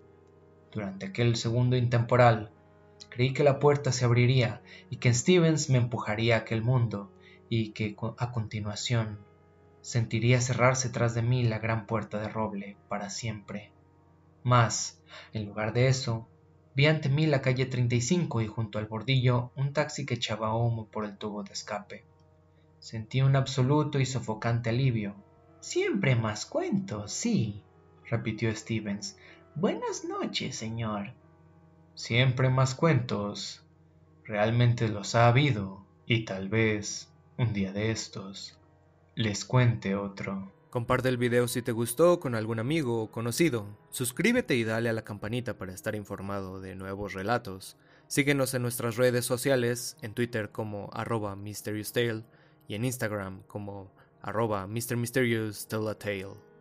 Durante 0.73 1.07
aquel 1.07 1.37
segundo 1.37 1.77
intemporal, 1.77 2.51
creí 3.11 3.35
que 3.35 3.45
la 3.45 3.59
puerta 3.59 3.93
se 3.93 4.07
abriría 4.07 4.63
y 4.89 4.97
que 4.97 5.13
Stevens 5.13 5.69
me 5.69 5.79
empujaría 5.79 6.37
a 6.37 6.39
aquel 6.39 6.63
mundo 6.63 7.13
y 7.51 7.73
que 7.73 7.95
a 8.17 8.33
continuación 8.33 9.19
sentiría 9.83 10.41
cerrarse 10.41 10.89
tras 10.89 11.15
de 11.15 11.21
mí 11.21 11.43
la 11.45 11.59
gran 11.59 11.87
puerta 11.87 12.19
de 12.19 12.29
roble 12.29 12.79
para 12.89 13.11
siempre. 13.11 13.71
Mas, 14.43 15.03
en 15.35 15.45
lugar 15.45 15.75
de 15.75 15.89
eso, 15.89 16.27
Vi 16.75 16.87
ante 16.87 17.11
mí 17.11 17.27
la 17.27 17.43
calle 17.43 17.67
35 17.67 18.41
y 18.41 18.47
junto 18.47 18.79
al 18.79 18.87
bordillo 18.87 19.53
un 19.57 19.73
taxi 19.73 20.07
que 20.07 20.15
echaba 20.15 20.57
humo 20.57 20.87
por 20.87 21.05
el 21.05 21.19
tubo 21.19 21.43
de 21.43 21.53
escape. 21.53 22.05
Sentí 22.79 23.21
un 23.21 23.37
absoluto 23.37 24.01
y 24.01 24.07
sofocante 24.07 24.71
alivio. 24.71 25.15
Siempre 25.61 26.17
más 26.17 26.47
cuentos, 26.47 27.13
sí, 27.13 27.63
repitió 28.09 28.55
Stevens. 28.57 29.17
Buenas 29.55 30.05
noches, 30.05 30.57
señor. 30.57 31.13
Siempre 31.95 32.49
más 32.49 32.75
cuentos. 32.75 33.63
Realmente 34.25 34.89
los 34.89 35.15
ha 35.15 35.29
habido, 35.29 35.85
y 36.07 36.25
tal 36.25 36.49
vez, 36.49 37.13
un 37.37 37.53
día 37.53 37.73
de 37.73 37.91
estos, 37.91 38.59
les 39.15 39.45
cuente 39.45 39.95
otro. 39.95 40.51
Comparte 40.73 41.11
el 41.11 41.19
video 41.19 41.49
si 41.49 41.61
te 41.61 41.71
gustó 41.71 42.19
con 42.19 42.35
algún 42.35 42.59
amigo 42.59 43.03
o 43.03 43.11
conocido. 43.11 43.67
Suscríbete 43.91 44.57
y 44.57 44.65
dale 44.65 44.89
a 44.89 44.95
la 44.95 45.05
campanita 45.05 45.59
para 45.59 45.75
estar 45.75 45.95
informado 45.95 46.63
de 46.63 46.75
nuevos 46.77 47.13
relatos. 47.13 47.77
Síguenos 48.07 48.55
en 48.55 48.63
nuestras 48.63 48.97
redes 48.97 49.27
sociales, 49.27 49.99
en 50.01 50.15
Twitter 50.15 50.49
como 50.51 50.89
arroba 50.95 51.37
y 51.37 52.75
en 52.75 52.87
Instagram 52.87 53.43
como 53.43 53.93
arroba 54.23 54.67
Tale. 54.67 56.52